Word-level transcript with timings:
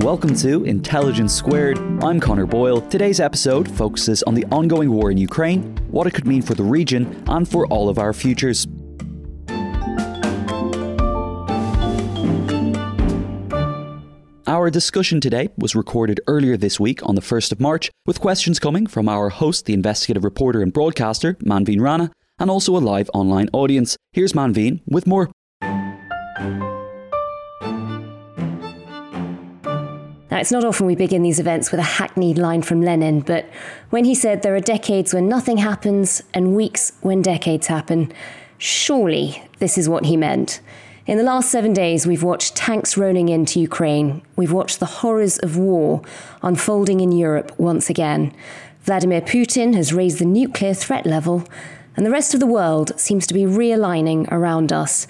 Welcome 0.00 0.34
to 0.36 0.62
Intelligence 0.64 1.32
Squared. 1.32 1.78
I'm 2.04 2.20
Connor 2.20 2.44
Boyle. 2.44 2.82
Today's 2.82 3.18
episode 3.18 3.66
focuses 3.66 4.22
on 4.24 4.34
the 4.34 4.44
ongoing 4.52 4.92
war 4.92 5.10
in 5.10 5.16
Ukraine, 5.16 5.74
what 5.88 6.06
it 6.06 6.12
could 6.12 6.26
mean 6.26 6.42
for 6.42 6.54
the 6.54 6.62
region, 6.62 7.24
and 7.26 7.48
for 7.48 7.66
all 7.68 7.88
of 7.88 7.98
our 7.98 8.12
futures. 8.12 8.66
Our 14.46 14.70
discussion 14.70 15.20
today 15.22 15.48
was 15.56 15.74
recorded 15.74 16.20
earlier 16.26 16.58
this 16.58 16.78
week 16.78 17.02
on 17.02 17.14
the 17.14 17.22
1st 17.22 17.52
of 17.52 17.60
March, 17.60 17.90
with 18.04 18.20
questions 18.20 18.58
coming 18.58 18.86
from 18.86 19.08
our 19.08 19.30
host, 19.30 19.64
the 19.64 19.72
investigative 19.72 20.24
reporter 20.24 20.60
and 20.60 20.74
broadcaster, 20.74 21.34
Manveen 21.36 21.80
Rana, 21.80 22.10
and 22.38 22.50
also 22.50 22.76
a 22.76 22.78
live 22.78 23.08
online 23.14 23.48
audience. 23.54 23.96
Here's 24.12 24.34
Manveen 24.34 24.82
with 24.86 25.06
more. 25.06 25.30
Now, 30.36 30.40
it's 30.40 30.52
not 30.52 30.66
often 30.66 30.84
we 30.84 30.94
begin 30.96 31.22
these 31.22 31.40
events 31.40 31.70
with 31.70 31.80
a 31.80 31.94
hackneyed 31.96 32.36
line 32.36 32.60
from 32.60 32.82
Lenin, 32.82 33.20
but 33.20 33.48
when 33.88 34.04
he 34.04 34.14
said 34.14 34.42
there 34.42 34.54
are 34.54 34.60
decades 34.60 35.14
when 35.14 35.30
nothing 35.30 35.56
happens 35.56 36.22
and 36.34 36.54
weeks 36.54 36.92
when 37.00 37.22
decades 37.22 37.68
happen, 37.68 38.12
surely 38.58 39.42
this 39.60 39.78
is 39.78 39.88
what 39.88 40.04
he 40.04 40.14
meant. 40.14 40.60
In 41.06 41.16
the 41.16 41.24
last 41.24 41.50
seven 41.50 41.72
days, 41.72 42.06
we've 42.06 42.22
watched 42.22 42.54
tanks 42.54 42.98
rolling 42.98 43.30
into 43.30 43.60
Ukraine. 43.60 44.20
We've 44.36 44.52
watched 44.52 44.78
the 44.78 44.84
horrors 45.00 45.38
of 45.38 45.56
war 45.56 46.02
unfolding 46.42 47.00
in 47.00 47.12
Europe 47.12 47.58
once 47.58 47.88
again. 47.88 48.34
Vladimir 48.82 49.22
Putin 49.22 49.74
has 49.74 49.94
raised 49.94 50.18
the 50.18 50.26
nuclear 50.26 50.74
threat 50.74 51.06
level, 51.06 51.44
and 51.96 52.04
the 52.04 52.10
rest 52.10 52.34
of 52.34 52.40
the 52.40 52.46
world 52.46 52.92
seems 53.00 53.26
to 53.28 53.32
be 53.32 53.44
realigning 53.44 54.30
around 54.30 54.70
us. 54.70 55.06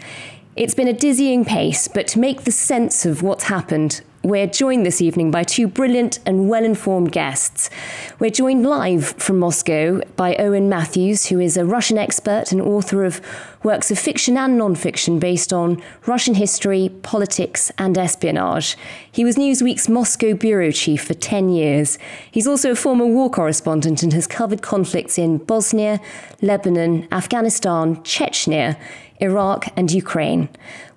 It's 0.55 0.77
been 0.77 0.87
a 0.87 0.93
dizzying 0.93 1.45
pace, 1.45 1.89
but 1.89 2.07
to 2.07 2.21
make 2.21 2.45
the 2.45 2.53
sense 2.53 3.05
of 3.05 3.23
what's 3.23 3.45
happened, 3.45 4.03
we're 4.27 4.49
joined 4.49 4.85
this 4.85 5.01
evening 5.01 5.31
by 5.31 5.45
two 5.45 5.69
brilliant 5.69 6.19
and 6.27 6.49
well 6.49 6.65
informed 6.65 7.13
guests. 7.13 7.71
We're 8.19 8.31
joined 8.31 8.67
live 8.67 9.07
from 9.19 9.39
Moscow 9.39 10.01
by 10.17 10.35
Owen 10.37 10.69
Matthews, 10.69 11.27
who 11.27 11.39
is 11.39 11.57
a 11.57 11.65
Russian 11.65 11.97
expert 11.97 12.51
and 12.51 12.61
author 12.61 13.05
of 13.05 13.21
works 13.63 13.91
of 13.93 13.99
fiction 13.99 14.37
and 14.37 14.59
non 14.59 14.75
fiction 14.75 15.21
based 15.21 15.53
on 15.53 15.81
Russian 16.07 16.35
history, 16.35 16.89
politics, 17.03 17.71
and 17.79 17.97
espionage. 17.97 18.77
He 19.11 19.25
was 19.25 19.37
Newsweek's 19.37 19.89
Moscow 19.89 20.35
bureau 20.35 20.73
chief 20.73 21.05
for 21.05 21.15
10 21.15 21.49
years. 21.51 21.97
He's 22.29 22.49
also 22.49 22.73
a 22.73 22.77
former 22.77 23.07
war 23.07 23.31
correspondent 23.31 24.03
and 24.03 24.13
has 24.13 24.27
covered 24.27 24.61
conflicts 24.61 25.19
in 25.19 25.39
Bosnia, 25.39 26.01
Lebanon, 26.43 27.07
Afghanistan, 27.13 27.97
Chechnya. 27.99 28.77
Iraq, 29.21 29.69
and 29.77 29.91
Ukraine. 29.91 30.49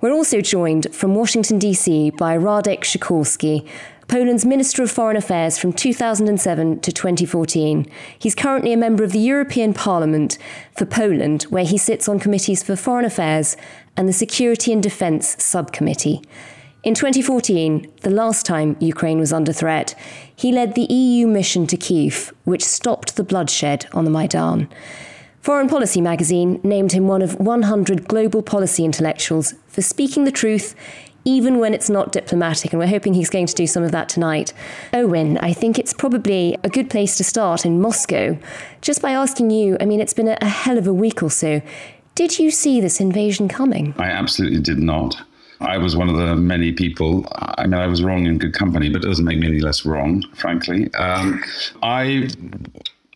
We're 0.02 0.12
also 0.12 0.42
joined 0.42 0.94
from 0.94 1.16
Washington, 1.16 1.60
D.C. 1.60 2.12
by 2.12 2.38
Radek 2.38 2.82
Sikorski, 2.82 3.68
Poland's 4.08 4.46
Minister 4.46 4.82
of 4.82 4.90
Foreign 4.90 5.18
Affairs 5.18 5.60
from 5.60 5.72
2007 5.72 6.80
to 6.80 6.92
2014. 6.92 7.86
He's 8.18 8.34
currently 8.34 8.74
a 8.74 8.78
member 8.78 9.04
of 9.04 9.12
the 9.12 9.20
European 9.20 9.74
Parliament 9.74 10.40
for 10.76 10.86
Poland, 10.86 11.44
where 11.44 11.64
he 11.64 11.78
sits 11.78 12.10
on 12.10 12.20
committees 12.20 12.64
for 12.64 12.76
foreign 12.76 13.06
affairs 13.06 13.56
and 13.96 14.10
the 14.10 14.14
Security 14.14 14.74
and 14.74 14.82
Defence 14.82 15.42
Subcommittee. 15.44 16.22
In 16.82 16.96
2014, 16.96 17.92
the 18.02 18.10
last 18.10 18.46
time 18.46 18.78
Ukraine 18.80 19.20
was 19.20 19.34
under 19.34 19.54
threat, 19.54 19.94
he 20.34 20.52
led 20.52 20.74
the 20.74 20.92
EU 20.92 21.28
mission 21.28 21.68
to 21.68 21.78
Kiev, 21.78 22.34
which 22.46 22.64
stopped 22.64 23.16
the 23.16 23.24
bloodshed 23.24 23.86
on 23.92 24.06
the 24.06 24.12
Maidan. 24.12 24.70
Foreign 25.50 25.68
Policy 25.68 26.00
magazine 26.00 26.60
named 26.62 26.92
him 26.92 27.08
one 27.08 27.24
of 27.24 27.40
100 27.40 28.08
global 28.08 28.44
policy 28.44 28.86
intellectuals 28.86 29.56
for 29.66 29.82
speaking 29.82 30.26
the 30.26 30.32
truth 30.32 30.76
even 31.26 31.58
when 31.58 31.74
it's 31.74 31.90
not 31.90 32.12
diplomatic, 32.12 32.72
and 32.72 32.80
we're 32.80 32.86
hoping 32.86 33.16
he's 33.16 33.32
going 33.32 33.48
to 33.48 33.56
do 33.56 33.66
some 33.66 33.82
of 33.82 33.92
that 33.92 34.10
tonight. 34.10 34.54
Owen, 34.94 35.40
I 35.40 35.54
think 35.54 35.80
it's 35.80 35.92
probably 35.92 36.56
a 36.64 36.70
good 36.70 36.88
place 36.88 37.18
to 37.18 37.24
start 37.24 37.66
in 37.66 37.82
Moscow, 37.82 38.38
just 38.82 39.02
by 39.02 39.10
asking 39.10 39.50
you 39.50 39.76
I 39.82 39.86
mean, 39.86 40.00
it's 40.00 40.14
been 40.14 40.28
a, 40.28 40.46
hell 40.46 40.78
of 40.78 40.86
a 40.86 40.94
week 40.94 41.24
or 41.24 41.32
so. 41.32 41.64
Did 42.14 42.38
you 42.38 42.52
see 42.52 42.80
this 42.80 43.00
invasion 43.00 43.48
coming? 43.48 43.96
I 43.98 44.12
absolutely 44.12 44.60
did 44.60 44.78
not. 44.78 45.18
I 45.62 45.80
was 45.80 45.96
one 45.96 46.10
of 46.10 46.16
the 46.16 46.36
many 46.36 46.74
people. 46.74 47.26
I 47.32 47.64
mean, 47.64 47.74
I 47.74 47.88
was 47.88 48.04
wrong 48.04 48.28
in 48.28 48.38
good 48.38 48.54
company, 48.54 48.88
but 48.90 49.04
it 49.04 49.08
doesn't 49.08 49.26
make 49.26 49.40
me 49.40 49.48
any 49.48 49.62
less 49.62 49.84
wrong, 49.84 50.24
frankly. 50.36 50.94
Um, 50.94 51.44
I 51.82 52.30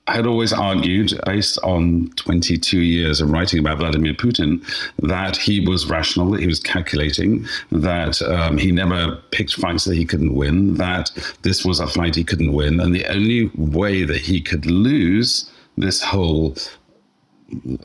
I 0.07 0.15
had 0.15 0.27
always 0.27 0.51
argued, 0.51 1.17
based 1.25 1.57
on 1.63 2.11
22 2.17 2.79
years 2.79 3.21
of 3.21 3.31
writing 3.31 3.59
about 3.59 3.77
Vladimir 3.77 4.13
Putin, 4.13 4.61
that 5.01 5.37
he 5.37 5.61
was 5.61 5.89
rational, 5.89 6.31
that 6.31 6.41
he 6.41 6.47
was 6.47 6.59
calculating, 6.59 7.45
that 7.71 8.21
um, 8.21 8.57
he 8.57 8.71
never 8.71 9.15
picked 9.31 9.53
fights 9.53 9.85
that 9.85 9.95
he 9.95 10.03
couldn't 10.03 10.35
win, 10.35 10.75
that 10.75 11.11
this 11.43 11.63
was 11.63 11.79
a 11.79 11.87
fight 11.87 12.15
he 12.15 12.23
couldn't 12.25 12.51
win. 12.51 12.81
And 12.81 12.93
the 12.93 13.05
only 13.05 13.49
way 13.55 14.03
that 14.03 14.19
he 14.19 14.41
could 14.41 14.65
lose 14.65 15.49
this 15.77 16.01
whole 16.01 16.55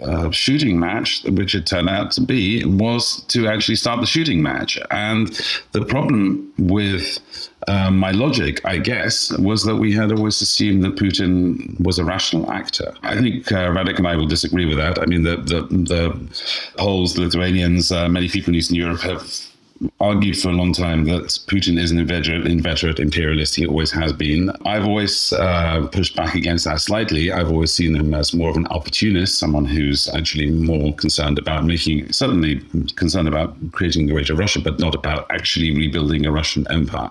uh, 0.03 0.31
shooting 0.31 0.79
match, 0.79 1.25
which 1.25 1.55
it 1.55 1.67
turned 1.67 1.89
out 1.89 2.11
to 2.13 2.21
be, 2.21 2.65
was 2.65 3.23
to 3.29 3.47
actually 3.49 3.77
start 3.77 4.01
the 4.01 4.07
shooting 4.07 4.43
match. 4.43 4.79
And 4.91 5.29
the 5.73 5.85
problem 5.85 6.53
with 6.59 7.19
um, 7.67 7.99
my 7.99 8.13
logic, 8.13 8.65
I 8.65 8.79
guess, 8.79 9.31
was 9.39 9.65
that 9.65 9.77
we 9.77 9.93
had 9.93 10.13
always 10.13 10.41
assumed 10.41 10.83
that 10.85 10.97
Putin 10.97 11.79
was 11.81 11.99
a 11.99 12.05
rational 12.05 12.51
actor. 12.51 12.95
I 13.03 13.17
think 13.17 13.51
uh, 13.53 13.69
Radek 13.69 13.99
and 13.99 14.07
I 14.07 14.17
will 14.17 14.27
disagree 14.27 14.65
with 14.65 14.79
that. 14.79 14.99
I 14.99 15.07
mean, 15.07 15.23
the 15.23 15.37
the, 15.37 15.63
the 15.63 16.31
Poles, 16.77 17.15
the 17.15 17.23
Lithuanians, 17.23 17.93
uh, 17.93 18.09
many 18.09 18.29
people 18.29 18.51
in 18.51 18.57
Eastern 18.57 18.77
Europe 18.77 19.01
have 19.01 19.48
argued 20.01 20.39
for 20.39 20.49
a 20.49 20.53
long 20.53 20.73
time 20.73 21.05
that 21.05 21.25
Putin 21.47 21.79
is 21.79 21.91
an 21.91 21.99
inveterate, 21.99 22.47
inveterate 22.47 22.99
imperialist. 22.99 23.55
He 23.55 23.67
always 23.67 23.91
has 23.93 24.13
been. 24.13 24.51
I've 24.65 24.85
always 24.85 25.33
uh, 25.33 25.87
pushed 25.93 26.17
back 26.17 26.35
against 26.35 26.65
that 26.65 26.81
slightly. 26.81 27.31
I've 27.31 27.51
always 27.51 27.73
seen 27.73 27.95
him 27.95 28.15
as 28.15 28.35
more 28.35 28.51
of 28.51 28.57
an 28.57 28.67
opportunist, 28.69 29.39
someone 29.39 29.65
who's 29.65 30.09
actually 30.15 30.51
more 30.51 30.93
concerned 30.95 31.39
about 31.39 31.65
making, 31.65 32.13
certainly 32.13 32.61
concerned 32.97 33.29
about 33.29 33.57
creating 33.73 34.09
a 34.11 34.13
greater 34.13 34.35
Russia, 34.35 34.61
but 34.61 34.79
not 34.81 34.95
about 34.95 35.27
actually 35.31 35.75
rebuilding 35.77 36.27
a 36.27 36.33
Russian 36.33 36.67
empire. 36.71 37.11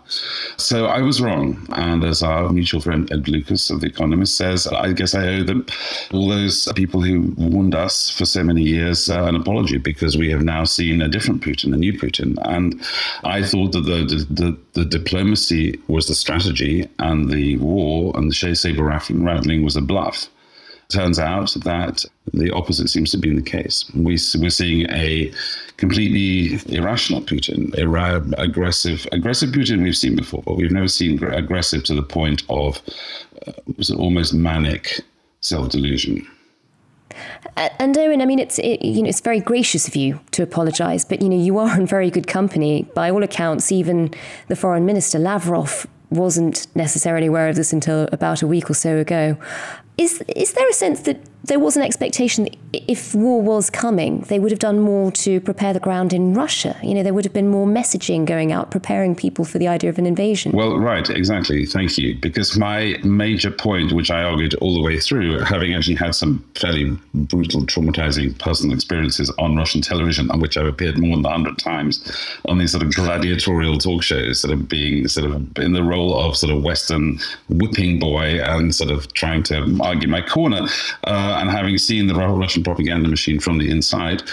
So 0.58 0.88
I 0.88 1.02
was 1.02 1.22
wrong. 1.22 1.66
And 1.74 2.04
as 2.04 2.22
our 2.22 2.50
mutual 2.50 2.82
friend 2.82 3.12
Ed 3.12 3.28
Lucas 3.28 3.70
of 3.70 3.82
The 3.82 3.88
Economist 3.88 4.36
says, 4.36 4.68
I 4.68 4.92
guess 4.94 5.16
I 5.16 5.28
owe 5.28 5.44
them, 5.44 5.66
all 6.12 6.28
those 6.28 6.72
people 6.76 7.02
who 7.02 7.34
warned 7.38 7.76
us 7.76 8.10
for 8.10 8.26
so 8.26 8.44
many 8.44 8.64
years, 8.64 9.10
uh, 9.10 9.24
an 9.24 9.36
apology 9.36 9.78
because 9.78 10.18
we 10.18 10.30
have 10.32 10.42
now 10.42 10.64
seen 10.64 11.02
a 11.02 11.08
different 11.08 11.42
Putin, 11.42 11.74
a 11.74 11.78
new 11.78 11.94
Putin. 11.94 12.38
And 12.42 12.57
I 13.24 13.44
thought 13.44 13.72
that 13.74 13.82
the, 13.82 14.26
the, 14.30 14.58
the 14.74 14.86
diplomacy 14.86 15.80
was 15.88 16.08
the 16.08 16.16
strategy 16.16 16.88
and 17.00 17.30
the 17.30 17.58
war 17.58 18.14
and 18.16 18.32
the 18.32 18.56
saber 18.56 18.84
rattling 18.84 19.64
was 19.64 19.76
a 19.76 19.82
bluff. 19.82 20.28
Turns 20.90 21.20
out 21.20 21.54
that 21.66 22.06
the 22.34 22.50
opposite 22.52 22.90
seems 22.90 23.12
to 23.12 23.18
be 23.18 23.36
the 23.36 23.42
case. 23.42 23.84
We, 23.94 24.18
we're 24.40 24.50
seeing 24.50 24.90
a 24.90 25.34
completely 25.76 26.60
irrational 26.74 27.22
Putin, 27.22 27.74
aggressive, 28.38 29.06
aggressive 29.12 29.50
Putin 29.50 29.84
we've 29.84 29.98
seen 29.98 30.16
before, 30.16 30.44
but 30.44 30.56
we've 30.56 30.72
never 30.72 30.88
seen 30.88 31.22
aggressive 31.22 31.84
to 31.86 31.94
the 31.94 32.04
point 32.04 32.44
of 32.50 32.82
uh, 33.48 33.52
almost 33.98 34.34
manic 34.34 35.02
self 35.42 35.70
delusion. 35.70 36.26
And 37.56 37.98
Owen, 37.98 38.22
I 38.22 38.26
mean, 38.26 38.40
it's 38.40 38.60
it, 38.60 38.84
you 38.84 39.04
know 39.04 39.10
it's 39.10 39.22
very 39.22 39.40
gracious 39.40 39.88
of 39.88 39.96
you 39.96 40.20
to 40.32 40.44
apologise, 40.44 41.06
but 41.06 41.22
you 41.22 41.30
know 41.30 41.38
you 41.38 41.58
are 41.58 41.80
in 41.80 41.86
very 41.86 42.10
good 42.10 42.28
company. 42.28 42.84
By 42.96 43.10
all 43.10 43.24
accounts, 43.24 43.72
even 43.72 44.14
the 44.48 44.56
foreign 44.56 44.86
minister 44.86 45.20
Lavrov 45.20 45.88
wasn't 46.10 46.68
necessarily 46.76 47.28
aware 47.28 47.50
of 47.50 47.56
this 47.56 47.74
until 47.74 48.08
about 48.12 48.42
a 48.42 48.48
week 48.48 48.70
or 48.70 48.74
so 48.74 48.98
ago. 48.98 49.38
Is 49.98 50.24
is 50.36 50.54
there 50.54 50.70
a 50.70 50.74
sense 50.74 51.02
that 51.02 51.20
there 51.44 51.60
was 51.60 51.78
an 51.78 51.84
expectation 51.84 52.44
that 52.46 52.56
if 52.74 53.16
war 53.16 53.42
was 53.42 53.70
coming, 53.70 54.22
they 54.22 54.40
would 54.40 54.52
have 54.52 54.60
done 54.60 54.80
more 54.80 55.12
to 55.12 55.40
prepare 55.40 55.72
the 55.72 55.80
ground 55.80 56.12
in 56.12 56.34
Russia. 56.34 56.78
You 56.84 56.94
know, 56.94 57.04
there 57.04 57.14
would 57.14 57.24
have 57.26 57.34
been 57.34 57.48
more 57.48 57.66
messaging 57.66 58.26
going 58.26 58.52
out, 58.52 58.72
preparing 58.72 59.16
people 59.16 59.46
for 59.46 59.58
the 59.58 59.68
idea 59.68 59.90
of 59.90 59.98
an 59.98 60.06
invasion. 60.06 60.52
Well, 60.52 60.78
right, 60.78 61.10
exactly. 61.10 61.66
Thank 61.66 61.98
you. 61.98 62.16
Because 62.16 62.58
my 62.58 62.98
major 63.04 63.52
point, 63.52 63.94
which 63.94 64.12
I 64.12 64.24
argued 64.24 64.56
all 64.56 64.76
the 64.76 64.82
way 64.82 65.00
through, 65.00 65.40
having 65.40 65.74
actually 65.74 65.96
had 65.96 66.16
some 66.16 66.44
fairly 66.56 66.98
brutal, 67.14 67.62
traumatizing 67.62 68.38
personal 68.40 68.76
experiences 68.76 69.32
on 69.38 69.56
Russian 69.56 69.82
television, 69.82 70.30
on 70.32 70.40
which 70.40 70.58
I've 70.58 70.66
appeared 70.66 70.98
more 70.98 71.16
than 71.16 71.26
a 71.26 71.30
hundred 71.30 71.58
times 71.60 72.04
on 72.46 72.58
these 72.58 72.72
sort 72.72 72.84
of 72.84 72.94
gladiatorial 72.94 73.78
talk 73.78 74.04
shows, 74.04 74.42
sort 74.42 74.54
of 74.54 74.68
being 74.68 75.08
sort 75.08 75.32
of 75.32 75.58
in 75.60 75.74
the 75.74 75.84
role 75.84 76.20
of 76.20 76.36
sort 76.36 76.54
of 76.54 76.64
Western 76.64 77.20
whipping 77.48 78.00
boy 78.00 78.42
and 78.44 78.76
sort 78.76 78.92
of 78.92 79.12
trying 79.14 79.44
to 79.44 79.80
argue 79.82 80.10
my 80.10 80.22
corner. 80.22 80.68
Uh, 81.06 81.27
Uh, 81.28 81.40
and 81.42 81.50
having 81.50 81.78
seen 81.78 82.08
the 82.08 82.16
Russian 82.16 82.64
propaganda 82.64 83.10
machine 83.10 83.38
from 83.38 83.58
the 83.58 83.70
inside, 83.70 84.24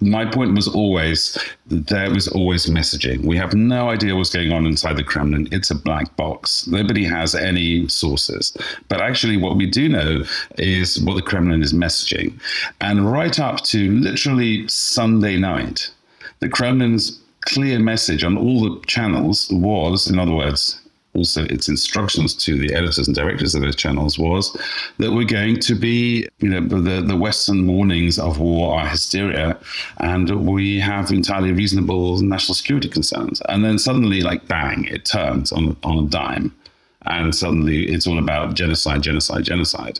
my 0.00 0.24
point 0.24 0.54
was 0.54 0.68
always 0.68 1.36
there 1.66 2.08
was 2.14 2.28
always 2.28 2.66
messaging. 2.66 3.24
We 3.24 3.36
have 3.36 3.52
no 3.52 3.90
idea 3.90 4.14
what's 4.14 4.30
going 4.30 4.52
on 4.52 4.64
inside 4.64 4.96
the 4.96 5.02
Kremlin. 5.02 5.48
It's 5.50 5.72
a 5.72 5.74
black 5.74 6.14
box. 6.14 6.68
Nobody 6.68 7.04
has 7.04 7.34
any 7.34 7.88
sources. 7.88 8.56
But 8.88 9.00
actually, 9.00 9.38
what 9.38 9.56
we 9.56 9.66
do 9.66 9.88
know 9.88 10.22
is 10.56 11.00
what 11.02 11.14
the 11.14 11.22
Kremlin 11.22 11.62
is 11.62 11.72
messaging. 11.72 12.40
And 12.80 13.10
right 13.10 13.40
up 13.40 13.62
to 13.72 13.90
literally 13.98 14.68
Sunday 14.68 15.36
night, 15.36 15.90
the 16.38 16.48
Kremlin's 16.48 17.18
clear 17.40 17.80
message 17.80 18.22
on 18.22 18.38
all 18.38 18.60
the 18.60 18.80
channels 18.86 19.50
was, 19.50 20.08
in 20.08 20.20
other 20.20 20.34
words, 20.34 20.80
also 21.14 21.44
its 21.46 21.68
instructions 21.68 22.34
to 22.34 22.56
the 22.58 22.72
editors 22.74 23.08
and 23.08 23.14
directors 23.16 23.54
of 23.54 23.62
those 23.62 23.76
channels 23.76 24.18
was 24.18 24.56
that 24.98 25.12
we're 25.12 25.24
going 25.24 25.58
to 25.58 25.74
be, 25.74 26.28
you 26.38 26.48
know, 26.48 26.60
the, 26.60 27.02
the 27.02 27.16
Western 27.16 27.66
warnings 27.66 28.18
of 28.18 28.38
war 28.38 28.78
are 28.78 28.86
hysteria, 28.86 29.58
and 29.98 30.46
we 30.46 30.78
have 30.78 31.10
entirely 31.10 31.52
reasonable 31.52 32.20
national 32.20 32.54
security 32.54 32.88
concerns. 32.88 33.42
And 33.48 33.64
then 33.64 33.78
suddenly, 33.78 34.20
like 34.20 34.46
bang, 34.46 34.84
it 34.84 35.04
turns 35.04 35.52
on 35.52 35.76
on 35.82 36.04
a 36.04 36.08
dime, 36.08 36.54
and 37.06 37.34
suddenly 37.34 37.88
it's 37.88 38.06
all 38.06 38.18
about 38.18 38.54
genocide, 38.54 39.02
genocide, 39.02 39.44
genocide, 39.44 39.98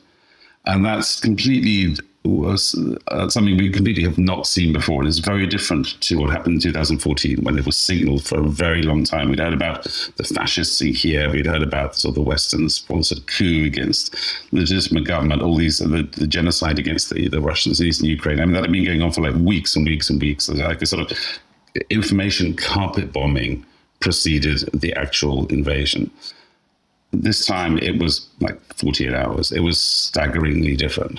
and 0.66 0.84
that's 0.84 1.18
completely 1.18 1.96
was 2.24 2.78
uh, 3.08 3.28
something 3.30 3.56
we 3.56 3.70
completely 3.70 4.02
have 4.02 4.18
not 4.18 4.46
seen 4.46 4.72
before. 4.72 5.00
And 5.00 5.08
it's 5.08 5.18
very 5.18 5.46
different 5.46 5.98
to 6.02 6.18
what 6.18 6.30
happened 6.30 6.56
in 6.56 6.60
2014 6.60 7.38
when 7.42 7.58
it 7.58 7.64
was 7.64 7.76
signaled 7.76 8.24
for 8.24 8.40
a 8.40 8.48
very 8.48 8.82
long 8.82 9.04
time. 9.04 9.30
We'd 9.30 9.38
heard 9.38 9.54
about 9.54 9.84
the 10.16 10.24
fascists 10.24 10.80
in 10.82 10.92
Kiev, 10.92 11.32
we'd 11.32 11.46
heard 11.46 11.62
about 11.62 11.96
sort 11.96 12.10
of 12.10 12.16
the 12.16 12.22
Western 12.22 12.68
sponsored 12.68 13.26
coup 13.26 13.64
against 13.64 14.12
the 14.50 14.60
legitimate 14.60 15.04
government, 15.04 15.40
all 15.40 15.56
these, 15.56 15.78
the, 15.78 16.08
the, 16.12 16.26
genocide 16.26 16.78
against 16.78 17.08
the, 17.08 17.28
the 17.28 17.40
Russians 17.40 17.80
in 17.80 17.86
eastern 17.86 18.08
Ukraine. 18.08 18.40
I 18.40 18.44
mean, 18.44 18.52
that 18.52 18.64
had 18.64 18.72
been 18.72 18.84
going 18.84 19.02
on 19.02 19.12
for 19.12 19.22
like 19.22 19.34
weeks 19.34 19.74
and 19.74 19.86
weeks 19.86 20.10
and 20.10 20.20
weeks. 20.20 20.48
Like 20.48 20.82
a 20.82 20.86
sort 20.86 21.10
of 21.10 21.18
information 21.88 22.54
carpet 22.54 23.12
bombing 23.14 23.64
preceded 24.00 24.68
the 24.74 24.92
actual 24.94 25.46
invasion. 25.46 26.10
This 27.12 27.46
time 27.46 27.78
it 27.78 27.98
was 27.98 28.28
like 28.40 28.60
48 28.74 29.14
hours. 29.14 29.52
It 29.52 29.60
was 29.60 29.80
staggeringly 29.80 30.76
different. 30.76 31.18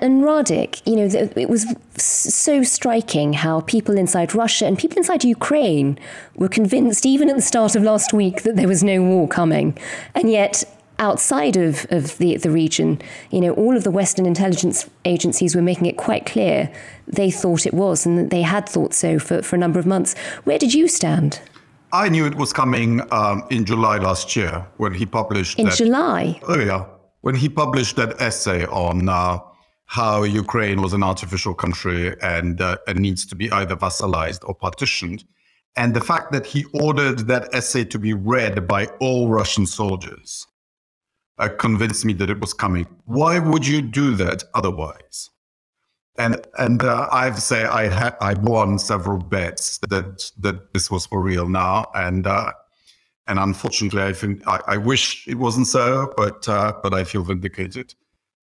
And 0.00 0.22
Radek, 0.22 0.82
you 0.86 0.96
know, 0.96 1.30
it 1.36 1.48
was 1.48 1.66
so 1.96 2.62
striking 2.62 3.32
how 3.32 3.60
people 3.60 3.98
inside 3.98 4.34
Russia 4.34 4.66
and 4.66 4.78
people 4.78 4.98
inside 4.98 5.24
Ukraine 5.24 5.98
were 6.36 6.48
convinced, 6.48 7.06
even 7.06 7.28
at 7.28 7.36
the 7.36 7.42
start 7.42 7.76
of 7.76 7.82
last 7.82 8.12
week, 8.12 8.42
that 8.42 8.56
there 8.56 8.68
was 8.68 8.82
no 8.82 9.02
war 9.02 9.28
coming. 9.28 9.76
And 10.14 10.30
yet, 10.30 10.64
outside 10.98 11.56
of, 11.56 11.86
of 11.90 12.16
the, 12.18 12.36
the 12.36 12.50
region, 12.50 13.00
you 13.30 13.40
know, 13.40 13.52
all 13.54 13.76
of 13.76 13.84
the 13.84 13.90
Western 13.90 14.26
intelligence 14.26 14.88
agencies 15.04 15.56
were 15.56 15.62
making 15.62 15.86
it 15.86 15.96
quite 15.96 16.26
clear 16.26 16.70
they 17.08 17.30
thought 17.30 17.66
it 17.66 17.74
was 17.74 18.06
and 18.06 18.30
they 18.30 18.42
had 18.42 18.68
thought 18.68 18.94
so 18.94 19.18
for, 19.18 19.42
for 19.42 19.56
a 19.56 19.58
number 19.58 19.80
of 19.80 19.86
months. 19.86 20.16
Where 20.44 20.58
did 20.58 20.74
you 20.74 20.86
stand? 20.86 21.40
I 21.92 22.08
knew 22.08 22.24
it 22.26 22.36
was 22.36 22.52
coming 22.52 23.00
um, 23.12 23.42
in 23.50 23.64
July 23.64 23.96
last 23.96 24.36
year 24.36 24.64
when 24.76 24.94
he 24.94 25.06
published. 25.06 25.58
In 25.58 25.66
that, 25.66 25.76
July? 25.76 26.38
Oh, 26.46 26.58
yeah. 26.58 26.84
When 27.22 27.34
he 27.34 27.48
published 27.48 27.96
that 27.96 28.20
essay 28.20 28.64
on. 28.66 29.08
Uh, 29.08 29.40
how 29.90 30.22
Ukraine 30.22 30.80
was 30.82 30.92
an 30.92 31.02
artificial 31.02 31.52
country 31.52 32.16
and, 32.22 32.60
uh, 32.60 32.76
and 32.86 33.00
needs 33.00 33.26
to 33.26 33.34
be 33.34 33.50
either 33.50 33.74
vassalized 33.74 34.48
or 34.48 34.54
partitioned. 34.54 35.24
And 35.76 35.94
the 35.94 36.00
fact 36.00 36.30
that 36.30 36.46
he 36.46 36.64
ordered 36.72 37.26
that 37.26 37.52
essay 37.52 37.84
to 37.86 37.98
be 37.98 38.14
read 38.14 38.68
by 38.68 38.86
all 39.00 39.28
Russian 39.28 39.66
soldiers 39.66 40.46
uh, 41.38 41.48
convinced 41.48 42.04
me 42.04 42.12
that 42.12 42.30
it 42.30 42.40
was 42.40 42.54
coming. 42.54 42.86
Why 43.06 43.40
would 43.40 43.66
you 43.66 43.82
do 43.82 44.14
that 44.14 44.44
otherwise? 44.54 45.28
And 46.16 46.36
and 46.56 46.84
uh, 46.84 47.08
I 47.10 47.24
have 47.24 47.34
to 47.34 47.40
say 47.40 47.64
I 47.64 47.88
had 47.88 48.14
I 48.20 48.34
won 48.34 48.78
several 48.78 49.18
bets 49.18 49.78
that 49.88 50.30
that 50.38 50.72
this 50.72 50.88
was 50.88 51.06
for 51.06 51.20
real 51.20 51.48
now, 51.48 51.86
and 51.94 52.26
uh, 52.26 52.52
and 53.26 53.38
unfortunately 53.38 54.02
I 54.02 54.12
think 54.12 54.46
I, 54.46 54.60
I 54.66 54.76
wish 54.76 55.26
it 55.26 55.36
wasn't 55.36 55.66
so, 55.66 56.12
but 56.16 56.48
uh, 56.48 56.74
but 56.82 56.94
I 56.94 57.02
feel 57.04 57.24
vindicated. 57.24 57.94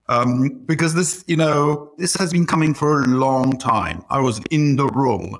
Um, 0.09 0.61
because 0.65 0.93
this, 0.93 1.23
you 1.27 1.35
know, 1.35 1.91
this 1.97 2.15
has 2.15 2.31
been 2.31 2.45
coming 2.45 2.73
for 2.73 3.03
a 3.03 3.07
long 3.07 3.57
time. 3.57 4.05
I 4.09 4.19
was 4.19 4.39
in 4.51 4.77
the 4.77 4.87
room 4.87 5.37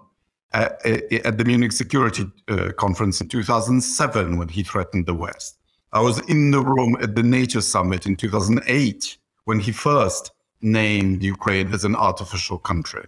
at, 0.54 0.86
at 0.86 1.38
the 1.38 1.46
Munich 1.46 1.72
Security 1.72 2.26
uh, 2.50 2.72
Conference 2.78 3.22
in 3.22 3.30
2007 3.30 4.38
when 4.38 4.50
he 4.50 4.64
threatened 4.64 5.06
the 5.06 5.14
West. 5.14 5.58
I 5.94 6.02
was 6.02 6.20
in 6.28 6.52
the 6.52 6.62
room 6.62 6.98
at 7.02 7.16
the 7.16 7.24
NATO 7.24 7.62
summit 7.62 8.06
in 8.06 8.18
2008 8.18 9.18
when 9.46 9.60
he 9.60 9.72
first 9.72 10.32
named 10.62 11.24
Ukraine 11.24 11.74
as 11.74 11.86
an 11.86 11.96
artificial 11.96 12.58
country. 12.58 13.06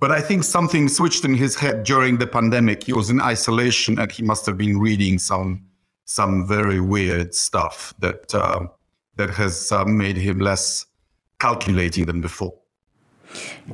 But 0.00 0.10
I 0.10 0.20
think 0.20 0.44
something 0.44 0.88
switched 0.88 1.24
in 1.24 1.34
his 1.34 1.54
head 1.54 1.84
during 1.84 2.18
the 2.18 2.26
pandemic. 2.26 2.84
He 2.84 2.92
was 2.92 3.10
in 3.10 3.20
isolation 3.20 3.98
and 3.98 4.10
he 4.10 4.22
must 4.22 4.44
have 4.46 4.58
been 4.58 4.78
reading 4.78 5.18
some 5.18 5.64
some 6.08 6.46
very 6.46 6.80
weird 6.80 7.34
stuff 7.34 7.92
that 7.98 8.34
uh, 8.34 8.66
that 9.16 9.30
has 9.30 9.72
uh, 9.72 9.84
made 9.84 10.16
him 10.16 10.38
less 10.38 10.84
calculating 11.38 12.06
than 12.06 12.20
before. 12.20 12.54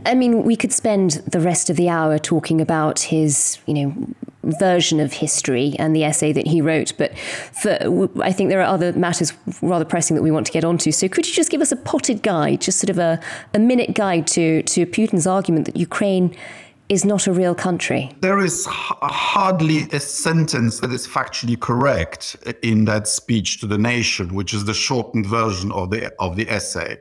I 0.06 0.14
mean, 0.14 0.44
we 0.44 0.56
could 0.56 0.72
spend 0.72 1.12
the 1.30 1.40
rest 1.40 1.68
of 1.70 1.76
the 1.76 1.88
hour 1.88 2.18
talking 2.18 2.60
about 2.60 3.00
his, 3.00 3.58
you 3.66 3.74
know, 3.74 3.94
version 4.42 4.98
of 4.98 5.12
history 5.12 5.74
and 5.78 5.94
the 5.94 6.04
essay 6.04 6.32
that 6.32 6.46
he 6.46 6.60
wrote, 6.60 6.92
but 6.98 7.16
for, 7.18 8.08
I 8.22 8.32
think 8.32 8.50
there 8.50 8.60
are 8.60 8.74
other 8.74 8.92
matters 8.92 9.32
rather 9.60 9.84
pressing 9.84 10.16
that 10.16 10.22
we 10.22 10.30
want 10.30 10.46
to 10.46 10.52
get 10.52 10.64
onto. 10.64 10.90
So, 10.90 11.08
could 11.08 11.28
you 11.28 11.34
just 11.34 11.50
give 11.50 11.60
us 11.60 11.70
a 11.70 11.76
potted 11.76 12.22
guide, 12.22 12.60
just 12.62 12.78
sort 12.78 12.90
of 12.90 12.98
a, 12.98 13.20
a 13.54 13.58
minute 13.58 13.94
guide 13.94 14.26
to 14.28 14.62
to 14.62 14.86
Putin's 14.86 15.26
argument 15.26 15.66
that 15.66 15.76
Ukraine 15.76 16.34
is 16.88 17.04
not 17.04 17.26
a 17.26 17.32
real 17.32 17.54
country? 17.54 18.10
There 18.20 18.40
is 18.40 18.66
h- 18.66 18.96
hardly 19.02 19.82
a 19.92 20.00
sentence 20.00 20.80
that 20.80 20.90
is 20.90 21.06
factually 21.06 21.58
correct 21.58 22.36
in 22.62 22.84
that 22.86 23.06
speech 23.06 23.60
to 23.60 23.66
the 23.66 23.78
nation, 23.78 24.34
which 24.34 24.52
is 24.52 24.64
the 24.64 24.74
shortened 24.74 25.26
version 25.26 25.70
of 25.72 25.90
the 25.90 26.12
of 26.18 26.36
the 26.36 26.48
essay. 26.50 26.98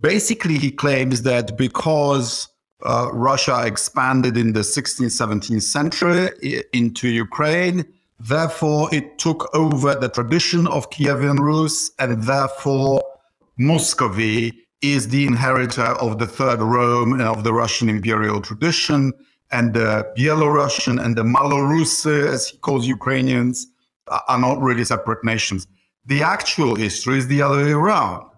Basically, 0.00 0.56
he 0.56 0.70
claims 0.70 1.22
that 1.22 1.58
because 1.58 2.48
uh, 2.82 3.10
Russia 3.12 3.66
expanded 3.66 4.36
in 4.36 4.54
the 4.54 4.60
16th, 4.60 5.06
17th 5.06 5.62
century 5.62 6.64
into 6.72 7.08
Ukraine, 7.08 7.84
therefore 8.18 8.88
it 8.94 9.18
took 9.18 9.54
over 9.54 9.94
the 9.94 10.08
tradition 10.08 10.66
of 10.68 10.88
Kievan 10.88 11.38
Rus, 11.38 11.90
and 11.98 12.22
therefore 12.22 13.02
Muscovy 13.58 14.54
is 14.80 15.08
the 15.08 15.26
inheritor 15.26 15.92
of 16.00 16.18
the 16.18 16.26
Third 16.26 16.60
Rome 16.60 17.12
and 17.12 17.22
of 17.22 17.44
the 17.44 17.52
Russian 17.52 17.90
imperial 17.90 18.40
tradition, 18.40 19.12
and 19.52 19.74
the 19.74 20.10
Belarusian 20.16 21.02
and 21.04 21.14
the 21.16 21.24
Malorus, 21.24 22.06
as 22.06 22.48
he 22.48 22.56
calls 22.56 22.86
Ukrainians, 22.86 23.66
are 24.28 24.38
not 24.38 24.62
really 24.62 24.84
separate 24.84 25.22
nations. 25.24 25.66
The 26.06 26.22
actual 26.22 26.74
history 26.74 27.18
is 27.18 27.26
the 27.26 27.42
other 27.42 27.62
way 27.62 27.72
around 27.72 28.29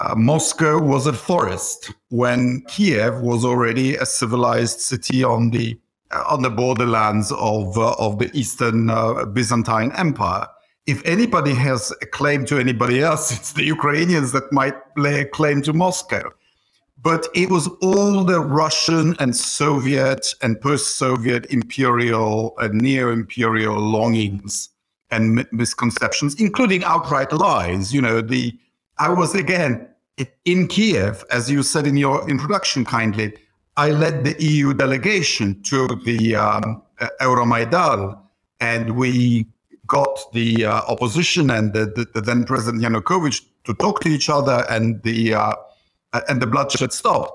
uh, 0.00 0.14
Moscow 0.14 0.80
was 0.80 1.06
a 1.06 1.12
forest 1.12 1.92
when 2.10 2.62
Kiev 2.68 3.20
was 3.20 3.44
already 3.44 3.96
a 3.96 4.04
civilized 4.04 4.80
city 4.80 5.24
on 5.24 5.50
the 5.50 5.78
uh, 6.10 6.22
on 6.28 6.42
the 6.42 6.50
borderlands 6.50 7.32
of 7.32 7.76
uh, 7.78 7.94
of 7.98 8.18
the 8.18 8.30
Eastern 8.34 8.90
uh, 8.90 9.24
Byzantine 9.24 9.92
Empire. 9.96 10.46
If 10.86 11.04
anybody 11.04 11.54
has 11.54 11.92
a 12.02 12.06
claim 12.06 12.44
to 12.46 12.58
anybody 12.58 13.02
else, 13.02 13.32
it's 13.36 13.52
the 13.54 13.64
Ukrainians 13.64 14.32
that 14.32 14.52
might 14.52 14.76
lay 14.96 15.20
a 15.20 15.24
claim 15.24 15.62
to 15.62 15.72
Moscow. 15.72 16.30
But 17.02 17.28
it 17.34 17.50
was 17.50 17.68
all 17.82 18.24
the 18.24 18.40
Russian 18.40 19.16
and 19.18 19.34
Soviet 19.36 20.34
and 20.42 20.60
post-Soviet 20.60 21.46
imperial 21.46 22.54
and 22.58 22.80
neo-imperial 22.80 23.78
longings 23.78 24.70
and 25.10 25.46
misconceptions, 25.52 26.40
including 26.40 26.82
outright 26.84 27.32
lies. 27.32 27.94
You 27.94 28.02
know, 28.02 28.20
the 28.20 28.58
I 28.98 29.10
was 29.10 29.34
again 29.34 29.88
in 30.44 30.68
Kiev, 30.68 31.24
as 31.30 31.50
you 31.50 31.62
said 31.62 31.86
in 31.86 31.96
your 31.96 32.28
introduction 32.28 32.84
kindly, 32.84 33.34
I 33.76 33.90
led 33.90 34.24
the 34.24 34.42
EU 34.42 34.72
delegation 34.72 35.62
to 35.64 35.86
the 36.04 36.36
um, 36.36 36.82
and 38.60 38.96
we 38.96 39.46
got 39.86 40.18
the 40.32 40.64
uh, 40.64 40.80
opposition 40.88 41.50
and 41.50 41.74
the, 41.74 41.86
the, 41.86 42.06
the, 42.14 42.20
then 42.22 42.44
President 42.44 42.82
Yanukovych 42.82 43.42
to 43.64 43.74
talk 43.74 44.00
to 44.00 44.08
each 44.08 44.30
other, 44.30 44.64
and 44.70 45.02
the 45.02 45.34
uh, 45.34 45.54
and 46.28 46.40
the 46.40 46.46
bloodshed 46.46 46.92
stopped. 46.92 47.32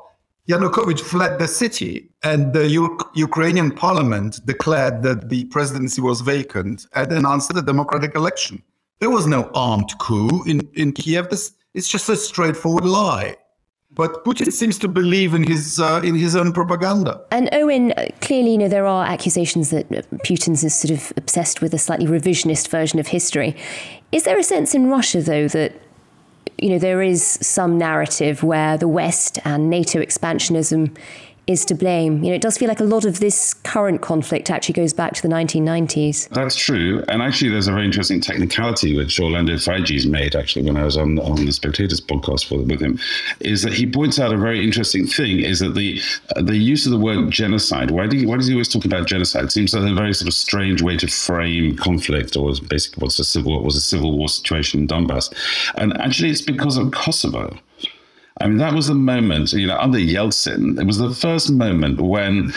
Yanukovych 0.49 0.99
fled 0.99 1.37
the 1.37 1.47
city, 1.47 2.09
and 2.23 2.53
the 2.53 2.67
U- 2.67 2.97
Ukrainian 3.13 3.69
parliament 3.69 4.39
declared 4.45 5.03
that 5.03 5.29
the 5.29 5.45
presidency 5.45 6.01
was 6.01 6.21
vacant 6.21 6.87
and 6.95 7.11
announced 7.11 7.55
a 7.55 7.61
democratic 7.61 8.15
election. 8.15 8.63
There 9.01 9.09
was 9.09 9.25
no 9.25 9.49
armed 9.55 9.97
coup 9.97 10.43
in, 10.43 10.61
in 10.75 10.93
Kiev. 10.93 11.29
This 11.29 11.53
is 11.73 11.87
just 11.87 12.07
a 12.07 12.15
straightforward 12.15 12.85
lie. 12.85 13.35
But 13.93 14.23
Putin 14.23 14.53
seems 14.53 14.77
to 14.77 14.87
believe 14.87 15.33
in 15.33 15.43
his 15.43 15.79
uh, 15.79 16.01
in 16.03 16.15
his 16.15 16.35
own 16.35 16.53
propaganda. 16.53 17.19
And 17.31 17.49
Owen, 17.51 17.93
uh, 17.93 18.09
clearly, 18.21 18.51
you 18.51 18.57
know, 18.59 18.69
there 18.69 18.85
are 18.85 19.05
accusations 19.05 19.71
that 19.71 19.89
Putin's 20.23 20.63
is 20.63 20.79
sort 20.79 20.91
of 20.91 21.11
obsessed 21.17 21.61
with 21.61 21.73
a 21.73 21.79
slightly 21.79 22.05
revisionist 22.05 22.69
version 22.69 22.99
of 22.99 23.07
history. 23.07 23.55
Is 24.11 24.23
there 24.23 24.37
a 24.37 24.43
sense 24.43 24.75
in 24.75 24.87
Russia, 24.87 25.21
though, 25.21 25.47
that 25.47 25.73
you 26.59 26.69
know 26.69 26.77
there 26.77 27.01
is 27.01 27.23
some 27.41 27.79
narrative 27.79 28.43
where 28.43 28.77
the 28.77 28.87
West 28.87 29.39
and 29.43 29.69
NATO 29.69 29.99
expansionism 29.99 30.95
is 31.47 31.65
to 31.65 31.75
blame. 31.75 32.23
You 32.23 32.29
know, 32.29 32.35
it 32.35 32.41
does 32.41 32.57
feel 32.57 32.67
like 32.67 32.79
a 32.79 32.85
lot 32.85 33.05
of 33.05 33.19
this 33.19 33.53
current 33.53 34.01
conflict 34.01 34.49
actually 34.49 34.73
goes 34.73 34.93
back 34.93 35.13
to 35.13 35.21
the 35.21 35.27
1990s. 35.27 36.29
That's 36.29 36.55
true. 36.55 37.03
And 37.07 37.21
actually, 37.21 37.49
there's 37.49 37.67
a 37.67 37.71
very 37.71 37.85
interesting 37.85 38.21
technicality 38.21 38.95
which 38.95 39.19
Orlando 39.19 39.55
Figes 39.55 40.07
made, 40.07 40.35
actually, 40.35 40.65
when 40.65 40.77
I 40.77 40.83
was 40.83 40.97
on, 40.97 41.19
on 41.19 41.45
the 41.45 41.51
Spectators 41.51 41.99
podcast 41.99 42.47
for, 42.47 42.61
with 42.61 42.79
him, 42.79 42.99
is 43.39 43.63
that 43.63 43.73
he 43.73 43.85
points 43.85 44.19
out 44.19 44.33
a 44.33 44.37
very 44.37 44.63
interesting 44.63 45.07
thing 45.07 45.39
is 45.39 45.59
that 45.59 45.75
the 45.75 45.99
uh, 46.35 46.41
the 46.41 46.57
use 46.57 46.85
of 46.85 46.91
the 46.91 46.99
word 46.99 47.31
genocide, 47.31 47.91
why, 47.91 48.07
do 48.07 48.17
you, 48.17 48.27
why 48.27 48.37
does 48.37 48.47
he 48.47 48.53
always 48.53 48.67
talk 48.67 48.85
about 48.85 49.07
genocide? 49.07 49.45
It 49.45 49.51
seems 49.51 49.73
like 49.73 49.89
a 49.89 49.93
very 49.93 50.13
sort 50.13 50.27
of 50.27 50.33
strange 50.33 50.81
way 50.81 50.97
to 50.97 51.07
frame 51.07 51.75
conflict 51.75 52.35
or 52.35 52.53
basically 52.67 53.01
what's 53.01 53.19
a 53.19 53.23
civil, 53.23 53.53
what 53.53 53.63
was 53.63 53.75
a 53.75 53.81
civil 53.81 54.17
war 54.17 54.29
situation 54.29 54.81
in 54.81 54.87
Donbass. 54.87 55.33
And 55.75 55.97
actually, 55.99 56.29
it's 56.29 56.41
because 56.41 56.77
of 56.77 56.91
Kosovo. 56.91 57.57
I 58.41 58.47
mean, 58.47 58.57
that 58.57 58.73
was 58.73 58.87
the 58.87 58.95
moment, 58.95 59.53
you 59.53 59.67
know, 59.67 59.77
under 59.77 59.99
Yeltsin, 59.99 60.79
it 60.79 60.85
was 60.85 60.97
the 60.97 61.13
first 61.13 61.51
moment 61.51 62.01
when 62.01 62.51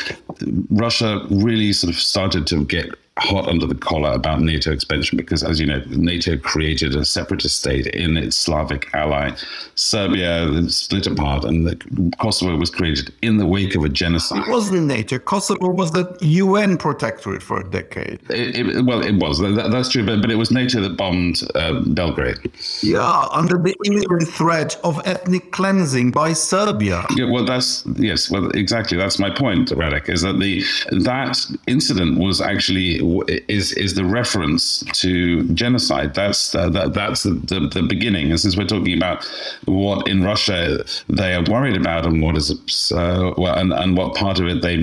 Russia 0.70 1.26
really 1.30 1.74
sort 1.74 1.92
of 1.92 2.00
started 2.00 2.46
to 2.46 2.64
get 2.64 2.94
hot 3.18 3.47
under 3.47 3.66
the 3.66 3.75
collar 3.76 4.11
about 4.11 4.40
NATO 4.40 4.73
expansion 4.73 5.16
because, 5.16 5.44
as 5.44 5.61
you 5.61 5.66
know, 5.66 5.80
NATO 5.88 6.37
created 6.37 6.97
a 6.97 7.04
separatist 7.04 7.61
state 7.61 7.87
in 7.87 8.16
its 8.16 8.37
Slavic 8.37 8.92
ally, 8.92 9.30
Serbia, 9.76 10.68
split 10.68 11.06
apart, 11.06 11.44
and 11.44 12.14
Kosovo 12.18 12.56
was 12.56 12.71
created 12.71 13.12
in 13.23 13.37
the 13.37 13.47
wake 13.47 13.76
of 13.76 13.85
a 13.85 13.88
genocide. 13.88 14.49
It 14.49 14.50
wasn't 14.50 14.87
NATO. 14.87 15.18
Kosovo 15.18 15.68
was 15.68 15.92
the 15.92 16.16
UN 16.23 16.76
protectorate 16.76 17.42
for 17.42 17.61
a 17.61 17.71
decade. 17.71 18.18
It, 18.30 18.56
it, 18.56 18.85
well, 18.85 19.04
it 19.04 19.14
was. 19.14 19.38
That, 19.38 19.71
that's 19.71 19.90
true, 19.90 20.04
but, 20.04 20.21
but 20.21 20.30
it 20.30 20.37
was 20.37 20.50
NATO 20.50 20.80
that 20.80 20.97
bombed 20.97 21.42
uh, 21.54 21.80
Belgrade. 21.87 22.38
Yeah, 22.83 23.28
under 23.30 23.59
the 23.59 23.76
imminent 23.85 24.28
threat 24.28 24.76
of 24.83 25.00
ethnic 25.04 25.52
cleansing 25.52 26.11
by 26.11 26.33
Serbia. 26.33 27.06
Yeah, 27.14 27.30
well, 27.30 27.44
that's 27.44 27.87
yes, 27.97 28.28
well, 28.28 28.50
exactly. 28.50 28.97
That's 28.97 29.21
my 29.21 29.30
point, 29.30 29.68
Radek, 29.71 30.09
is 30.09 30.23
that 30.23 30.40
the 30.40 30.64
that 30.90 31.38
incident 31.68 32.18
was 32.18 32.40
actually 32.40 33.03
is 33.49 33.73
is 33.73 33.94
the 33.94 34.04
reference 34.04 34.82
to 35.00 35.44
genocide. 35.54 36.14
That's 36.14 36.54
uh, 36.54 36.68
that, 36.70 36.94
that's 36.94 37.23
the, 37.23 37.30
the, 37.30 37.68
the, 37.73 37.82
beginning. 37.82 38.30
And 38.30 38.40
since 38.40 38.56
we're 38.56 38.66
talking 38.66 38.96
about 38.96 39.25
what 39.66 40.08
in 40.08 40.23
Russia 40.23 40.84
they 41.08 41.34
are 41.34 41.44
worried 41.44 41.76
about 41.76 42.06
and 42.06 42.23
what 42.23 42.37
is 42.37 42.50
uh, 42.92 43.32
well, 43.37 43.56
and, 43.58 43.73
and 43.73 43.96
what 43.96 44.14
part 44.14 44.38
of 44.40 44.46
it 44.46 44.62
they 44.62 44.75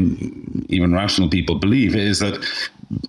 even 0.69 0.93
rational 0.93 1.29
people 1.29 1.55
believe 1.55 1.95
is 1.95 2.19
that 2.19 2.45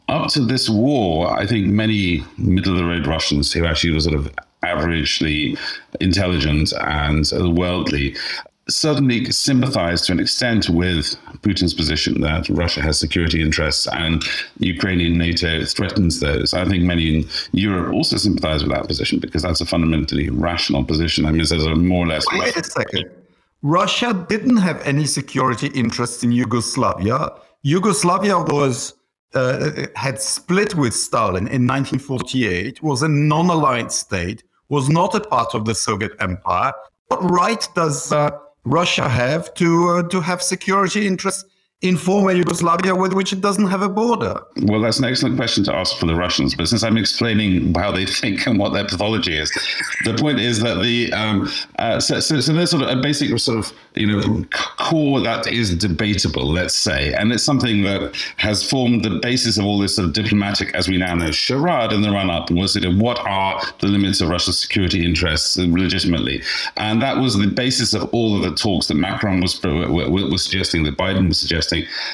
up 0.08 0.30
to 0.30 0.40
this 0.40 0.68
war, 0.68 1.30
I 1.32 1.46
think 1.46 1.66
many 1.66 2.24
middle 2.38 2.72
of 2.72 2.78
the 2.78 2.84
road 2.84 3.06
Russians 3.06 3.52
who 3.52 3.66
actually 3.66 3.94
were 3.94 4.00
sort 4.00 4.14
of 4.14 4.32
averagely 4.62 5.58
intelligent 6.00 6.72
and 6.80 7.28
worldly 7.56 8.14
certainly 8.68 9.30
sympathize 9.30 10.02
to 10.02 10.12
an 10.12 10.20
extent 10.20 10.68
with 10.68 11.16
Putin's 11.42 11.74
position 11.74 12.20
that 12.20 12.48
Russia 12.48 12.80
has 12.80 12.98
security 12.98 13.42
interests 13.42 13.88
and 13.88 14.24
Ukrainian 14.58 15.18
NATO 15.18 15.64
threatens 15.64 16.20
those. 16.20 16.54
I 16.54 16.64
think 16.64 16.84
many 16.84 17.16
in 17.16 17.28
Europe 17.52 17.92
also 17.92 18.16
sympathize 18.16 18.62
with 18.62 18.72
that 18.72 18.86
position 18.86 19.18
because 19.18 19.42
that's 19.42 19.60
a 19.60 19.66
fundamentally 19.66 20.30
rational 20.30 20.84
position. 20.84 21.26
I 21.26 21.32
mean, 21.32 21.44
there's 21.44 21.64
a 21.64 21.74
more 21.74 22.04
or 22.04 22.08
less. 22.08 22.24
Wait 22.32 22.56
a 22.56 22.64
second. 22.64 23.10
Russia 23.62 24.26
didn't 24.28 24.56
have 24.56 24.80
any 24.82 25.06
security 25.06 25.68
interests 25.68 26.22
in 26.24 26.32
Yugoslavia. 26.32 27.30
Yugoslavia 27.62 28.38
was 28.38 28.94
uh, 29.34 29.86
had 29.94 30.20
split 30.20 30.74
with 30.74 30.94
Stalin 30.94 31.46
in 31.46 31.66
1948, 31.66 32.82
was 32.82 33.02
a 33.02 33.08
non-aligned 33.08 33.92
state, 33.92 34.42
was 34.68 34.88
not 34.88 35.14
a 35.14 35.20
part 35.20 35.54
of 35.54 35.64
the 35.64 35.74
Soviet 35.74 36.12
Empire. 36.20 36.72
What 37.08 37.30
right 37.30 37.68
does 37.74 38.12
uh, 38.12 38.30
Russia 38.64 39.08
have 39.08 39.52
to 39.54 39.88
uh, 39.88 40.02
to 40.08 40.20
have 40.20 40.42
security 40.42 41.06
interests 41.06 41.44
in 41.82 41.96
former 41.96 42.30
Yugoslavia 42.30 42.94
with 42.94 43.12
which 43.12 43.32
it 43.32 43.40
doesn't 43.40 43.66
have 43.66 43.82
a 43.82 43.88
border? 43.88 44.40
Well, 44.62 44.80
that's 44.80 45.00
an 45.00 45.04
excellent 45.04 45.36
question 45.36 45.64
to 45.64 45.74
ask 45.74 45.96
for 45.98 46.06
the 46.06 46.14
Russians. 46.14 46.54
But 46.54 46.68
since 46.68 46.84
I'm 46.84 46.96
explaining 46.96 47.74
how 47.74 47.90
they 47.90 48.06
think 48.06 48.46
and 48.46 48.56
what 48.56 48.72
their 48.72 48.84
pathology 48.84 49.36
is, 49.36 49.50
the 50.04 50.14
point 50.14 50.38
is 50.38 50.60
that 50.60 50.80
the 50.80 51.12
um, 51.12 51.50
uh, 51.80 51.98
so, 51.98 52.20
so, 52.20 52.40
so, 52.40 52.52
there's 52.52 52.70
sort 52.70 52.84
of 52.84 52.96
a 52.96 53.00
basic 53.02 53.36
sort 53.40 53.58
of 53.58 53.72
you 53.96 54.06
know 54.06 54.44
core 54.78 55.20
that 55.20 55.48
is 55.48 55.76
debatable, 55.76 56.46
let's 56.46 56.74
say, 56.74 57.12
and 57.14 57.32
it's 57.32 57.42
something 57.42 57.82
that 57.82 58.14
has 58.36 58.68
formed 58.68 59.04
the 59.04 59.18
basis 59.18 59.58
of 59.58 59.64
all 59.64 59.78
this 59.78 59.96
sort 59.96 60.06
of 60.06 60.14
diplomatic, 60.14 60.72
as 60.74 60.88
we 60.88 60.98
now 60.98 61.14
know, 61.16 61.32
charade 61.32 61.92
in 61.92 62.02
the 62.02 62.10
run-up. 62.10 62.50
Was 62.52 62.76
it 62.76 62.86
what 62.94 63.18
are 63.26 63.60
the 63.80 63.88
limits 63.88 64.20
of 64.20 64.28
Russia's 64.28 64.58
security 64.58 65.04
interests 65.04 65.56
legitimately? 65.56 66.42
And 66.76 67.02
that 67.02 67.16
was 67.16 67.36
the 67.36 67.48
basis 67.48 67.92
of 67.92 68.08
all 68.14 68.36
of 68.36 68.42
the 68.42 68.54
talks 68.54 68.86
that 68.86 68.94
Macron 68.94 69.40
was 69.40 69.60
was 69.64 70.44
suggesting, 70.44 70.84
that 70.84 70.96
Biden 70.96 71.26
was 71.26 71.40
suggesting 71.40 71.71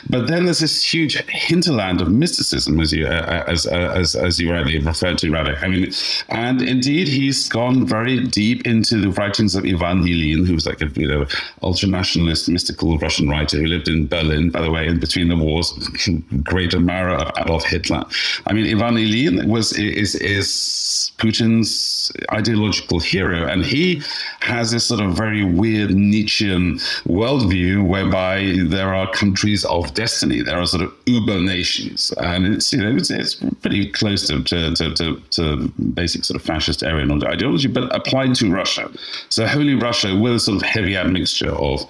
but 0.09 0.27
then 0.29 0.45
there's 0.45 0.61
this 0.61 0.83
huge 0.83 1.17
hinterland 1.29 2.01
of 2.01 2.11
mysticism, 2.11 2.81
as 2.81 2.93
you 2.93 3.07
uh, 3.07 3.45
as, 3.47 3.67
uh, 3.67 3.93
as 3.95 4.15
as 4.15 4.39
you 4.39 4.53
rightly 4.53 4.79
referred 4.79 5.19
to, 5.19 5.31
Radek. 5.31 5.63
I 5.63 5.69
mean, 5.69 5.93
and 6.29 6.63
indeed, 6.63 7.09
he's 7.09 7.49
gone 7.49 7.87
very 7.87 8.25
deep 8.27 8.67
into 8.67 9.01
the 9.01 9.11
writings 9.11 9.55
of 9.55 9.65
Ivan 9.65 10.03
Ilyin, 10.03 10.47
who 10.47 10.55
was 10.55 10.67
like 10.67 10.81
a 10.81 10.89
you 10.95 11.09
know 11.09 11.27
ultra 11.63 11.89
nationalist, 11.89 12.49
mystical 12.49 12.99
Russian 12.99 13.29
writer 13.29 13.59
who 13.59 13.67
lived 13.67 13.89
in 13.89 14.07
Berlin, 14.07 14.51
by 14.51 14.63
the 14.63 14.71
way, 14.71 14.87
in 14.87 14.99
between 15.01 15.29
the 15.29 15.37
wars, 15.37 15.73
great 16.43 16.75
admirer 16.75 17.15
of 17.15 17.33
Adolf 17.39 17.65
Hitler. 17.65 18.05
I 18.47 18.53
mean, 18.53 18.67
Ivan 18.75 18.97
Ilyin 18.97 19.49
was 19.49 19.73
is 19.73 20.15
is 20.17 21.13
Putin's 21.19 22.13
ideological 22.33 23.01
hero, 23.01 23.47
and 23.47 23.65
he 23.65 24.03
has 24.41 24.71
this 24.71 24.87
sort 24.87 25.01
of 25.01 25.15
very 25.15 25.45
weird 25.45 25.91
Nietzschean 25.91 26.77
worldview 27.07 27.87
whereby 27.87 28.57
there 28.67 28.95
are 28.95 29.11
countries 29.11 29.48
countries 29.49 29.65
of 29.65 29.95
destiny. 29.95 30.43
There 30.43 30.59
are 30.59 30.67
sort 30.67 30.83
of 30.83 30.95
uber 31.07 31.41
nations, 31.41 32.13
and 32.19 32.47
it's 32.47 32.73
you 32.73 32.81
know 32.83 32.97
it's, 32.97 33.11
it's 33.11 33.37
pretty 33.63 33.91
close 33.91 34.27
to, 34.29 34.43
to, 34.43 34.75
to, 34.75 35.21
to, 35.31 35.73
basic 35.95 36.25
sort 36.25 36.41
of 36.41 36.47
fascist 36.47 36.83
Aryan 36.83 37.11
ideology, 37.25 37.69
but 37.69 37.95
applied 37.95 38.35
to 38.37 38.53
Russia. 38.53 38.91
So 39.31 39.47
Holy 39.47 39.75
Russia 39.75 40.17
with 40.17 40.35
a 40.35 40.41
sort 40.41 40.57
of 40.57 40.63
heavy 40.63 40.97
admixture 40.97 41.51
of 41.51 41.81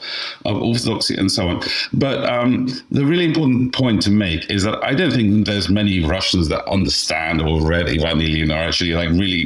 of 0.44 0.62
orthodoxy 0.62 1.16
and 1.16 1.30
so 1.30 1.48
on. 1.48 1.62
But 1.92 2.24
um, 2.30 2.68
the 2.90 3.04
really 3.04 3.24
important 3.24 3.74
point 3.74 4.02
to 4.02 4.10
make 4.10 4.48
is 4.50 4.62
that 4.64 4.82
I 4.84 4.94
don't 4.94 5.12
think 5.12 5.46
there's 5.46 5.68
many 5.68 6.04
Russians 6.04 6.48
that 6.48 6.64
understand 6.68 7.42
or 7.42 7.60
read 7.60 7.88
Ivan 7.88 8.20
Ilyin 8.20 8.50
or 8.50 8.68
actually 8.68 8.92
like 8.92 9.10
really 9.10 9.42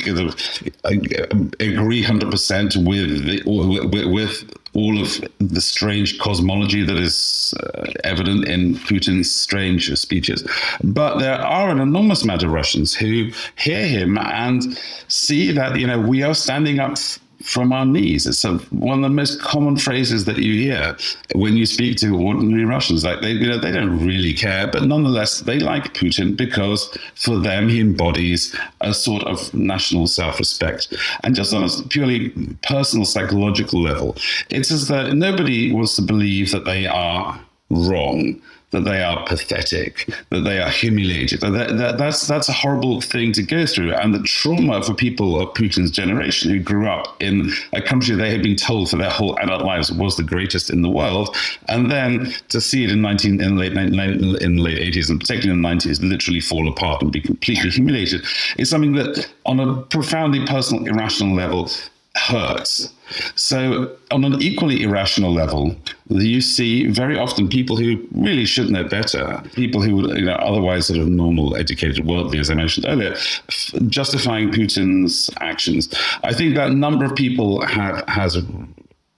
agree 1.60 2.02
hundred 2.02 2.30
percent 2.30 2.76
with, 2.76 3.42
with 3.46 4.06
with 4.16 4.61
all 4.74 5.00
of 5.00 5.20
the 5.38 5.60
strange 5.60 6.18
cosmology 6.18 6.82
that 6.82 6.96
is 6.96 7.54
uh, 7.60 7.92
evident 8.04 8.48
in 8.48 8.74
Putin's 8.76 9.30
strange 9.30 9.94
speeches. 9.98 10.46
But 10.82 11.18
there 11.18 11.40
are 11.40 11.68
an 11.68 11.78
enormous 11.78 12.22
amount 12.22 12.42
of 12.42 12.50
Russians 12.50 12.94
who 12.94 13.30
hear 13.56 13.86
him 13.86 14.16
and 14.18 14.78
see 15.08 15.52
that, 15.52 15.78
you 15.78 15.86
know, 15.86 16.00
we 16.00 16.22
are 16.22 16.34
standing 16.34 16.78
up 16.78 16.96
from 17.42 17.72
our 17.72 17.84
knees. 17.84 18.26
It's 18.26 18.44
a, 18.44 18.58
one 18.70 18.98
of 18.98 19.10
the 19.10 19.14
most 19.14 19.40
common 19.40 19.76
phrases 19.76 20.24
that 20.24 20.38
you 20.38 20.54
hear 20.54 20.96
when 21.34 21.56
you 21.56 21.66
speak 21.66 21.96
to 21.98 22.16
ordinary 22.16 22.64
Russians. 22.64 23.04
Like 23.04 23.20
they, 23.20 23.32
you 23.32 23.48
know, 23.48 23.58
they 23.58 23.72
don't 23.72 24.04
really 24.04 24.32
care, 24.32 24.66
but 24.66 24.84
nonetheless, 24.84 25.40
they 25.40 25.58
like 25.58 25.94
Putin 25.94 26.36
because 26.36 26.96
for 27.14 27.38
them 27.38 27.68
he 27.68 27.80
embodies 27.80 28.56
a 28.80 28.94
sort 28.94 29.24
of 29.24 29.52
national 29.52 30.06
self-respect. 30.06 30.94
And 31.24 31.34
just 31.34 31.52
on 31.52 31.64
a 31.64 31.88
purely 31.88 32.30
personal 32.62 33.04
psychological 33.04 33.80
level, 33.80 34.16
it's 34.50 34.70
as 34.70 34.88
though 34.88 35.12
nobody 35.12 35.72
wants 35.72 35.96
to 35.96 36.02
believe 36.02 36.50
that 36.52 36.64
they 36.64 36.86
are 36.86 37.40
wrong 37.70 38.40
that 38.72 38.84
they 38.84 39.02
are 39.02 39.24
pathetic, 39.26 40.08
that 40.30 40.40
they 40.40 40.60
are 40.60 40.70
humiliated. 40.70 41.40
That, 41.40 41.76
that, 41.78 41.98
that's 41.98 42.26
that's 42.26 42.48
a 42.48 42.52
horrible 42.52 43.00
thing 43.00 43.32
to 43.32 43.42
go 43.42 43.66
through, 43.66 43.94
and 43.94 44.14
the 44.14 44.22
trauma 44.22 44.82
for 44.82 44.94
people 44.94 45.40
of 45.40 45.54
Putin's 45.54 45.90
generation 45.90 46.50
who 46.50 46.60
grew 46.60 46.88
up 46.88 47.16
in 47.22 47.50
a 47.72 47.80
country 47.80 48.16
they 48.16 48.30
had 48.30 48.42
been 48.42 48.56
told 48.56 48.90
for 48.90 48.96
their 48.96 49.10
whole 49.10 49.38
adult 49.38 49.62
lives 49.62 49.92
was 49.92 50.16
the 50.16 50.22
greatest 50.22 50.70
in 50.70 50.82
the 50.82 50.90
world, 50.90 51.36
and 51.68 51.90
then 51.90 52.32
to 52.48 52.60
see 52.60 52.84
it 52.84 52.90
in 52.90 53.00
19 53.00 53.40
in 53.40 53.56
late 53.56 53.72
in 53.72 54.56
late 54.56 54.94
80s 54.94 55.10
and 55.10 55.20
particularly 55.20 55.56
in 55.56 55.62
the 55.62 55.68
90s 55.68 56.02
literally 56.02 56.40
fall 56.40 56.68
apart 56.68 57.02
and 57.02 57.12
be 57.12 57.20
completely 57.20 57.70
humiliated 57.70 58.24
is 58.58 58.70
something 58.70 58.92
that, 58.94 59.28
on 59.46 59.60
a 59.60 59.82
profoundly 59.82 60.44
personal, 60.46 60.86
irrational 60.86 61.34
level, 61.34 61.68
hurts. 62.16 62.92
So, 63.34 63.94
on 64.10 64.24
an 64.24 64.40
equally 64.40 64.82
irrational 64.82 65.32
level, 65.32 65.76
you 66.08 66.40
see 66.40 66.86
very 66.86 67.18
often 67.18 67.48
people 67.48 67.76
who 67.76 68.06
really 68.12 68.44
should 68.44 68.70
know 68.70 68.84
better, 68.84 69.42
people 69.54 69.82
who 69.82 69.96
would, 69.96 70.18
you 70.18 70.24
know, 70.24 70.34
otherwise 70.34 70.86
sort 70.86 70.98
of 70.98 71.08
normal, 71.08 71.56
educated, 71.56 72.06
worldly, 72.06 72.38
as 72.38 72.50
I 72.50 72.54
mentioned 72.54 72.86
earlier, 72.88 73.12
f- 73.12 73.74
justifying 73.86 74.50
Putin's 74.50 75.30
actions. 75.40 75.92
I 76.22 76.32
think 76.32 76.54
that 76.54 76.72
number 76.72 77.04
of 77.04 77.14
people 77.14 77.64
have, 77.66 78.04
has 78.08 78.36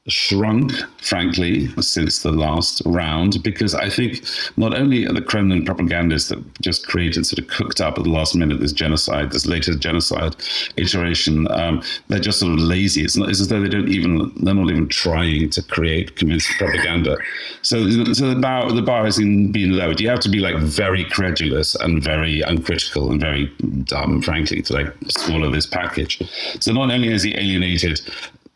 shrunk, 0.07 0.71
frankly, 1.01 1.69
since 1.81 2.23
the 2.23 2.31
last 2.31 2.83
round, 2.85 3.43
because 3.43 3.75
I 3.75 3.89
think 3.89 4.23
not 4.57 4.75
only 4.75 5.07
are 5.07 5.15
the 5.15 5.23
Kremlin 5.23 5.65
propagandists 5.65 6.29
that 6.29 6.61
just 6.61 6.87
created, 6.87 7.25
sort 7.25 7.39
of 7.39 7.49
cooked 7.49 7.81
up 7.81 7.97
at 7.97 8.05
the 8.05 8.11
last 8.11 8.35
minute 8.37 8.61
this 8.61 8.73
genocide, 8.73 9.33
this 9.33 9.47
latest 9.47 9.81
genocide 9.81 10.37
iteration, 10.77 11.51
um, 11.51 11.83
they're 12.09 12.21
just 12.21 12.41
sort 12.41 12.53
of 12.53 12.59
lazy. 12.59 13.03
It's, 13.03 13.17
not, 13.17 13.31
it's 13.31 13.41
as 13.41 13.49
though 13.49 13.63
they 13.63 13.69
don't 13.69 13.89
even, 13.89 14.31
they're 14.43 14.55
not 14.55 14.71
even 14.71 14.89
trying 14.89 15.49
to 15.51 15.63
create 15.63 16.17
convincing 16.17 16.55
propaganda. 16.59 17.17
So, 17.63 17.89
so 18.13 18.29
the 18.29 18.41
bar, 18.41 18.71
the 18.73 18.83
bar 18.83 19.07
has 19.07 19.17
been 19.17 19.77
lowered. 19.77 20.01
You 20.01 20.11
have 20.11 20.21
to 20.21 20.29
be 20.29 20.41
like 20.41 20.57
very 20.57 21.05
credulous 21.05 21.75
and 21.77 22.03
very 22.03 22.43
uncritical 22.43 23.11
and 23.11 23.19
very 23.19 23.47
dumb, 23.85 24.21
frankly, 24.21 24.61
to 24.63 24.73
like 24.75 24.95
swallow 25.09 25.51
this 25.51 25.67
package. 25.67 26.21
So 26.61 26.73
not 26.73 26.91
only 26.91 27.11
has 27.11 27.23
he 27.23 27.35
alienated 27.35 28.03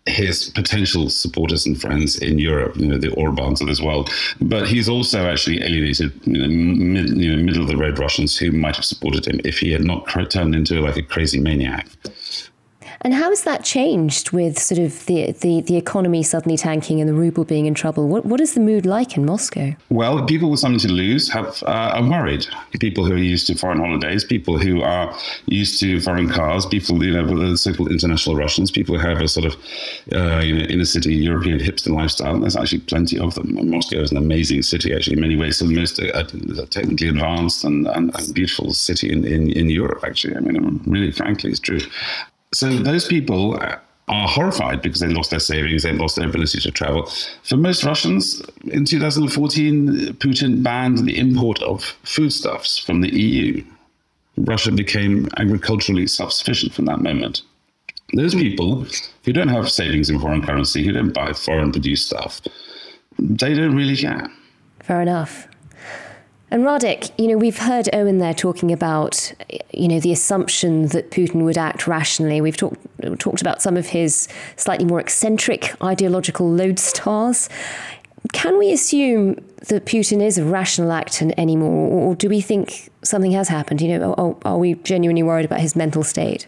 his 0.09 0.51
potential 0.51 1.11
supporters 1.11 1.67
and 1.67 1.81
friends 1.81 2.19
in 2.19 2.39
Europe, 2.39 2.77
you 2.77 2.87
know, 2.87 2.99
the 2.99 3.09
Orbans 3.09 3.61
of 3.61 3.67
this 3.67 3.81
world. 3.81 4.11
But 4.41 4.69
he's 4.69 4.89
also 4.89 5.29
actually 5.29 5.63
alienated, 5.63 6.13
you 6.25 6.39
know, 6.39 6.49
mid, 6.49 7.11
you 7.11 7.37
know, 7.37 7.43
middle 7.43 7.63
of 7.63 7.69
the 7.69 7.77
road 7.77 7.99
Russians 7.99 8.37
who 8.37 8.51
might 8.53 8.77
have 8.77 8.85
supported 8.85 9.27
him 9.27 9.41
if 9.45 9.59
he 9.59 9.73
had 9.73 9.85
not 9.85 10.09
turned 10.31 10.55
into 10.55 10.81
like 10.81 10.97
a 10.97 11.03
crazy 11.03 11.41
maniac. 11.41 11.89
And 13.03 13.15
how 13.15 13.31
has 13.31 13.45
that 13.45 13.65
changed 13.65 14.33
with 14.33 14.59
sort 14.59 14.81
of 14.81 15.07
the, 15.07 15.33
the, 15.33 15.61
the 15.61 15.77
economy 15.77 16.23
suddenly 16.23 16.57
tanking 16.57 17.01
and 17.01 17.09
the 17.09 17.15
ruble 17.15 17.45
being 17.45 17.67
in 17.67 17.75
trouble? 17.75 18.09
What, 18.09 18.27
what 18.27 18.41
is 18.41 18.55
the 18.55 18.61
mood 18.61 18.85
like 18.85 19.17
in 19.17 19.25
Moscow? 19.25 19.75
Well, 19.89 20.27
people 20.27 20.51
with 20.51 20.59
something 20.61 20.81
to 20.81 20.93
lose 20.93 21.31
have 21.33 21.63
uh, 21.63 21.93
are 21.95 22.03
worried. 22.03 22.47
People 22.81 23.05
who 23.05 23.15
are 23.15 23.19
used 23.19 23.47
to 23.47 23.55
foreign 23.55 23.79
holidays, 23.79 24.25
people 24.25 24.59
who 24.59 24.83
are 24.83 25.15
used 25.47 25.79
to 25.81 26.01
foreign 26.01 26.29
cars, 26.29 26.67
people 26.67 27.03
you 27.05 27.13
know, 27.13 27.27
the 27.27 27.57
so-called 27.57 27.93
international 27.93 28.35
Russians, 28.35 28.71
people 28.71 28.99
who 28.99 29.07
have 29.07 29.21
a 29.21 29.29
sort 29.29 29.47
of 29.47 29.55
uh, 30.13 30.41
you 30.41 30.59
know, 30.59 30.65
inner 30.65 30.85
city 30.85 31.15
European 31.15 31.61
hipster 31.61 31.95
lifestyle. 31.95 32.39
There's 32.41 32.57
actually 32.57 32.81
plenty 32.81 33.19
of 33.19 33.35
them. 33.35 33.71
Moscow 33.71 34.01
is 34.01 34.11
an 34.11 34.17
amazing 34.17 34.63
city, 34.63 34.93
actually, 34.93 35.15
in 35.15 35.21
many 35.21 35.37
ways. 35.37 35.59
So 35.59 35.67
the 35.67 35.75
most 35.75 36.01
uh, 36.01 36.25
technically 36.71 37.09
advanced 37.09 37.65
and, 37.65 37.87
and, 37.87 38.15
and 38.19 38.35
beautiful 38.35 38.73
city 38.73 39.13
in, 39.13 39.25
in, 39.25 39.53
in 39.53 39.71
Europe, 39.71 40.03
actually. 40.05 40.37
I 40.37 40.41
mean, 40.41 40.81
really, 40.87 41.13
frankly, 41.13 41.51
it's 41.51 41.61
true. 41.61 41.81
So 42.53 42.71
those 42.71 43.07
people 43.07 43.59
are 44.09 44.29
horrified 44.29 44.83
because 44.83 45.01
they 45.01 45.09
lost 45.09 45.31
their 45.31 45.41
savings, 45.41 45.83
they 45.83 45.93
lost 45.93 46.17
their 46.17 46.29
ability 46.29 46.61
to 46.61 46.71
travel. 46.71 47.11
For 47.43 47.57
most 47.57 47.85
Russians, 47.85 48.43
in 48.65 48.85
2014, 48.85 50.15
Putin 50.15 50.63
banned 50.63 50.99
the 51.07 51.19
import 51.19 51.63
of 51.63 51.85
foodstuffs 52.05 52.79
from 52.79 53.03
the 53.03 53.11
EU. 53.15 53.63
Russia 54.39 54.73
became 54.73 55.29
agriculturally 55.37 56.07
self 56.07 56.33
sufficient 56.33 56.73
from 56.73 56.87
that 56.87 57.01
moment. 57.01 57.43
Those 58.15 58.35
people 58.35 58.87
who 59.25 59.33
don't 59.33 59.49
have 59.49 59.71
savings 59.71 60.09
in 60.09 60.19
foreign 60.19 60.43
currency, 60.43 60.85
who 60.85 60.93
don't 60.93 61.13
buy 61.13 61.33
foreign 61.35 61.73
produced 61.73 62.07
stuff, 62.07 62.41
they 63.19 63.53
don't 63.53 63.77
really 63.77 63.97
care. 63.97 64.31
Fair 64.81 65.03
enough. 65.03 65.48
And 66.51 66.63
Radek, 66.65 67.11
you 67.19 67.29
know, 67.29 67.37
we've 67.37 67.59
heard 67.59 67.91
Owen 67.93 68.19
there 68.19 68.33
talking 68.33 68.73
about, 68.73 69.33
you 69.73 69.87
know, 69.87 70.01
the 70.01 70.13
assumption 70.13 70.87
that 70.89 71.11
Putin 71.11 71.45
would 71.45 71.59
act 71.59 71.87
rationally. 71.87 72.41
We've 72.41 72.57
talked 72.57 72.79
talked 73.19 73.41
about 73.41 73.61
some 73.61 73.77
of 73.77 73.87
his 73.87 74.29
slightly 74.57 74.87
more 74.87 74.99
eccentric 74.99 75.75
ideological 75.83 76.51
lodestars. 76.51 77.49
Can 78.33 78.59
we 78.59 78.73
assume 78.73 79.35
that 79.69 79.85
Putin 79.85 80.23
is 80.23 80.39
a 80.39 80.45
rational 80.45 80.91
actor 80.91 81.31
anymore, 81.37 81.91
or 81.91 82.15
do 82.15 82.29
we 82.29 82.41
think 82.41 82.91
something 83.03 83.33
has 83.33 83.49
happened? 83.49 83.81
You 83.81 83.99
know, 83.99 84.39
are 84.45 84.59
we 84.59 84.75
genuinely 84.75 85.23
worried 85.23 85.45
about 85.45 85.61
his 85.61 85.77
mental 85.77 86.03
state? 86.03 86.47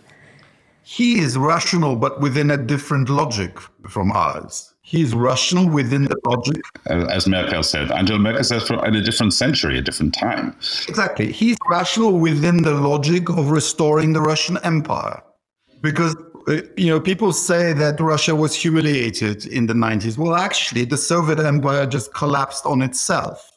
He 0.83 1.21
is 1.21 1.37
rational, 1.37 1.95
but 1.95 2.21
within 2.21 2.51
a 2.51 2.57
different 2.57 3.09
logic 3.09 3.59
from 3.89 4.11
ours. 4.13 4.70
He's 4.91 5.15
rational 5.15 5.69
within 5.69 6.07
the 6.07 6.17
logic. 6.27 6.61
As 6.87 7.29
Merkel 7.29 7.63
said, 7.63 7.93
Angela 7.93 8.19
Merkel 8.19 8.43
said 8.43 8.63
in 8.85 8.97
a 8.97 9.01
different 9.01 9.33
century, 9.33 9.79
a 9.79 9.81
different 9.81 10.13
time. 10.13 10.57
Exactly. 10.89 11.31
He's 11.31 11.57
rational 11.71 12.19
within 12.19 12.65
the 12.65 12.75
logic 12.75 13.29
of 13.29 13.53
restoring 13.53 14.15
the 14.15 14.21
Russian 14.21 14.59
Empire. 14.65 15.23
Because, 15.81 16.17
uh, 16.49 16.63
you 16.77 16.89
know, 16.89 16.99
people 16.99 17.33
say 17.33 17.73
that 17.73 18.01
Russia 18.01 18.35
was 18.35 18.53
humiliated 18.53 19.47
in 19.47 19.67
the 19.67 19.75
90s. 19.75 20.19
Well, 20.19 20.35
actually, 20.35 20.87
the 20.87 20.97
Soviet 20.97 21.39
Empire 21.39 21.87
just 21.87 22.13
collapsed 22.13 22.67
on 22.67 22.83
itself. 22.83 23.49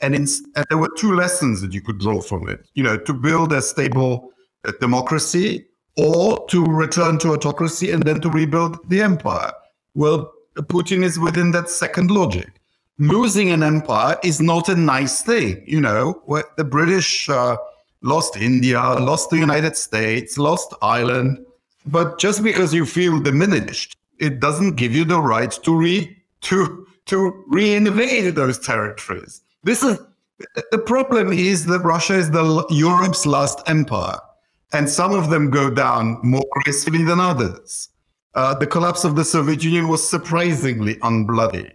And, 0.00 0.14
in, 0.14 0.26
and 0.56 0.64
there 0.70 0.78
were 0.78 0.88
two 0.96 1.14
lessons 1.14 1.60
that 1.60 1.74
you 1.74 1.82
could 1.82 1.98
draw 1.98 2.22
from 2.22 2.48
it. 2.48 2.66
You 2.72 2.84
know, 2.84 2.96
to 2.96 3.12
build 3.12 3.52
a 3.52 3.60
stable 3.60 4.32
uh, 4.66 4.72
democracy 4.80 5.66
or 5.98 6.42
to 6.48 6.64
return 6.64 7.18
to 7.18 7.34
autocracy 7.34 7.90
and 7.90 8.02
then 8.02 8.22
to 8.22 8.30
rebuild 8.30 8.78
the 8.88 9.02
empire. 9.02 9.52
Well, 9.94 10.32
Putin 10.62 11.04
is 11.04 11.18
within 11.18 11.50
that 11.52 11.68
second 11.68 12.10
logic. 12.10 12.48
Losing 12.98 13.50
an 13.50 13.62
empire 13.62 14.18
is 14.22 14.40
not 14.40 14.68
a 14.68 14.76
nice 14.76 15.22
thing. 15.22 15.62
You 15.66 15.80
know, 15.80 16.22
the 16.56 16.64
British 16.64 17.28
uh, 17.28 17.56
lost 18.02 18.36
India, 18.36 18.80
lost 18.80 19.30
the 19.30 19.38
United 19.38 19.76
States, 19.76 20.36
lost 20.36 20.74
Ireland. 20.82 21.38
But 21.86 22.18
just 22.18 22.42
because 22.42 22.74
you 22.74 22.84
feel 22.84 23.20
diminished, 23.20 23.96
it 24.18 24.40
doesn't 24.40 24.76
give 24.76 24.94
you 24.94 25.04
the 25.04 25.20
right 25.20 25.50
to 25.50 25.74
re 25.74 26.16
to 26.42 26.86
to 27.06 27.44
reinvade 27.50 28.34
those 28.34 28.58
territories. 28.58 29.42
This 29.64 29.82
is 29.82 29.98
the 30.70 30.78
problem 30.78 31.32
is 31.32 31.66
that 31.66 31.80
Russia 31.80 32.14
is 32.14 32.30
the 32.30 32.66
Europe's 32.70 33.24
last 33.24 33.60
empire, 33.66 34.18
and 34.72 34.88
some 34.88 35.12
of 35.12 35.30
them 35.30 35.50
go 35.50 35.70
down 35.70 36.18
more 36.22 36.44
gracefully 36.64 37.04
than 37.04 37.20
others 37.20 37.88
uh, 38.34 38.54
the 38.54 38.66
collapse 38.66 39.04
of 39.04 39.16
the 39.16 39.24
Soviet 39.24 39.64
Union 39.64 39.88
was 39.88 40.08
surprisingly 40.08 40.96
unbloody. 40.96 41.72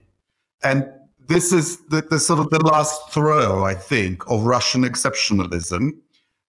And 0.64 0.90
this 1.28 1.52
is 1.52 1.78
the, 1.88 2.02
the, 2.02 2.20
sort 2.20 2.40
of 2.40 2.50
the 2.50 2.60
last 2.60 3.12
throw, 3.12 3.64
I 3.64 3.74
think, 3.74 4.24
of 4.30 4.44
Russian 4.44 4.84
exceptionalism. 4.84 5.92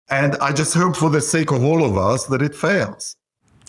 And 0.08 0.36
I 0.36 0.52
just 0.52 0.74
hope 0.74 0.96
for 0.96 1.10
the 1.10 1.20
sake 1.20 1.50
of 1.50 1.64
all 1.64 1.84
of 1.84 1.96
us 1.96 2.26
that 2.26 2.42
it 2.42 2.54
fails. 2.54 3.16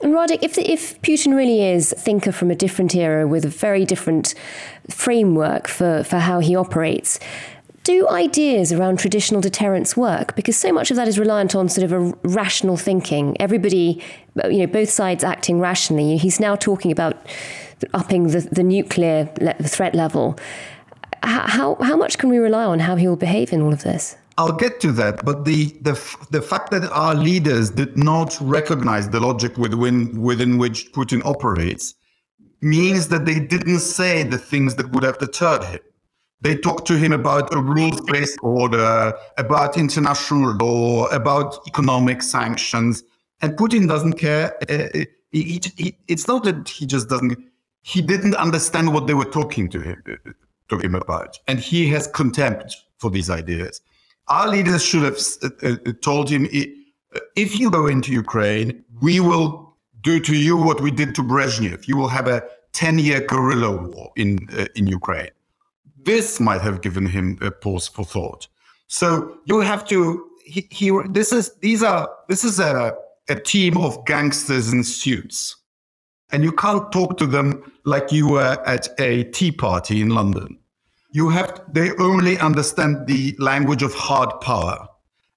And 0.04 0.14
Radek, 0.14 0.44
if, 0.44 0.58
if 0.60 1.02
Putin 1.02 1.36
really 1.36 1.64
is 1.64 1.92
a 1.92 1.96
thinker 1.96 2.32
from 2.32 2.52
a 2.52 2.56
different 2.56 2.94
era 2.94 3.28
with 3.28 3.46
a 3.46 3.50
very 3.50 3.84
different 3.84 4.36
framework 4.92 5.68
for, 5.68 6.04
for 6.04 6.20
how 6.20 6.40
he 6.40 6.56
operates, 6.56 7.20
do 7.88 8.08
ideas 8.10 8.74
around 8.74 9.00
traditional 9.00 9.40
deterrence 9.40 9.96
work? 9.96 10.36
Because 10.36 10.58
so 10.58 10.74
much 10.74 10.92
of 10.92 10.98
that 10.98 11.08
is 11.08 11.18
reliant 11.18 11.56
on 11.56 11.70
sort 11.70 11.86
of 11.90 11.94
a 11.94 12.00
rational 12.28 12.76
thinking. 12.76 13.38
Everybody, 13.40 14.04
you 14.44 14.60
know, 14.60 14.68
both 14.68 14.90
sides 14.90 15.24
acting 15.24 15.62
rationally. 15.62 16.18
He's 16.18 16.38
now 16.38 16.58
talking 16.58 16.92
about 16.92 17.16
upping 17.94 18.28
the, 18.28 18.42
the 18.52 18.62
nuclear 18.62 19.30
le- 19.40 19.54
threat 19.64 19.96
level. 19.96 20.38
How, 21.24 21.76
how 21.76 21.96
much 21.96 22.18
can 22.18 22.30
we 22.30 22.40
rely 22.40 22.66
on 22.66 22.80
how 22.80 22.98
he 22.98 23.08
will 23.08 23.16
behave 23.16 23.54
in 23.54 23.62
all 23.62 23.72
of 23.72 23.84
this? 23.84 24.18
I'll 24.38 24.60
get 24.66 24.82
to 24.82 24.92
that, 24.92 25.26
but 25.26 25.46
the, 25.46 25.76
the 25.82 25.96
the 26.30 26.44
fact 26.44 26.70
that 26.70 26.84
our 26.92 27.16
leaders 27.16 27.72
did 27.72 27.98
not 27.98 28.38
recognize 28.40 29.10
the 29.10 29.20
logic 29.20 29.58
within 29.58 30.22
within 30.22 30.60
which 30.60 30.94
Putin 30.94 31.26
operates 31.26 31.96
means 32.62 33.08
that 33.08 33.26
they 33.26 33.40
didn't 33.40 33.80
say 33.80 34.22
the 34.22 34.38
things 34.38 34.76
that 34.76 34.92
would 34.92 35.04
have 35.04 35.18
deterred 35.18 35.64
him. 35.64 35.80
They 36.42 36.56
talk 36.56 36.86
to 36.86 36.98
him 36.98 37.14
about 37.14 37.54
a 37.54 37.60
rules 37.60 38.00
based 38.02 38.38
order, 38.44 39.14
about 39.38 39.78
international 39.78 40.54
law, 40.54 41.08
about 41.08 41.60
economic 41.68 42.22
sanctions. 42.22 43.04
And 43.42 43.58
Putin 43.58 43.88
doesn't 43.88 44.14
care. 44.14 44.56
Uh, 44.70 45.06
it's 45.32 46.28
not 46.28 46.44
that 46.44 46.70
he 46.70 46.86
just 46.86 47.10
doesn't, 47.10 47.38
he 47.82 48.02
didn't 48.02 48.36
understand 48.36 48.94
what 48.94 49.08
they 49.08 49.14
were 49.14 49.26
talking 49.26 49.70
to 49.70 49.80
him, 49.80 50.04
to 50.70 50.78
him 50.78 50.96
about. 50.96 51.40
And 51.48 51.60
he 51.60 51.88
has 51.90 52.08
contempt 52.08 52.76
for 52.98 53.10
these 53.10 53.30
ideas. 53.30 53.82
Our 54.28 54.48
leaders 54.48 54.84
should 54.84 55.04
have 55.04 55.20
uh, 55.64 55.92
told 56.02 56.30
him 56.30 56.48
if 57.36 57.60
you 57.60 57.72
go 57.72 57.88
into 57.88 58.12
Ukraine, 58.12 58.84
we 59.02 59.20
will 59.20 59.76
do 60.02 60.20
to 60.20 60.36
you 60.36 60.56
what 60.56 60.82
we 60.82 60.92
did 60.92 61.16
to 61.16 61.24
Brezhnev. 61.24 61.88
You 61.88 61.98
will 61.98 62.10
have 62.10 62.28
a 62.28 62.44
10 62.74 63.00
year 63.00 63.22
guerrilla 63.22 63.72
war 63.72 64.12
in, 64.16 64.48
uh, 64.58 64.66
in 64.76 64.86
Ukraine 64.86 65.30
this 66.08 66.40
might 66.40 66.62
have 66.62 66.82
given 66.82 67.06
him 67.06 67.38
a 67.42 67.52
pause 67.52 67.88
for 67.88 68.06
thought. 68.06 68.48
So 68.88 69.38
you 69.46 69.60
have 69.60 69.86
to. 69.90 70.26
He, 70.44 70.66
he 70.72 70.92
this 71.10 71.34
is 71.34 71.54
these 71.62 71.84
are 71.84 72.10
this 72.30 72.44
is 72.44 72.60
a 72.60 72.96
a 73.30 73.36
team 73.36 73.78
of 73.78 74.06
gangsters 74.06 74.72
in 74.72 74.84
suits, 74.84 75.58
and 76.32 76.44
you 76.44 76.54
can't 76.54 76.90
talk 76.94 77.18
to 77.18 77.28
them 77.28 77.72
like 77.84 78.14
you 78.14 78.30
were 78.30 78.58
at 78.66 78.88
a 79.00 79.26
tea 79.26 79.52
party 79.52 80.02
in 80.02 80.10
London. 80.10 80.58
You 81.12 81.30
have 81.30 81.62
they 81.74 81.92
only 82.00 82.40
understand 82.40 83.08
the 83.08 83.36
language 83.38 83.84
of 83.84 83.94
hard 83.94 84.40
power, 84.40 84.88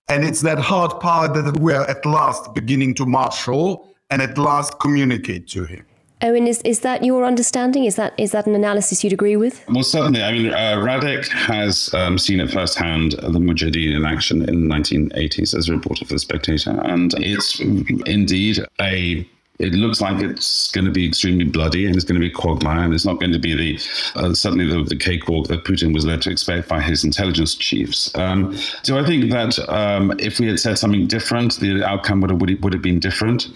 and 0.09 0.25
it's 0.25 0.43
that 0.43 0.61
hard 0.61 1.01
power 1.01 1.27
that 1.27 1.59
we're 1.59 1.83
at 1.83 2.07
last 2.07 2.55
beginning 2.55 2.95
to 2.95 3.07
marshal 3.07 3.89
and 4.11 4.23
at 4.23 4.39
last 4.39 4.79
communicate 4.79 5.49
to 5.49 5.65
him. 5.65 5.85
Owen, 6.23 6.47
is, 6.47 6.61
is 6.63 6.81
that 6.81 7.03
your 7.05 7.25
understanding? 7.25 7.85
Is 7.85 7.97
that 7.97 8.13
is 8.19 8.33
that 8.33 8.47
an 8.47 8.55
analysis 8.55 9.03
you'd 9.03 9.13
agree 9.13 9.37
with? 9.37 9.67
Well, 9.69 9.83
certainly. 9.83 10.23
I 10.23 10.33
mean, 10.33 10.53
uh, 10.53 10.77
Radek 10.77 11.29
has 11.29 11.93
um, 11.95 12.19
seen 12.19 12.41
it 12.41 12.51
firsthand, 12.51 13.13
the 13.13 13.39
Mujahideen 13.39 13.97
in 13.97 14.05
action 14.05 14.47
in 14.49 14.69
the 14.69 14.75
1980s 14.75 15.57
as 15.57 15.69
a 15.69 15.73
reporter 15.73 16.05
for 16.05 16.15
The 16.15 16.19
Spectator. 16.19 16.79
And 16.85 17.15
it's 17.19 17.59
indeed 17.61 18.61
a 18.81 19.27
it 19.61 19.75
looks 19.75 20.01
like 20.01 20.23
it's 20.23 20.71
going 20.71 20.87
to 20.87 20.91
be 20.91 21.07
extremely 21.07 21.45
bloody 21.45 21.85
and 21.85 21.95
it's 21.95 22.05
going 22.05 22.19
to 22.19 22.27
be 22.27 22.31
quagmire 22.31 22.83
and 22.83 22.95
it's 22.95 23.05
not 23.05 23.21
going 23.21 23.33
to 23.33 23.39
be 23.39 23.55
the 23.55 23.79
uh, 24.19 24.33
suddenly 24.33 24.67
the, 24.67 24.83
the 24.85 24.97
cakewalk 24.97 25.49
that 25.49 25.65
Putin 25.65 25.93
was 25.93 26.07
led 26.07 26.23
to 26.23 26.31
expect 26.31 26.67
by 26.67 26.81
his 26.81 27.05
intelligence 27.05 27.55
chiefs. 27.55 28.15
Um, 28.17 28.57
so 28.83 28.99
I 28.99 29.05
think 29.05 29.31
that 29.31 29.59
um, 29.69 30.15
if 30.19 30.41
we 30.41 30.47
had 30.47 30.59
said 30.59 30.79
something 30.79 31.07
different, 31.07 31.61
the 31.61 31.87
outcome 31.87 32.23
would 32.23 32.31
have, 32.31 32.63
would 32.63 32.73
have 32.73 32.83
been 32.83 33.01
different 33.01 33.49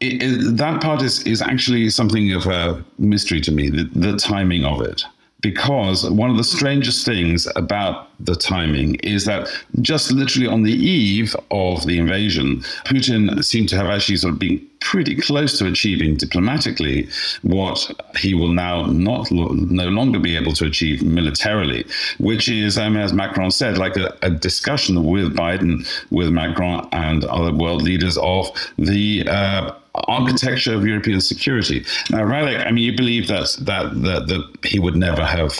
it, 0.00 0.22
it, 0.22 0.56
that 0.56 0.82
part 0.82 1.02
is, 1.02 1.22
is 1.24 1.40
actually 1.40 1.90
something 1.90 2.32
of 2.32 2.46
a 2.46 2.82
mystery 2.98 3.40
to 3.42 3.52
me, 3.52 3.70
the, 3.70 3.84
the 3.94 4.16
timing 4.16 4.64
of 4.64 4.80
it. 4.80 5.04
Because 5.40 6.08
one 6.08 6.30
of 6.30 6.38
the 6.38 6.44
strangest 6.44 7.04
things 7.04 7.46
about 7.54 8.08
the 8.18 8.34
timing 8.34 8.94
is 8.96 9.26
that 9.26 9.46
just 9.82 10.10
literally 10.10 10.46
on 10.46 10.62
the 10.62 10.72
eve 10.72 11.36
of 11.50 11.84
the 11.86 11.98
invasion, 11.98 12.60
Putin 12.86 13.44
seemed 13.44 13.68
to 13.68 13.76
have 13.76 13.88
actually 13.88 14.16
sort 14.16 14.32
of 14.32 14.38
been 14.38 14.66
pretty 14.80 15.14
close 15.14 15.58
to 15.58 15.66
achieving 15.66 16.16
diplomatically 16.16 17.08
what 17.42 17.90
he 18.16 18.32
will 18.32 18.52
now 18.52 18.86
not 18.86 19.30
no 19.30 19.88
longer 19.88 20.18
be 20.18 20.34
able 20.34 20.52
to 20.54 20.64
achieve 20.64 21.02
militarily, 21.02 21.84
which 22.18 22.48
is, 22.48 22.78
um, 22.78 22.96
as 22.96 23.12
Macron 23.12 23.50
said, 23.50 23.76
like 23.76 23.98
a, 23.98 24.16
a, 24.22 24.30
discussion 24.30 25.04
with 25.04 25.34
Biden, 25.36 25.86
with 26.10 26.30
Macron 26.30 26.88
and 26.92 27.24
other 27.24 27.52
world 27.52 27.82
leaders 27.82 28.16
of 28.18 28.50
the 28.78 29.26
uh, 29.28 29.72
architecture 29.94 30.74
of 30.74 30.86
European 30.86 31.20
security. 31.20 31.84
Now, 32.10 32.20
Radek, 32.20 32.66
I 32.66 32.70
mean, 32.70 32.84
you 32.84 32.96
believe 32.96 33.28
that 33.28 33.56
that 33.60 34.02
that, 34.02 34.26
that 34.28 34.66
he 34.66 34.78
would 34.78 34.96
never 34.96 35.24
have 35.24 35.52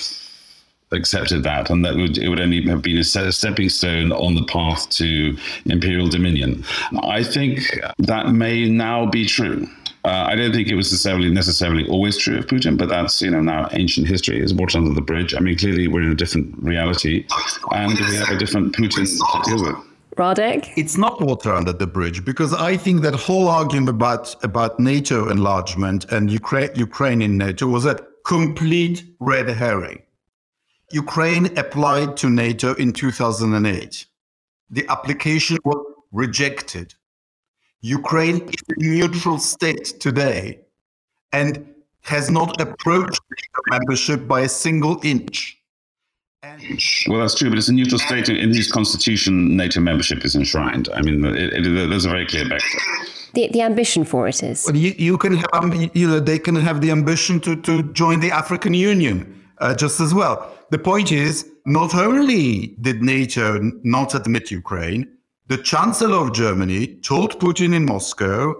accepted 0.92 1.42
that, 1.42 1.70
and 1.70 1.84
that 1.84 1.96
would, 1.96 2.18
it 2.18 2.28
would 2.28 2.40
only 2.40 2.62
have 2.62 2.82
been 2.82 2.98
a 2.98 3.04
stepping 3.04 3.68
stone 3.68 4.12
on 4.12 4.34
the 4.34 4.44
path 4.44 4.88
to 4.90 5.36
imperial 5.66 6.08
dominion. 6.08 6.64
I 7.02 7.22
think 7.22 7.80
that 7.98 8.28
may 8.28 8.68
now 8.68 9.06
be 9.06 9.26
true. 9.26 9.66
Uh, 10.04 10.26
I 10.28 10.34
don't 10.34 10.52
think 10.52 10.68
it 10.68 10.74
was 10.74 10.92
necessarily 10.92 11.30
necessarily 11.30 11.88
always 11.88 12.18
true 12.18 12.36
of 12.38 12.46
Putin, 12.46 12.76
but 12.76 12.90
that's 12.90 13.22
you 13.22 13.30
know 13.30 13.40
now 13.40 13.68
ancient 13.72 14.06
history 14.06 14.38
is 14.38 14.52
water 14.52 14.76
under 14.78 14.92
the 14.92 15.00
bridge. 15.00 15.34
I 15.34 15.40
mean, 15.40 15.56
clearly 15.56 15.88
we're 15.88 16.02
in 16.02 16.10
a 16.10 16.14
different 16.14 16.54
reality, 16.62 17.26
and 17.72 17.98
we 17.98 18.16
have 18.16 18.28
a 18.28 18.36
different 18.36 18.74
Putin 18.76 19.06
to 19.06 19.50
deal 19.50 19.64
with. 19.64 19.93
Radek? 20.16 20.72
It's 20.76 20.96
not 20.96 21.20
water 21.20 21.52
under 21.52 21.72
the 21.72 21.86
bridge 21.86 22.24
because 22.24 22.52
I 22.52 22.76
think 22.76 23.02
that 23.02 23.14
whole 23.14 23.48
argument 23.48 23.88
about, 23.88 24.42
about 24.44 24.78
NATO 24.78 25.28
enlargement 25.28 26.04
and 26.12 26.30
Ukraine, 26.30 26.70
Ukraine 26.74 27.22
in 27.22 27.36
NATO 27.36 27.66
was 27.66 27.86
a 27.86 27.98
complete 28.24 29.04
red 29.20 29.48
herring. 29.48 30.02
Ukraine 30.92 31.46
applied 31.58 32.16
to 32.18 32.30
NATO 32.30 32.74
in 32.74 32.92
2008. 32.92 34.06
The 34.70 34.86
application 34.88 35.58
was 35.64 35.84
rejected. 36.12 36.94
Ukraine 37.80 38.48
is 38.48 38.62
a 38.68 38.74
neutral 38.78 39.38
state 39.38 40.00
today 40.00 40.60
and 41.32 41.66
has 42.02 42.30
not 42.30 42.60
approached 42.60 43.20
membership 43.70 44.28
by 44.28 44.42
a 44.42 44.48
single 44.48 45.00
inch. 45.02 45.58
Well, 47.08 47.20
that's 47.20 47.34
true, 47.34 47.48
but 47.50 47.58
it's 47.58 47.68
a 47.68 47.72
neutral 47.72 47.98
state 47.98 48.28
in 48.28 48.52
whose 48.54 48.70
constitution 48.70 49.56
NATO 49.56 49.80
membership 49.80 50.24
is 50.24 50.34
enshrined. 50.34 50.88
I 50.94 51.02
mean, 51.02 51.24
it, 51.24 51.52
it, 51.52 51.88
there's 51.90 52.04
a 52.04 52.10
very 52.10 52.26
clear 52.26 52.48
backdrop. 52.48 52.82
The, 53.34 53.48
the 53.48 53.62
ambition 53.62 54.04
for 54.04 54.28
it 54.28 54.42
is. 54.42 54.64
Well, 54.66 54.76
you, 54.76 54.94
you 54.96 55.18
can 55.18 55.36
have, 55.36 55.48
um, 55.52 55.90
you 55.92 56.08
know, 56.08 56.20
they 56.20 56.38
can 56.38 56.54
have 56.56 56.80
the 56.80 56.90
ambition 56.90 57.40
to, 57.40 57.56
to 57.62 57.82
join 57.92 58.20
the 58.20 58.30
African 58.30 58.74
Union 58.74 59.42
uh, 59.58 59.74
just 59.74 60.00
as 60.00 60.14
well. 60.14 60.52
The 60.70 60.78
point 60.78 61.12
is, 61.12 61.50
not 61.66 61.94
only 61.94 62.76
did 62.80 63.02
NATO 63.02 63.58
not 63.82 64.14
admit 64.14 64.50
Ukraine, 64.50 65.08
the 65.48 65.58
Chancellor 65.58 66.16
of 66.16 66.32
Germany 66.32 66.96
told 67.02 67.38
Putin 67.40 67.74
in 67.74 67.84
Moscow, 67.84 68.54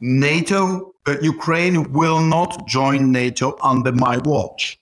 NATO, 0.00 0.94
uh, 1.06 1.16
Ukraine 1.22 1.92
will 1.92 2.20
not 2.20 2.66
join 2.68 3.10
NATO 3.10 3.56
under 3.62 3.92
my 3.92 4.18
watch 4.18 4.77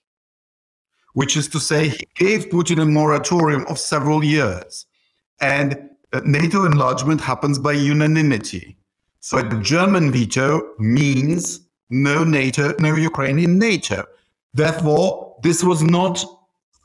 which 1.17 1.35
is 1.35 1.47
to 1.47 1.59
say, 1.59 1.89
he 1.89 2.07
gave 2.13 2.45
Putin 2.49 2.79
a 2.79 2.85
moratorium 2.85 3.65
of 3.69 3.79
several 3.79 4.23
years. 4.23 4.85
And 5.41 5.89
uh, 6.13 6.21
NATO 6.25 6.63
enlargement 6.63 7.21
happens 7.21 7.57
by 7.57 7.71
unanimity. 7.71 8.77
So 9.19 9.41
the 9.41 9.59
German 9.59 10.11
veto 10.11 10.61
means 10.77 11.61
no 11.89 12.23
NATO, 12.23 12.75
no 12.77 12.93
Ukraine 12.93 13.39
in 13.39 13.57
NATO. 13.57 14.05
Therefore, 14.53 15.35
this 15.41 15.63
was 15.63 15.81
not 15.81 16.23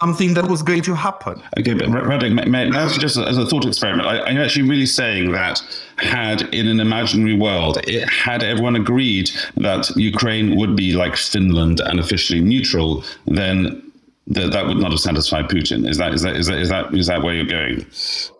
something 0.00 0.32
that 0.32 0.48
was 0.48 0.62
going 0.62 0.80
to 0.84 0.94
happen. 0.94 1.42
Okay, 1.58 1.74
but 1.74 1.88
Radek, 1.88 2.48
may, 2.48 2.70
just 2.98 3.18
as 3.18 3.36
a 3.36 3.44
thought 3.44 3.66
experiment, 3.66 4.08
I, 4.08 4.30
am 4.30 4.38
actually 4.38 4.66
really 4.66 4.86
saying 4.86 5.32
that 5.32 5.60
had 5.98 6.40
in 6.54 6.68
an 6.68 6.80
imaginary 6.80 7.36
world, 7.36 7.76
it, 7.86 8.08
had 8.08 8.42
everyone 8.42 8.76
agreed 8.76 9.30
that 9.58 9.94
Ukraine 9.94 10.56
would 10.56 10.74
be 10.74 10.94
like 10.94 11.16
Finland 11.16 11.80
and 11.80 12.00
officially 12.00 12.40
neutral, 12.40 13.04
then 13.26 13.91
that 14.28 14.52
that 14.52 14.66
would 14.66 14.78
not 14.78 14.90
have 14.90 15.00
satisfied 15.00 15.46
Putin. 15.46 15.88
Is 15.88 15.98
that 15.98 16.14
is 16.14 16.22
that 16.22 16.36
is 16.36 16.46
that 16.46 16.58
is 16.58 16.68
that 16.68 16.94
is 16.94 17.06
that 17.06 17.22
where 17.22 17.34
you're 17.34 17.44
going? 17.44 17.86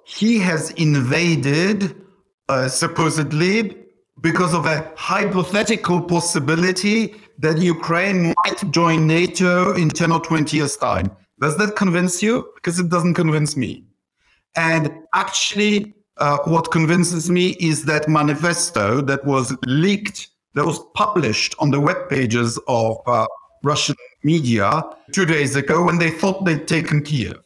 He 0.04 0.38
has 0.38 0.70
invaded 0.72 1.96
uh, 2.48 2.68
supposedly 2.68 3.76
because 4.20 4.54
of 4.54 4.66
a 4.66 4.92
hypothetical 4.96 6.00
possibility 6.00 7.14
that 7.38 7.58
Ukraine 7.58 8.34
might 8.44 8.70
join 8.70 9.06
NATO 9.06 9.74
in 9.74 9.88
10 9.88 10.12
or 10.12 10.20
20 10.20 10.56
years' 10.56 10.76
time. 10.76 11.10
Does 11.40 11.56
that 11.56 11.74
convince 11.74 12.22
you? 12.22 12.48
Because 12.54 12.78
it 12.78 12.88
doesn't 12.88 13.14
convince 13.14 13.56
me. 13.56 13.84
And 14.54 14.92
actually, 15.14 15.94
uh, 16.18 16.38
what 16.44 16.70
convinces 16.70 17.30
me 17.30 17.56
is 17.58 17.84
that 17.86 18.08
manifesto 18.08 19.00
that 19.00 19.24
was 19.24 19.56
leaked, 19.66 20.28
that 20.54 20.64
was 20.64 20.78
published 20.94 21.54
on 21.58 21.70
the 21.70 21.80
web 21.80 22.08
pages 22.08 22.60
of 22.68 22.98
uh, 23.06 23.26
Russian 23.64 23.96
media 24.22 24.82
two 25.12 25.24
days 25.24 25.56
ago 25.56 25.84
when 25.84 25.98
they 25.98 26.10
thought 26.10 26.44
they'd 26.44 26.66
taken 26.68 27.02
Kiev. 27.02 27.38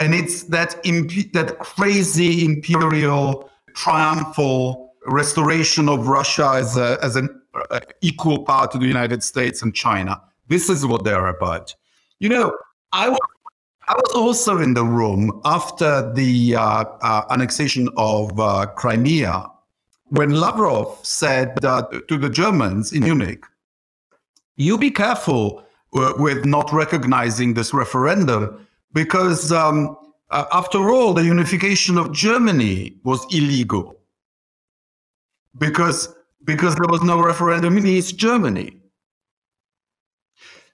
And 0.00 0.14
it's 0.14 0.44
that, 0.44 0.80
imp- 0.84 1.32
that 1.32 1.58
crazy 1.60 2.44
imperial, 2.44 3.50
triumphal 3.74 4.94
restoration 5.06 5.88
of 5.88 6.08
Russia 6.08 6.52
as, 6.54 6.76
a, 6.76 6.98
as 7.02 7.16
an 7.16 7.28
uh, 7.70 7.80
equal 8.00 8.44
power 8.44 8.66
to 8.68 8.78
the 8.78 8.86
United 8.86 9.22
States 9.22 9.62
and 9.62 9.74
China. 9.74 10.20
This 10.48 10.68
is 10.68 10.84
what 10.84 11.04
they're 11.04 11.28
about. 11.28 11.74
You 12.18 12.28
know, 12.28 12.56
I 12.92 13.08
was, 13.08 13.18
I 13.86 13.94
was 13.94 14.12
also 14.14 14.58
in 14.58 14.74
the 14.74 14.84
room 14.84 15.40
after 15.44 16.12
the 16.14 16.56
uh, 16.56 16.84
uh, 17.02 17.24
annexation 17.30 17.88
of 17.96 18.38
uh, 18.40 18.66
Crimea 18.66 19.50
when 20.08 20.30
Lavrov 20.30 20.98
said 21.02 21.60
to 21.60 22.18
the 22.18 22.28
Germans 22.28 22.92
in 22.92 23.02
Munich, 23.02 23.44
you 24.56 24.78
be 24.78 24.90
careful 24.90 25.58
uh, 25.58 25.62
with 25.94 26.44
not 26.44 26.72
recognizing 26.72 27.54
this 27.54 27.72
referendum 27.72 28.66
because, 28.92 29.52
um, 29.52 29.96
uh, 30.30 30.44
after 30.52 30.90
all, 30.90 31.14
the 31.14 31.24
unification 31.24 31.96
of 31.96 32.12
Germany 32.12 32.96
was 33.04 33.24
illegal 33.32 33.96
because 35.58 36.14
because 36.44 36.74
there 36.74 36.88
was 36.88 37.02
no 37.02 37.22
referendum 37.22 37.78
in 37.78 37.86
East 37.86 38.18
Germany. 38.18 38.76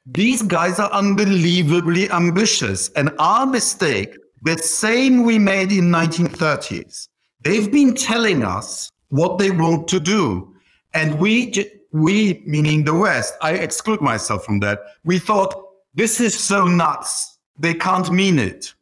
These 0.07 0.43
guys 0.43 0.81
are 0.81 0.91
unbelievably 0.91 2.11
ambitious, 2.11 2.89
and 2.97 3.11
our 3.19 3.47
mistake, 3.47 4.17
the 4.43 4.59
same 4.59 5.23
we 5.23 5.39
made 5.39 5.71
in 5.71 5.85
1930s. 5.85 7.09
They've 7.43 7.71
been 7.71 7.95
telling 7.95 8.43
us 8.43 8.91
what 9.11 9.39
they 9.39 9.51
want 9.51 9.87
to 9.89 10.01
do, 10.01 10.55
and 10.95 11.21
we 11.21 11.53
we, 11.93 12.43
meaning 12.47 12.85
the 12.85 12.95
West, 12.95 13.35
I 13.43 13.53
exclude 13.53 14.01
myself 14.01 14.45
from 14.45 14.61
that. 14.61 14.81
We 15.05 15.19
thought, 15.19 15.55
this 15.95 16.21
is 16.21 16.39
so 16.39 16.67
nuts. 16.67 17.39
They 17.59 17.75
can't 17.75 18.11
mean 18.11 18.39
it. 18.39 18.73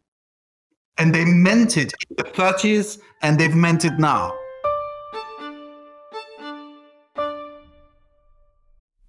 And 0.98 1.14
they 1.14 1.24
meant 1.24 1.76
it 1.76 1.92
in 2.10 2.16
the 2.16 2.24
30s 2.24 3.00
and 3.22 3.38
they've 3.38 3.54
meant 3.54 3.84
it 3.84 3.98
now. 3.98 4.37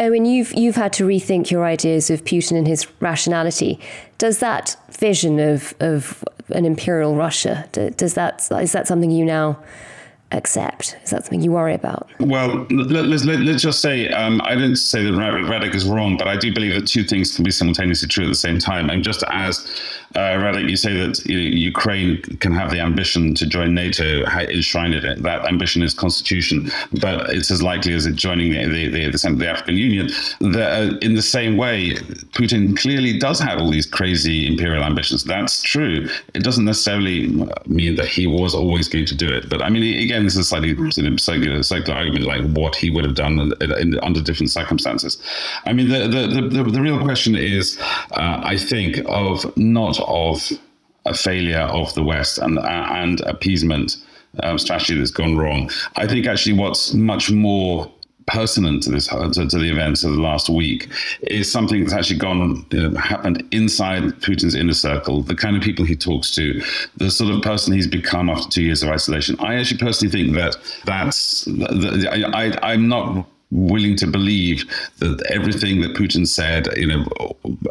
Owen, 0.00 0.24
you've 0.24 0.52
you've 0.54 0.76
had 0.76 0.92
to 0.94 1.04
rethink 1.04 1.50
your 1.50 1.64
ideas 1.64 2.10
of 2.10 2.24
Putin 2.24 2.56
and 2.56 2.66
his 2.66 2.86
rationality. 3.00 3.78
Does 4.18 4.38
that 4.38 4.76
vision 4.90 5.38
of 5.38 5.74
of 5.80 6.24
an 6.48 6.64
imperial 6.64 7.14
Russia 7.14 7.68
does 7.72 8.14
that 8.14 8.48
is 8.50 8.72
that 8.72 8.88
something 8.88 9.10
you 9.10 9.24
now 9.24 9.62
accept? 10.32 10.96
Is 11.04 11.10
that 11.10 11.24
something 11.24 11.42
you 11.42 11.52
worry 11.52 11.74
about? 11.74 12.08
Well, 12.20 12.66
let, 12.70 13.04
us 13.06 13.24
let, 13.24 13.40
us 13.40 13.62
just 13.62 13.80
say 13.80 14.08
um, 14.08 14.40
I 14.44 14.54
didn't 14.54 14.76
say 14.76 15.04
that 15.04 15.12
Radek 15.12 15.74
is 15.74 15.84
wrong, 15.84 16.16
but 16.16 16.28
I 16.28 16.36
do 16.36 16.52
believe 16.52 16.74
that 16.74 16.86
two 16.86 17.04
things 17.04 17.34
can 17.34 17.44
be 17.44 17.50
simultaneously 17.50 18.08
true 18.08 18.24
at 18.24 18.28
the 18.28 18.34
same 18.34 18.58
time. 18.58 18.90
And 18.90 19.02
just 19.02 19.24
as 19.28 19.68
uh, 20.16 20.36
Radek, 20.42 20.68
you 20.68 20.76
say 20.76 20.94
that 20.94 21.24
you 21.26 21.36
know, 21.36 21.56
Ukraine 21.56 22.20
can 22.40 22.52
have 22.52 22.70
the 22.70 22.80
ambition 22.80 23.34
to 23.36 23.46
join 23.46 23.74
NATO, 23.74 24.24
enshrined 24.26 24.94
it. 24.94 25.22
That 25.22 25.46
ambition 25.46 25.82
is 25.82 25.94
constitution, 25.94 26.70
but 27.00 27.30
it's 27.30 27.50
as 27.50 27.62
likely 27.62 27.94
as 27.94 28.06
it 28.06 28.16
joining 28.16 28.52
the 28.52 28.66
the, 28.66 28.88
the, 28.88 29.10
the, 29.10 29.34
the 29.36 29.48
African 29.48 29.76
Union. 29.76 30.10
uh, 30.42 30.96
in 31.00 31.14
the 31.14 31.22
same 31.22 31.56
way, 31.56 31.92
Putin 32.32 32.76
clearly 32.76 33.18
does 33.18 33.38
have 33.38 33.60
all 33.60 33.70
these 33.70 33.86
crazy 33.86 34.48
imperial 34.48 34.82
ambitions. 34.82 35.22
That's 35.22 35.62
true. 35.62 36.08
It 36.34 36.42
doesn't 36.42 36.64
necessarily 36.64 37.28
mean 37.66 37.94
that 37.94 38.08
he 38.08 38.26
was 38.26 38.52
always 38.54 38.88
going 38.88 39.06
to 39.06 39.14
do 39.14 39.28
it. 39.28 39.48
But 39.48 39.62
I 39.62 39.70
mean, 39.70 40.02
again, 40.02 40.24
this 40.24 40.34
is 40.34 40.40
a 40.40 40.44
slightly 40.44 40.74
sort 40.90 41.06
of 41.06 41.20
circular, 41.20 41.62
circular 41.62 41.98
argument, 41.98 42.24
like 42.24 42.44
what 42.50 42.74
he 42.74 42.90
would 42.90 43.04
have 43.04 43.14
done 43.14 43.52
in, 43.60 43.72
in, 43.78 43.98
under 44.00 44.20
different 44.20 44.50
circumstances. 44.50 45.22
I 45.66 45.72
mean, 45.72 45.88
the 45.88 46.08
the, 46.08 46.48
the, 46.48 46.62
the 46.64 46.80
real 46.80 47.00
question 47.00 47.36
is, 47.36 47.78
uh, 48.12 48.40
I 48.42 48.56
think, 48.56 48.98
of 49.06 49.56
not 49.56 49.99
of 50.06 50.50
a 51.06 51.14
failure 51.14 51.60
of 51.60 51.94
the 51.94 52.02
West 52.02 52.38
and 52.38 52.58
and 52.58 53.20
appeasement 53.22 53.96
um, 54.42 54.58
strategy 54.58 54.96
that's 54.96 55.10
gone 55.10 55.36
wrong. 55.36 55.70
I 55.96 56.06
think 56.06 56.26
actually 56.26 56.52
what's 56.54 56.94
much 56.94 57.30
more 57.30 57.90
pertinent 58.26 58.82
to 58.84 58.90
this 58.90 59.08
to, 59.08 59.46
to, 59.48 59.58
the 59.58 59.70
events 59.70 60.04
of 60.04 60.12
the 60.12 60.20
last 60.20 60.48
week 60.48 60.88
is 61.22 61.50
something 61.50 61.80
that's 61.80 61.92
actually 61.92 62.18
gone 62.18 62.64
you 62.70 62.88
know, 62.88 62.98
happened 62.98 63.42
inside 63.50 64.02
Putin's 64.20 64.54
inner 64.54 64.74
circle, 64.74 65.22
the 65.22 65.34
kind 65.34 65.56
of 65.56 65.62
people 65.62 65.84
he 65.84 65.96
talks 65.96 66.32
to, 66.36 66.62
the 66.96 67.10
sort 67.10 67.34
of 67.34 67.42
person 67.42 67.72
he's 67.72 67.88
become 67.88 68.30
after 68.30 68.48
two 68.48 68.62
years 68.62 68.82
of 68.82 68.90
isolation. 68.90 69.36
I 69.40 69.56
actually 69.56 69.78
personally 69.78 70.12
think 70.12 70.36
that 70.36 70.56
that's 70.84 71.48
I, 71.48 72.22
I, 72.32 72.72
I'm 72.72 72.88
not 72.88 73.26
willing 73.50 73.96
to 73.96 74.06
believe 74.06 74.64
that 74.98 75.20
everything 75.30 75.80
that 75.80 75.94
Putin 75.94 76.26
said, 76.26 76.68
you 76.76 76.86
know, 76.86 77.06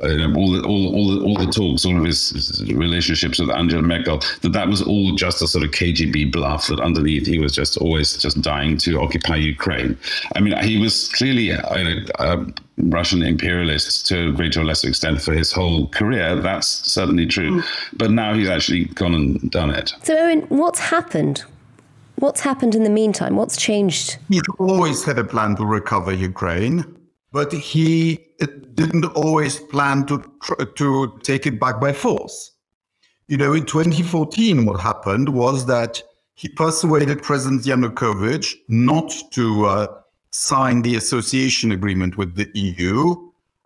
you 0.04 0.18
know 0.18 0.34
all, 0.36 0.52
the, 0.52 0.62
all, 0.63 0.96
all, 0.96 1.15
the, 1.15 1.26
all 1.26 1.38
the 1.38 1.52
talks, 1.52 1.86
all 1.86 1.98
of 1.98 2.04
his 2.04 2.62
relationships 2.74 3.39
with 3.39 3.50
Angela 3.50 3.82
Merkel, 3.82 4.20
that 4.42 4.54
that 4.54 4.68
was 4.68 4.82
all 4.82 5.15
just 5.15 5.42
a 5.42 5.48
sort 5.48 5.63
of 5.63 5.72
KGB 5.72 6.32
bluff, 6.32 6.68
that 6.68 6.80
underneath 6.80 7.26
he 7.26 7.39
was 7.39 7.54
just 7.54 7.78
always 7.78 8.18
just 8.18 8.42
dying 8.42 8.78
to 8.80 9.00
occupy 9.00 9.36
Ukraine. 9.36 9.98
I 10.36 10.42
mean, 10.42 10.58
he 10.63 10.78
was 10.78 11.10
clearly 11.10 11.52
a, 11.52 11.62
a 12.20 12.46
Russian 12.78 13.24
imperialist 13.24 14.08
to 14.08 14.30
a 14.30 14.32
greater 14.32 14.62
or 14.62 14.65
lesser 14.65 14.89
extent 14.89 15.22
for 15.22 15.34
his 15.34 15.52
whole 15.52 15.88
career. 15.88 16.36
That's 16.36 16.68
certainly 16.68 17.26
true. 17.26 17.62
Mm. 17.62 17.65
But 17.94 18.12
now 18.12 18.34
he's 18.34 18.50
actually 18.50 18.86
gone 18.86 19.13
and 19.13 19.52
done 19.52 19.70
it. 19.70 19.94
So, 20.04 20.18
Owen, 20.18 20.42
what's 20.50 20.80
happened? 20.80 21.44
What's 22.19 22.41
happened 22.41 22.75
in 22.75 22.84
the 22.84 22.89
meantime? 22.89 23.38
What's 23.38 23.55
changed? 23.55 24.17
He 24.27 24.41
always 24.58 25.05
had 25.05 25.17
a 25.17 25.23
plan 25.23 25.55
to 25.55 25.65
recover 25.65 26.12
Ukraine, 26.12 26.84
but 27.32 27.53
he 27.53 28.19
didn't 28.73 29.05
always 29.05 29.60
plan 29.73 30.05
to 30.08 30.15
to 30.75 31.17
take 31.23 31.47
it 31.47 31.62
back 31.62 31.79
by 31.79 31.93
force. 31.93 32.51
You 33.29 33.38
know, 33.38 33.53
in 33.53 33.65
2014, 33.65 34.65
what 34.65 34.82
happened 34.82 35.29
was 35.29 35.65
that 35.67 36.03
he 36.34 36.49
persuaded 36.49 37.23
President 37.23 37.63
Yanukovych 37.63 38.53
not 38.67 39.13
to 39.32 39.65
uh, 39.65 39.88
sign 40.32 40.82
the 40.82 40.95
association 40.95 41.71
agreement 41.71 42.17
with 42.17 42.36
the 42.36 42.49
EU 42.53 43.15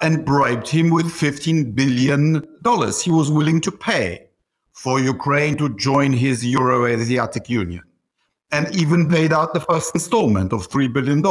and 0.02 0.26
bribed 0.26 0.68
him 0.68 0.92
with 0.92 1.08
$15 1.08 1.74
billion 1.74 2.46
he 3.04 3.12
was 3.12 3.32
willing 3.32 3.62
to 3.62 3.72
pay 3.72 4.28
for 4.74 5.00
Ukraine 5.00 5.56
to 5.58 5.70
join 5.78 6.12
his 6.12 6.46
Euro-Asiatic 6.46 7.50
Union 7.50 7.84
and 8.54 8.74
even 8.76 9.10
paid 9.10 9.34
out 9.34 9.54
the 9.54 9.60
first 9.60 9.94
installment 9.96 10.54
of 10.54 10.70
$3 10.70 10.94
billion. 10.94 11.22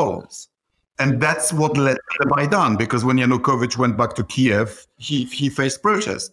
And 0.98 1.20
that's 1.22 1.52
what 1.52 1.76
led 1.76 1.96
to 1.96 2.18
the 2.18 2.35
Maidan, 2.37 2.76
because 2.76 3.04
when 3.04 3.16
Yanukovych 3.16 3.78
went 3.78 3.96
back 3.96 4.14
to 4.14 4.24
Kiev, 4.24 4.87
he, 4.98 5.24
he 5.24 5.48
faced 5.48 5.82
protests. 5.82 6.30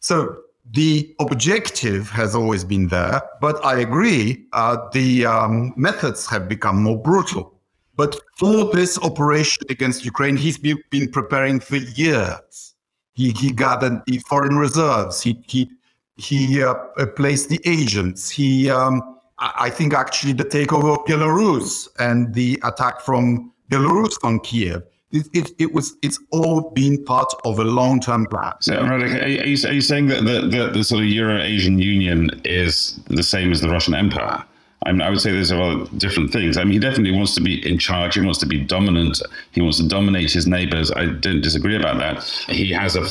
So 0.00 0.36
the 0.72 1.14
objective 1.20 2.10
has 2.10 2.34
always 2.34 2.64
been 2.64 2.88
there, 2.88 3.22
but 3.40 3.64
I 3.64 3.78
agree, 3.80 4.46
uh, 4.52 4.88
the 4.92 5.26
um, 5.26 5.72
methods 5.76 6.26
have 6.26 6.48
become 6.48 6.82
more 6.82 7.00
brutal. 7.00 7.54
But 7.96 8.18
for 8.36 8.70
this 8.72 8.98
operation 8.98 9.62
against 9.70 10.04
Ukraine, 10.04 10.36
he's 10.36 10.58
been, 10.58 10.82
been 10.90 11.10
preparing 11.10 11.60
for 11.60 11.76
years. 11.76 12.74
He, 13.14 13.30
he 13.30 13.52
gathered 13.52 14.02
the 14.06 14.18
foreign 14.28 14.56
reserves. 14.56 15.22
He, 15.22 15.42
he, 15.46 15.70
he 16.16 16.62
uh, 16.62 16.74
placed 17.16 17.48
the 17.48 17.60
agents. 17.64 18.28
He 18.30 18.70
um, 18.70 19.02
I 19.38 19.70
think 19.70 19.94
actually 19.94 20.34
the 20.34 20.44
takeover 20.44 20.96
of 20.96 21.04
Belarus 21.04 21.88
and 21.98 22.32
the 22.34 22.60
attack 22.64 23.00
from 23.00 23.52
Belarus 23.70 24.16
on 24.22 24.40
Kiev. 24.40 24.82
It, 25.10 25.28
it, 25.34 25.50
it 25.58 25.74
was 25.74 25.94
it's 26.02 26.18
all 26.30 26.70
been 26.70 27.04
part 27.04 27.32
of 27.44 27.58
a 27.58 27.64
long 27.64 28.00
term 28.00 28.26
plan. 28.26 28.54
So, 28.60 28.76
are, 28.76 28.98
you, 29.06 29.40
are 29.66 29.72
you 29.72 29.80
saying 29.82 30.06
that 30.06 30.24
the, 30.24 30.48
the, 30.48 30.70
the 30.70 30.84
sort 30.84 31.02
of 31.02 31.08
Euro 31.08 31.38
Asian 31.40 31.78
Union 31.78 32.30
is 32.44 32.98
the 33.08 33.22
same 33.22 33.52
as 33.52 33.60
the 33.60 33.68
Russian 33.68 33.94
Empire? 33.94 34.42
I, 34.86 34.92
mean, 34.92 35.02
I 35.02 35.10
would 35.10 35.20
say 35.20 35.32
there's 35.32 35.50
a 35.50 35.56
lot 35.56 35.80
of 35.80 35.98
different 35.98 36.32
things. 36.32 36.56
I 36.56 36.64
mean, 36.64 36.74
he 36.74 36.78
definitely 36.78 37.12
wants 37.12 37.34
to 37.34 37.40
be 37.40 37.66
in 37.68 37.78
charge. 37.78 38.14
He 38.14 38.20
wants 38.20 38.38
to 38.40 38.46
be 38.46 38.60
dominant. 38.60 39.20
He 39.52 39.60
wants 39.60 39.78
to 39.78 39.88
dominate 39.88 40.32
his 40.32 40.46
neighbors. 40.46 40.90
I 40.90 41.06
don't 41.06 41.40
disagree 41.40 41.76
about 41.76 41.98
that. 41.98 42.24
He 42.48 42.72
has 42.72 42.96
a 42.96 43.02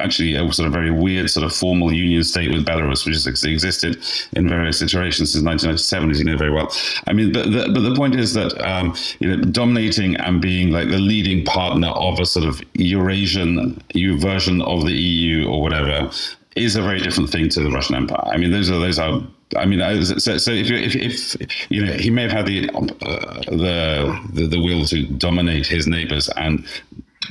actually 0.00 0.34
a 0.34 0.52
sort 0.52 0.66
of 0.66 0.72
very 0.72 0.90
weird 0.90 1.30
sort 1.30 1.44
of 1.44 1.54
formal 1.54 1.92
union 1.92 2.22
state 2.24 2.50
with 2.50 2.66
Belarus, 2.66 3.06
which 3.06 3.14
has 3.14 3.44
existed 3.44 4.02
in 4.32 4.48
various 4.48 4.82
iterations 4.82 5.32
since 5.32 5.44
1997, 5.44 6.10
as 6.10 6.18
you 6.18 6.24
know 6.24 6.36
very 6.36 6.50
well. 6.50 6.70
I 7.06 7.12
mean, 7.12 7.32
but 7.32 7.50
the, 7.50 7.70
but 7.72 7.80
the 7.80 7.94
point 7.94 8.14
is 8.14 8.34
that 8.34 8.58
um, 8.66 8.94
you 9.20 9.34
know, 9.34 9.42
dominating 9.44 10.16
and 10.16 10.40
being 10.40 10.70
like 10.70 10.88
the 10.88 10.98
leading 10.98 11.44
partner 11.44 11.88
of 11.88 12.18
a 12.20 12.26
sort 12.26 12.46
of 12.46 12.62
Eurasian 12.74 13.82
version 14.18 14.62
of 14.62 14.84
the 14.84 14.92
EU 14.92 15.48
or 15.48 15.62
whatever 15.62 16.10
is 16.56 16.76
a 16.76 16.82
very 16.82 17.00
different 17.00 17.30
thing 17.30 17.48
to 17.48 17.60
the 17.60 17.70
Russian 17.70 17.96
Empire. 17.96 18.24
I 18.26 18.36
mean, 18.36 18.50
those 18.50 18.70
are 18.70 18.78
those 18.78 18.98
are. 18.98 19.22
I 19.56 19.66
mean, 19.66 20.04
so, 20.04 20.38
so 20.38 20.50
if, 20.50 20.70
if, 20.70 21.40
if 21.40 21.70
you 21.70 21.84
know, 21.84 21.92
he 21.92 22.10
may 22.10 22.22
have 22.22 22.32
had 22.32 22.46
the, 22.46 22.68
uh, 22.70 23.40
the 23.50 24.20
the 24.32 24.46
the 24.46 24.60
will 24.60 24.84
to 24.86 25.06
dominate 25.06 25.66
his 25.66 25.86
neighbors 25.86 26.28
and 26.30 26.66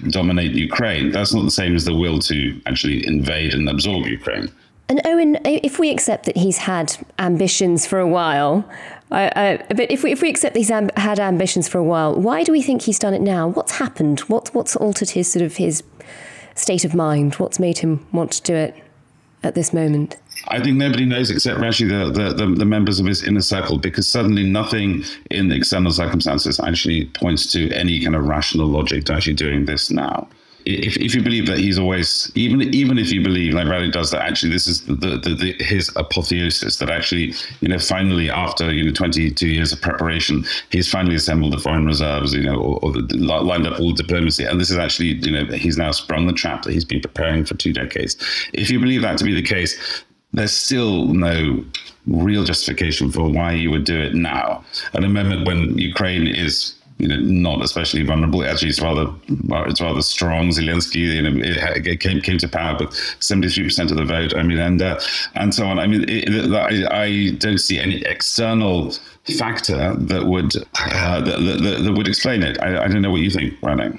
dominate 0.09 0.51
Ukraine. 0.51 1.12
That's 1.12 1.33
not 1.33 1.43
the 1.43 1.51
same 1.51 1.75
as 1.75 1.86
the 1.86 1.95
will 1.95 2.19
to 2.19 2.62
actually 2.65 3.05
invade 3.05 3.53
and 3.53 3.69
absorb 3.69 4.07
Ukraine. 4.07 4.51
And 4.89 5.01
Owen, 5.05 5.38
if 5.45 5.79
we 5.79 5.89
accept 5.91 6.25
that 6.25 6.38
he's 6.38 6.57
had 6.57 6.97
ambitions 7.17 7.88
for 7.88 7.99
a 7.99 8.07
while, 8.07 8.69
but 9.09 9.91
if 9.91 10.03
we, 10.03 10.12
if 10.12 10.21
we 10.21 10.29
accept 10.29 10.57
he's 10.57 10.69
amb- 10.69 10.95
had 10.97 11.19
ambitions 11.19 11.67
for 11.67 11.77
a 11.77 11.83
while, 11.83 12.15
why 12.15 12.43
do 12.43 12.51
we 12.51 12.62
think 12.62 12.81
he's 12.83 12.99
done 12.99 13.13
it 13.13 13.21
now? 13.21 13.47
What's 13.47 13.73
happened? 13.73 14.21
What, 14.21 14.53
what's 14.53 14.75
altered 14.75 15.12
his 15.12 15.31
sort 15.31 15.43
of 15.43 15.55
his 15.55 15.83
state 16.55 16.83
of 16.83 16.93
mind? 16.93 17.36
What's 17.36 17.59
made 17.59 17.79
him 17.79 18.05
want 18.12 18.31
to 18.33 18.41
do 18.41 18.55
it? 18.55 18.83
at 19.43 19.55
this 19.55 19.73
moment? 19.73 20.17
I 20.47 20.62
think 20.62 20.77
nobody 20.77 21.06
knows 21.06 21.32
except 21.32 21.62
actually 21.62 21.89
the, 21.89 22.12
the, 22.12 22.34
the, 22.34 22.47
the, 22.47 22.65
members 22.65 22.99
of 22.99 23.06
his 23.06 23.23
inner 23.23 23.41
circle 23.41 23.77
because 23.77 24.08
suddenly 24.08 24.43
nothing 24.43 25.03
in 25.32 25.47
the 25.47 25.56
external 25.56 25.91
circumstances 25.91 26.60
actually 26.60 27.06
points 27.06 27.51
to 27.53 27.71
any 27.71 28.03
kind 28.03 28.15
of 28.15 28.25
rational 28.25 28.67
logic 28.67 29.06
to 29.06 29.13
actually 29.13 29.36
doing 29.36 29.65
this 29.65 29.89
now. 29.89 30.27
If, 30.65 30.95
if 30.95 31.13
you 31.13 31.21
believe 31.21 31.47
that 31.47 31.58
he's 31.58 31.77
always 31.77 32.32
even 32.36 32.62
even 32.73 32.97
if 32.97 33.12
you 33.12 33.21
believe 33.21 33.53
like 33.53 33.67
Radek 33.67 33.91
does 33.91 34.12
that 34.12 34.21
actually 34.21 34.53
this 34.53 34.65
is 34.65 34.86
the, 34.86 34.93
the, 34.95 35.36
the, 35.36 35.56
his 35.60 35.91
apotheosis 35.97 36.77
that 36.77 36.89
actually 36.89 37.34
you 37.60 37.67
know 37.67 37.77
finally 37.77 38.29
after 38.29 38.71
you 38.71 38.86
know 38.86 38.93
22 38.93 39.45
years 39.45 39.73
of 39.73 39.82
preparation 39.82 40.45
he's 40.69 40.89
finally 40.89 41.15
assembled 41.15 41.51
the 41.51 41.58
foreign 41.58 41.86
reserves 41.86 42.34
you 42.34 42.43
know 42.43 42.56
or, 42.56 42.79
or 42.82 42.93
the, 42.93 43.17
lined 43.17 43.67
up 43.67 43.77
all 43.77 43.93
the 43.93 44.03
diplomacy. 44.03 44.45
And 44.45 44.60
this 44.60 44.71
is 44.71 44.77
actually 44.77 45.15
you 45.15 45.32
know 45.32 45.45
he's 45.53 45.77
now 45.77 45.91
sprung 45.91 46.27
the 46.27 46.34
trap 46.34 46.63
that 46.63 46.71
he's 46.71 46.86
been 46.86 47.01
preparing 47.01 47.43
for 47.43 47.56
two 47.56 47.73
decades. 47.73 48.15
If 48.53 48.69
you 48.69 48.79
believe 48.79 49.01
that 49.01 49.17
to 49.17 49.25
be 49.25 49.34
the 49.34 49.41
case 49.41 50.06
there's 50.34 50.52
still 50.52 51.06
no 51.08 51.63
real 52.08 52.43
justification 52.43 53.12
for 53.12 53.30
why 53.30 53.54
you 53.54 53.72
would 53.72 53.86
do 53.86 54.00
it 54.00 54.13
now 54.13 54.63
at 54.93 55.04
a 55.04 55.10
moment 55.10 55.48
when 55.48 55.78
Ukraine 55.78 56.28
is 56.28 56.76
you 57.00 57.08
know, 57.08 57.17
not 57.17 57.63
especially 57.63 58.04
vulnerable. 58.04 58.46
Actually, 58.46 58.69
it's 58.69 58.82
rather 58.82 59.08
it's 59.67 59.82
rather 59.82 60.02
strong. 60.02 60.50
Zelensky, 60.50 60.96
you 60.96 61.22
know, 61.22 61.43
it, 61.43 61.88
it 61.88 62.00
came 62.00 62.22
came 62.22 62.38
to 62.38 62.48
power 62.48 62.78
with 62.80 62.93
seventy 63.19 63.50
three 63.50 63.63
percent 63.63 63.91
of 63.91 63.98
the 63.98 64.06
vote. 64.06 64.36
I 64.36 64.43
mean, 64.43 64.60
and 64.60 64.82
uh, 64.82 65.00
and 65.36 65.54
so 65.54 65.65
on. 65.65 65.80
I 65.80 65.88
mean, 65.88 66.06
it, 66.08 66.54
I, 66.54 67.04
I 67.04 67.32
don't 67.38 67.58
see 67.58 67.80
any 67.80 68.04
external 68.04 68.93
factor 69.38 69.96
that 69.96 70.26
would 70.28 70.56
uh, 70.56 71.22
that, 71.22 71.39
that, 71.39 71.82
that, 71.84 71.93
would 71.93 72.08
explain 72.08 72.43
it. 72.43 72.62
I, 72.62 72.84
I, 72.84 72.88
don't 72.88 73.02
know 73.02 73.12
what 73.12 73.22
you 73.22 73.32
think, 73.32 73.56
Rana. 73.62 73.93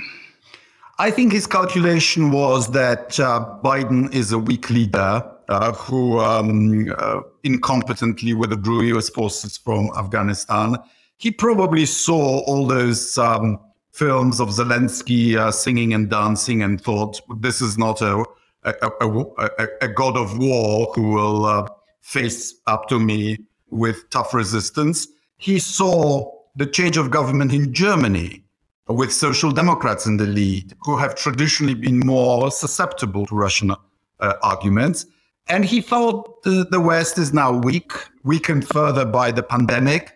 I 0.98 1.10
think 1.10 1.32
his 1.32 1.46
calculation 1.46 2.30
was 2.30 2.70
that 2.70 3.18
uh, 3.18 3.58
Biden 3.64 4.14
is 4.14 4.32
a 4.32 4.38
weak 4.38 4.70
leader 4.70 5.28
uh, 5.48 5.72
who 5.72 6.18
um, 6.20 6.92
uh, 6.98 7.20
incompetently 7.44 8.36
withdrew 8.36 8.82
U.S. 8.82 9.08
forces 9.10 9.56
from 9.56 9.90
Afghanistan 9.96 10.76
he 11.18 11.30
probably 11.30 11.86
saw 11.86 12.40
all 12.44 12.66
those 12.66 13.16
um, 13.18 13.58
films 13.92 14.40
of 14.40 14.48
Zelensky 14.48 15.36
uh, 15.36 15.50
singing 15.50 15.94
and 15.94 16.10
dancing 16.10 16.62
and 16.62 16.80
thought, 16.80 17.20
this 17.40 17.60
is 17.60 17.78
not 17.78 18.02
a, 18.02 18.24
a, 18.64 18.90
a, 19.00 19.66
a 19.82 19.88
god 19.88 20.16
of 20.16 20.36
war 20.38 20.92
who 20.94 21.10
will 21.10 21.46
uh, 21.46 21.68
face 22.00 22.54
up 22.66 22.88
to 22.88 22.98
me 22.98 23.38
with 23.70 24.08
tough 24.10 24.34
resistance. 24.34 25.08
He 25.36 25.58
saw 25.58 26.30
the 26.56 26.66
change 26.66 26.96
of 26.96 27.10
government 27.10 27.52
in 27.52 27.72
Germany 27.72 28.44
with 28.88 29.12
social 29.12 29.50
democrats 29.50 30.06
in 30.06 30.18
the 30.18 30.26
lead, 30.26 30.74
who 30.80 30.98
have 30.98 31.14
traditionally 31.14 31.74
been 31.74 32.00
more 32.00 32.50
susceptible 32.50 33.24
to 33.26 33.34
Russian 33.34 33.70
uh, 33.70 34.34
arguments. 34.42 35.06
And 35.46 35.64
he 35.64 35.80
thought 35.80 36.42
the, 36.42 36.66
the 36.70 36.80
West 36.80 37.18
is 37.18 37.32
now 37.34 37.52
weak, 37.52 37.92
weakened 38.22 38.66
further 38.66 39.04
by 39.04 39.30
the 39.30 39.42
pandemic 39.42 40.14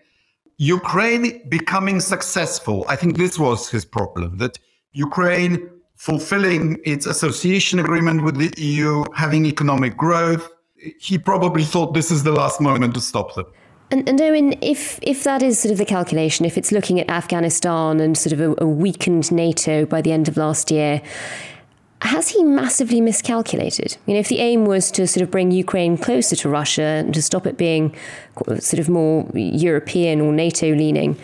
Ukraine 0.58 1.48
becoming 1.48 2.00
successful, 2.00 2.84
I 2.88 2.96
think 2.96 3.16
this 3.16 3.38
was 3.38 3.70
his 3.70 3.84
problem 3.84 4.38
that 4.38 4.58
Ukraine 4.92 5.70
fulfilling 5.94 6.78
its 6.84 7.06
association 7.06 7.78
agreement 7.78 8.24
with 8.24 8.36
the 8.36 8.52
EU, 8.60 9.04
having 9.14 9.46
economic 9.46 9.96
growth, 9.96 10.50
he 10.98 11.16
probably 11.16 11.64
thought 11.64 11.94
this 11.94 12.10
is 12.10 12.24
the 12.24 12.32
last 12.32 12.60
moment 12.60 12.94
to 12.94 13.00
stop 13.00 13.34
them. 13.34 13.46
And, 13.90 14.08
and 14.08 14.20
Owen, 14.20 14.54
if 14.60 14.98
if 15.00 15.24
that 15.24 15.42
is 15.42 15.58
sort 15.58 15.72
of 15.72 15.78
the 15.78 15.84
calculation, 15.84 16.44
if 16.44 16.58
it's 16.58 16.72
looking 16.72 17.00
at 17.00 17.08
Afghanistan 17.08 18.00
and 18.00 18.18
sort 18.18 18.32
of 18.32 18.40
a, 18.40 18.64
a 18.64 18.66
weakened 18.66 19.32
NATO 19.32 19.86
by 19.86 20.02
the 20.02 20.12
end 20.12 20.28
of 20.28 20.36
last 20.36 20.70
year, 20.70 21.00
has 22.02 22.28
he 22.28 22.44
massively 22.44 23.00
miscalculated? 23.00 23.96
You 24.06 24.14
know, 24.14 24.20
if 24.20 24.28
the 24.28 24.38
aim 24.38 24.64
was 24.64 24.90
to 24.92 25.06
sort 25.06 25.22
of 25.22 25.30
bring 25.30 25.50
Ukraine 25.50 25.98
closer 25.98 26.36
to 26.36 26.48
Russia 26.48 26.82
and 26.82 27.12
to 27.14 27.22
stop 27.22 27.46
it 27.46 27.56
being 27.56 27.94
sort 28.58 28.78
of 28.78 28.88
more 28.88 29.28
European 29.34 30.20
or 30.20 30.32
NATO 30.32 30.72
leaning, 30.74 31.16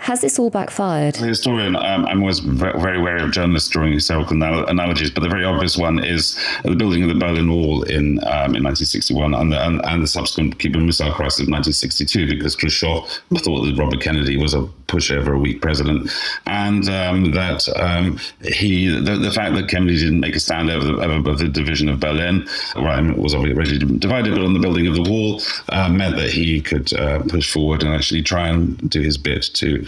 has 0.00 0.22
this 0.22 0.38
all 0.38 0.48
backfired? 0.48 1.16
A 1.20 1.26
historian, 1.26 1.76
um, 1.76 2.06
I'm 2.06 2.20
always 2.20 2.38
very 2.40 2.98
wary 2.98 3.22
of 3.22 3.32
journalists 3.32 3.68
drawing 3.68 3.92
historical 3.92 4.42
analogies, 4.42 5.10
but 5.10 5.22
the 5.22 5.28
very 5.28 5.44
obvious 5.44 5.76
one 5.76 6.02
is 6.02 6.38
the 6.64 6.74
building 6.74 7.02
of 7.02 7.10
the 7.10 7.14
Berlin 7.14 7.50
Wall 7.50 7.82
in 7.82 8.18
um, 8.24 8.56
in 8.56 8.64
1961 8.64 9.34
and 9.34 9.52
the, 9.52 9.66
and, 9.66 9.84
and 9.84 10.02
the 10.02 10.06
subsequent 10.06 10.58
Cuban 10.58 10.86
Missile 10.86 11.12
Crisis 11.12 11.40
of 11.40 11.48
1962, 11.48 12.26
because 12.26 12.56
Khrushchev 12.56 13.06
thought 13.38 13.64
that 13.64 13.76
Robert 13.78 14.00
Kennedy 14.00 14.38
was 14.38 14.54
a 14.54 14.62
pushover, 14.86 15.36
a 15.36 15.38
weak 15.38 15.60
president, 15.60 16.10
and 16.46 16.88
um, 16.88 17.30
that 17.32 17.68
um, 17.76 18.18
he 18.42 18.88
the, 18.88 19.16
the, 19.16 19.30
fact 19.30 19.54
that 19.54 19.68
Kennedy 19.68 19.98
didn't 19.98 20.20
make 20.20 20.34
a 20.34 20.40
stand 20.40 20.70
over 20.70 20.84
the, 20.84 20.94
over 20.94 21.34
the 21.34 21.48
division 21.48 21.88
of 21.88 22.00
Berlin, 22.00 22.48
right, 22.74 23.16
was 23.16 23.34
already 23.34 23.78
divided, 23.78 24.34
but 24.34 24.44
on 24.44 24.54
the 24.54 24.60
building 24.60 24.86
of 24.86 24.94
the 24.94 25.02
wall 25.02 25.40
uh, 25.68 25.88
meant 25.88 26.16
that 26.16 26.30
he 26.30 26.60
could 26.60 26.92
uh, 26.94 27.20
push 27.28 27.52
forward 27.52 27.82
and 27.82 27.94
actually 27.94 28.22
try 28.22 28.48
and 28.48 28.90
do 28.90 29.00
his 29.00 29.16
bit 29.16 29.42
to 29.54 29.86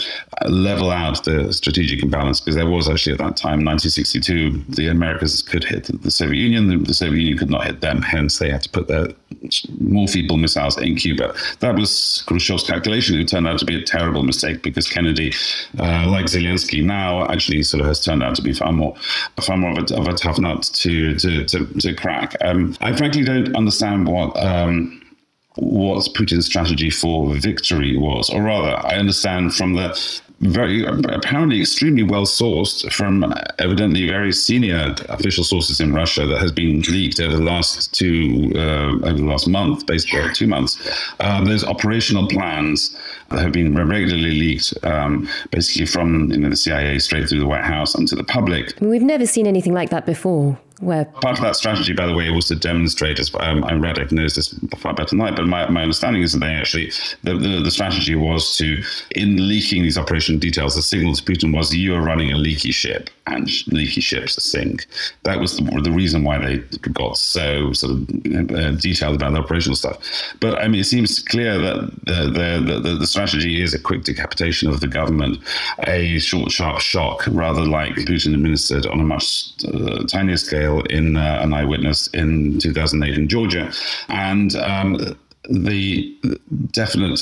level 0.49 0.91
out 0.91 1.25
the 1.25 1.53
strategic 1.53 2.03
imbalance 2.03 2.41
because 2.41 2.57
there 2.57 2.69
was 2.69 2.89
actually 2.89 3.13
at 3.13 3.19
that 3.19 3.37
time, 3.37 3.65
1962, 3.65 4.65
the 4.69 4.89
Americas 4.89 5.43
could 5.43 5.65
hit 5.65 5.91
the 6.03 6.11
Soviet 6.11 6.41
Union, 6.41 6.85
the, 6.85 6.95
Soviet 6.95 7.21
Union 7.21 7.39
could 7.39 7.51
not 7.51 7.65
hit 7.65 7.81
them, 7.81 8.03
hence 8.03 8.39
they 8.39 8.51
had 8.51 8.63
to 8.63 8.71
put 8.71 8.89
their 8.89 9.09
more 9.81 10.07
feeble 10.07 10.37
missiles 10.37 10.79
in 10.79 10.97
Cuba. 10.97 11.35
That 11.61 11.75
was 11.75 12.25
Khrushchev's 12.27 12.65
calculation. 12.65 13.19
It 13.19 13.29
turned 13.29 13.47
out 13.47 13.59
to 13.59 13.65
be 13.65 13.77
a 13.77 13.85
terrible 13.85 14.23
mistake 14.23 14.63
because 14.63 14.89
Kennedy, 14.89 15.33
uh, 15.79 16.07
like 16.09 16.27
Zelensky 16.27 16.85
now, 16.85 17.27
actually 17.29 17.63
sort 17.63 17.81
of 17.81 17.87
has 17.87 18.05
turned 18.05 18.23
out 18.23 18.35
to 18.37 18.43
be 18.43 18.53
far 18.53 18.73
more, 18.73 18.95
far 19.41 19.57
more 19.57 19.71
of 19.71 19.91
a, 19.91 19.97
of 19.97 20.09
a 20.09 20.15
tough 20.15 20.39
nut 20.39 20.63
to 20.75 21.17
to 21.17 21.45
to, 21.45 21.67
to 21.81 21.95
crack. 21.95 22.37
Um, 22.41 22.77
I 22.81 22.95
frankly 22.95 23.25
don't 23.25 23.55
understand 23.57 24.09
what. 24.09 24.37
Um, 24.37 25.02
what 25.57 26.03
Putin's 26.15 26.47
strategy 26.47 26.91
for 26.91 27.35
victory 27.35 27.97
was, 27.97 28.31
or 28.31 28.43
rather, 28.43 28.77
I 28.87 28.97
understand 28.97 29.55
from 29.55 29.75
the 29.75 30.21
very 30.43 30.85
apparently 30.85 31.61
extremely 31.61 32.03
well 32.03 32.25
sourced 32.25 32.91
from 32.93 33.33
evidently 33.61 34.09
very 34.09 34.33
senior 34.33 34.95
official 35.09 35.45
sources 35.45 35.81
in 35.81 35.93
Russia 35.95 36.27
that 36.27 36.39
has 36.39 36.51
been 36.51 36.81
leaked 36.83 37.21
over 37.21 37.37
the 37.37 37.43
last 37.43 37.95
two 37.95 38.53
uh, 38.57 39.07
over 39.07 39.19
the 39.19 39.25
last 39.25 39.47
month, 39.47 39.87
basically 39.87 40.21
two 40.35 40.49
months. 40.49 40.79
Um, 41.21 41.45
there's 41.45 41.65
operational 41.65 42.27
plans 42.27 42.97
that 43.31 43.41
have 43.41 43.53
been 43.53 43.75
regularly 43.75 44.33
leaked, 44.33 44.75
um, 44.85 45.29
basically 45.51 45.87
from 45.87 46.31
you 46.33 46.39
know, 46.39 46.51
the 46.51 46.57
CIA 46.57 46.99
straight 46.99 47.29
through 47.29 47.41
the 47.41 47.47
White 47.47 47.65
House 47.65 47.95
and 47.95 48.09
to 48.09 48.17
the 48.17 48.25
public. 48.25 48.75
We've 48.81 49.03
never 49.03 49.27
seen 49.27 49.47
anything 49.47 49.75
like 49.75 49.91
that 49.91 50.07
before. 50.07 50.59
Where 50.83 51.05
part 51.05 51.39
of 51.39 51.45
that 51.45 51.55
strategy, 51.55 51.93
by 51.93 52.07
the 52.07 52.13
way, 52.13 52.29
was 52.31 52.49
to 52.49 52.57
demonstrate. 52.57 53.21
As 53.21 53.33
um, 53.39 53.63
I 53.63 53.75
read, 53.75 54.01
I 54.01 54.07
knows 54.11 54.35
this 54.35 54.53
far 54.79 54.93
better 54.93 55.21
I, 55.23 55.31
but 55.31 55.47
my, 55.47 55.69
my 55.71 55.83
understanding 55.83 56.23
is 56.23 56.33
that 56.33 56.41
they 56.41 56.55
actually 56.55 56.91
the, 57.23 57.35
the, 57.35 57.61
the 57.63 57.71
strategy 57.71 58.17
was 58.17 58.57
to, 58.57 58.83
in 59.15 59.49
leaking 59.49 59.85
these 59.85 59.97
operation 59.97 60.41
details, 60.41 60.75
the 60.75 60.83
signal 60.83 61.15
to 61.15 61.23
Putin 61.23 61.55
was 61.55 61.73
you 61.73 61.95
are 61.95 62.03
running 62.03 62.33
a 62.33 62.37
leaky 62.37 62.73
ship 62.73 63.11
and 63.29 63.49
leaky 63.69 64.01
ships 64.01 64.43
sink. 64.43 64.87
That 65.23 65.39
was 65.39 65.57
the, 65.57 65.63
the 65.85 65.93
reason 65.93 66.25
why 66.25 66.39
they 66.39 66.59
got 66.89 67.17
so 67.17 67.73
sort 67.73 67.93
of 67.93 68.03
uh, 68.53 68.73
detailed 68.73 69.15
about 69.15 69.35
the 69.35 69.39
operational 69.39 69.77
stuff. 69.77 69.99
But 70.41 70.59
I 70.59 70.67
mean, 70.67 70.81
it 70.81 70.87
seems 70.87 71.21
clear 71.21 71.59
that 71.59 71.93
the 72.07 72.59
the, 72.67 72.81
the, 72.81 72.97
the 72.97 73.07
strategy 73.07 73.63
is 73.63 73.73
a 73.73 73.79
quick 73.79 74.03
decapitation 74.03 74.69
of 74.69 74.81
the 74.81 74.89
government, 74.89 75.39
a 75.87 76.19
short, 76.19 76.51
sharp 76.51 76.81
shock, 76.81 77.25
rather 77.29 77.65
like 77.65 77.93
Putin 77.95 78.35
administered 78.35 78.87
on 78.87 78.99
a 78.99 79.05
much 79.05 79.53
uh, 79.73 80.03
tinier 80.09 80.37
scale 80.37 80.72
in 80.81 81.17
uh, 81.17 81.41
an 81.43 81.53
eyewitness 81.53 82.09
in 82.09 82.59
2008 82.59 83.15
in 83.17 83.29
Georgia. 83.29 83.73
And 84.09 84.55
um, 84.57 85.17
the 85.49 86.17
definite 86.71 87.21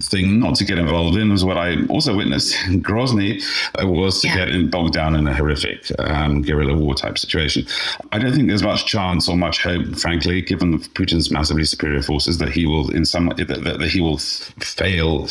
thing 0.00 0.40
not 0.40 0.54
to 0.56 0.64
get 0.64 0.78
involved 0.78 1.16
in 1.16 1.30
was 1.30 1.44
what 1.44 1.58
I 1.58 1.84
also 1.86 2.16
witnessed 2.16 2.56
in 2.66 2.82
Grozny 2.82 3.42
uh, 3.80 3.86
was 3.86 4.20
to 4.22 4.28
yeah. 4.28 4.46
get 4.46 4.70
bogged 4.70 4.94
down 4.94 5.14
in 5.14 5.26
a 5.26 5.34
horrific 5.34 5.84
um, 5.98 6.42
guerrilla 6.42 6.74
war 6.74 6.94
type 6.94 7.18
situation. 7.18 7.66
I 8.12 8.18
don't 8.18 8.32
think 8.32 8.48
there's 8.48 8.62
much 8.62 8.86
chance 8.86 9.28
or 9.28 9.36
much 9.36 9.62
hope, 9.62 9.96
frankly, 9.96 10.40
given 10.42 10.78
Putin's 10.78 11.30
massively 11.30 11.64
superior 11.64 12.02
forces, 12.02 12.38
that 12.38 12.50
he 12.50 12.66
will 12.66 12.90
in 12.90 13.04
some 13.04 13.28
that, 13.36 13.46
that 13.48 13.90
he 13.90 14.00
will 14.00 14.18
fail 14.18 15.28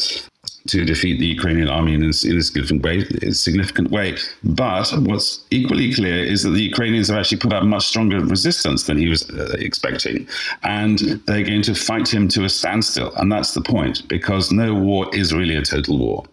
to 0.67 0.85
defeat 0.85 1.19
the 1.19 1.25
Ukrainian 1.25 1.67
army 1.67 1.93
in 1.93 2.01
a, 2.03 2.13
in 2.29 2.37
a 2.37 2.41
significant 2.41 2.83
way. 2.83 3.05
A 3.21 3.33
significant 3.33 3.91
way. 3.91 4.17
But 4.43 4.91
what's 4.99 5.43
equally 5.51 5.93
clear 5.93 6.23
is 6.23 6.43
that 6.43 6.51
the 6.51 6.61
Ukrainians 6.61 7.09
have 7.09 7.17
actually 7.17 7.39
put 7.39 7.53
up 7.53 7.63
much 7.63 7.85
stronger 7.87 8.19
resistance 8.19 8.83
than 8.83 8.97
he 8.97 9.07
was 9.09 9.29
uh, 9.29 9.55
expecting, 9.59 10.27
and 10.63 10.99
they're 11.25 11.43
going 11.43 11.63
to 11.63 11.75
fight 11.75 12.13
him 12.13 12.27
to 12.29 12.45
a 12.45 12.49
standstill. 12.49 13.13
And 13.15 13.31
that's 13.31 13.53
the 13.53 13.61
point, 13.61 14.07
because 14.07 14.51
no 14.51 14.73
war 14.73 15.13
is 15.13 15.33
really 15.33 15.55
a 15.55 15.63
total 15.63 15.97
war. 15.99 16.23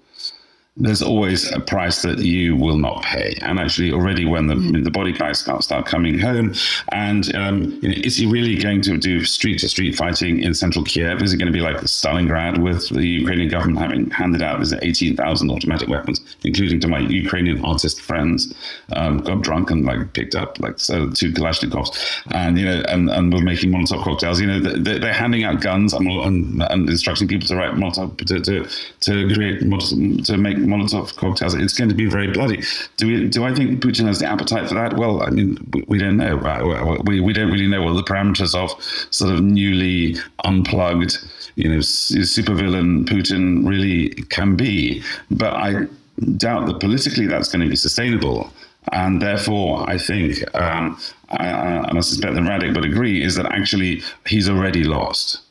There's 0.76 1.02
always 1.02 1.50
a 1.52 1.60
price 1.60 2.02
that 2.02 2.18
you 2.18 2.54
will 2.54 2.78
not 2.78 3.02
pay. 3.02 3.36
And 3.42 3.58
actually, 3.58 3.92
already 3.92 4.24
when 4.24 4.46
the, 4.46 4.54
mm. 4.54 4.84
the 4.84 4.90
body 4.90 5.12
guys 5.12 5.40
start, 5.40 5.64
start 5.64 5.84
coming 5.84 6.18
home, 6.18 6.54
and 6.92 7.34
um, 7.34 7.78
you 7.82 7.88
know, 7.88 7.94
is 8.04 8.16
he 8.16 8.26
really 8.26 8.56
going 8.56 8.80
to 8.82 8.96
do 8.96 9.24
street 9.24 9.58
to 9.60 9.68
street 9.68 9.96
fighting 9.96 10.40
in 10.40 10.54
central 10.54 10.84
Kiev? 10.84 11.22
Is 11.22 11.32
it 11.32 11.38
going 11.38 11.52
to 11.52 11.52
be 11.52 11.60
like 11.60 11.76
Stalingrad 11.78 12.58
with 12.58 12.88
the 12.88 13.06
Ukrainian 13.06 13.48
government 13.48 13.80
having 13.80 14.10
handed 14.10 14.42
out 14.42 14.62
is 14.62 14.72
18,000 14.72 15.50
automatic 15.50 15.88
weapons, 15.88 16.20
including 16.44 16.78
to 16.80 16.88
my 16.88 17.00
Ukrainian 17.00 17.64
artist 17.64 18.00
friends, 18.00 18.54
um, 18.92 19.18
got 19.18 19.42
drunk 19.42 19.70
and 19.70 19.84
like 19.84 20.12
picked 20.12 20.36
up 20.36 20.60
like 20.60 20.78
so 20.78 21.10
two 21.10 21.32
Kalashnikovs, 21.32 22.22
and 22.30 22.56
you 22.58 22.64
know, 22.64 22.82
and, 22.88 23.10
and 23.10 23.32
were 23.32 23.42
making 23.42 23.70
Molotov 23.70 24.04
cocktails. 24.04 24.40
You 24.40 24.46
know, 24.46 24.60
they're, 24.60 25.00
they're 25.00 25.12
handing 25.12 25.42
out 25.42 25.60
guns 25.60 25.92
and, 25.92 26.06
and, 26.06 26.62
and, 26.62 26.88
instructing 26.88 27.26
people 27.28 27.48
to 27.48 27.56
write 27.56 27.74
Molotov 27.74 28.16
to 28.26 28.40
to, 28.40 28.66
to 29.00 29.34
create 29.34 29.60
to 30.24 30.36
make 30.38 30.59
Molotov 30.60 31.16
cocktails. 31.16 31.54
It's 31.54 31.74
going 31.74 31.90
to 31.90 31.94
be 31.94 32.06
very 32.06 32.30
bloody. 32.30 32.62
Do 32.96 33.06
we? 33.06 33.28
Do 33.28 33.44
I 33.44 33.54
think 33.54 33.80
Putin 33.82 34.06
has 34.06 34.18
the 34.18 34.26
appetite 34.26 34.68
for 34.68 34.74
that? 34.74 34.96
Well, 34.96 35.22
I 35.22 35.30
mean, 35.30 35.56
we, 35.88 35.98
don't 35.98 36.16
know. 36.16 36.36
We, 37.04 37.20
we 37.20 37.32
don't 37.32 37.50
really 37.50 37.66
know 37.66 37.82
what 37.82 37.94
the 37.94 38.02
parameters 38.02 38.54
of 38.54 38.70
sort 39.12 39.32
of 39.32 39.42
newly 39.42 40.16
unplugged, 40.44 41.18
you 41.56 41.68
know, 41.68 41.78
supervillain 41.78 43.04
Putin 43.04 43.66
really 43.66 44.10
can 44.30 44.56
be. 44.56 45.02
But 45.30 45.54
I 45.54 45.86
doubt 46.36 46.66
that 46.66 46.80
politically 46.80 47.26
that's 47.26 47.50
going 47.50 47.62
to 47.62 47.68
be 47.68 47.76
sustainable. 47.76 48.52
And 48.92 49.20
therefore, 49.20 49.88
I 49.88 49.98
think, 49.98 50.42
um, 50.54 50.98
I, 51.28 51.46
and 51.46 51.98
I 51.98 52.00
suspect 52.00 52.34
that 52.34 52.40
Radek 52.42 52.74
would 52.74 52.84
agree, 52.84 53.22
is 53.22 53.36
that 53.36 53.46
actually 53.46 54.02
he's 54.26 54.48
already 54.48 54.84
lost 54.84 55.42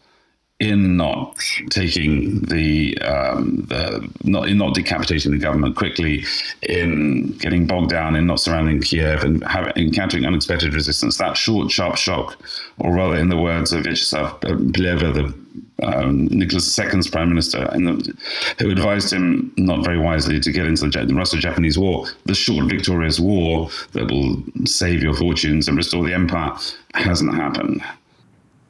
in 0.60 0.98
not 0.98 1.38
taking 1.70 2.42
the, 2.42 2.98
um, 3.00 3.66
the 3.68 4.10
not 4.24 4.50
in 4.50 4.58
not 4.58 4.74
decapitating 4.74 5.32
the 5.32 5.38
government 5.38 5.78
quickly, 5.78 6.26
in 6.62 7.32
getting 7.38 7.66
bogged 7.66 7.90
down 7.90 8.16
in 8.16 8.28
not 8.28 8.42
surrounding 8.42 8.82
Kiev 8.82 9.24
and 9.24 9.42
have, 9.46 9.72
encountering 9.78 10.26
unexpected 10.26 10.74
resistance. 10.74 11.18
That 11.18 11.38
short, 11.38 11.72
sharp 11.72 11.96
shock, 11.96 12.38
or 12.78 12.94
rather, 12.94 13.16
in 13.16 13.30
the 13.30 13.38
words 13.38 13.72
of 13.72 13.84
Vyacheslav 13.84 14.42
the 14.42 15.34
um, 15.82 16.26
Nicholas 16.28 16.78
II's 16.78 17.10
prime 17.10 17.30
minister, 17.30 17.60
the, 17.60 18.14
who 18.60 18.70
advised 18.70 19.14
him 19.14 19.54
not 19.56 19.86
very 19.86 19.98
wisely 19.98 20.42
to 20.42 20.52
get 20.52 20.66
into 20.66 20.90
the, 20.90 21.06
the 21.06 21.14
Russo-Japanese 21.14 21.78
War, 21.78 22.06
the 22.26 22.36
short, 22.36 22.66
victorious 22.66 23.18
war 23.18 23.70
that 23.94 24.12
will 24.12 24.44
save 24.66 25.02
your 25.02 25.14
fortunes 25.14 25.70
and 25.70 25.78
restore 25.78 26.04
the 26.04 26.14
empire, 26.14 26.52
hasn't 26.96 27.34
happened. 27.34 27.82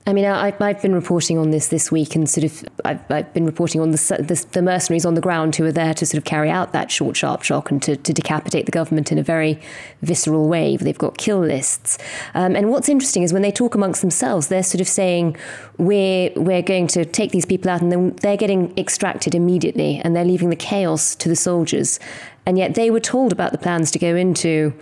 I 0.10 0.14
mean, 0.14 0.26
I, 0.26 0.51
have 0.60 0.82
been 0.82 0.95
reporting 0.95 1.38
on 1.38 1.51
this 1.51 1.68
this 1.68 1.91
week, 1.91 2.16
and 2.16 2.28
sort 2.28 2.43
of 2.43 2.66
I've, 2.84 3.12
I've 3.12 3.32
been 3.32 3.45
reporting 3.45 3.80
on 3.80 3.91
the, 3.91 3.97
the, 3.97 4.43
the, 4.53 4.62
mercenaries 4.64 5.05
on 5.05 5.14
the 5.14 5.22
ground 5.22 5.55
who 5.55 5.66
are 5.66 5.72
there 5.72 5.93
to 5.93 6.03
sort 6.03 6.18
of 6.18 6.24
carry 6.24 6.49
out 6.49 6.74
that 6.74 6.89
short, 6.89 7.16
sharp 7.16 7.43
shock 7.43 7.70
and 7.70 7.80
to, 7.84 7.95
to 7.95 8.12
decapitate 8.12 8.66
the 8.66 8.72
government 8.72 9.12
in 9.12 9.20
a 9.20 9.24
very 9.24 9.62
visceral 10.01 10.49
way. 10.49 10.78
They've 10.78 10.97
got 10.97 11.20
kill 11.20 11.41
lists, 11.41 11.99
um, 12.34 12.55
and 12.55 12.72
what's 12.72 12.89
interesting 12.89 13.22
is 13.22 13.34
when 13.34 13.43
they 13.43 13.51
talk 13.51 13.76
amongst 13.76 14.01
themselves, 14.01 14.47
they're 14.47 14.64
sort 14.64 14.82
of 14.82 14.88
saying 14.88 15.38
we're 15.78 16.32
we're 16.36 16.64
going 16.64 16.88
to 16.88 17.05
take 17.05 17.32
these 17.32 17.45
people 17.45 17.70
out, 17.70 17.84
and 17.84 17.91
then 17.91 18.16
they're 18.24 18.36
getting 18.36 18.76
extracted 18.80 19.36
immediately, 19.36 20.01
and 20.03 20.16
they're 20.16 20.26
leaving 20.26 20.49
the 20.49 20.55
chaos 20.55 21.14
to 21.18 21.30
the 21.30 21.36
soldiers, 21.36 21.99
and 22.47 22.57
yet 22.57 22.74
they 22.74 22.89
were 22.89 22.99
told 22.99 23.32
about 23.32 23.51
the 23.51 23.60
plans 23.60 23.91
to 23.91 23.99
go 23.99 24.16
into 24.16 24.74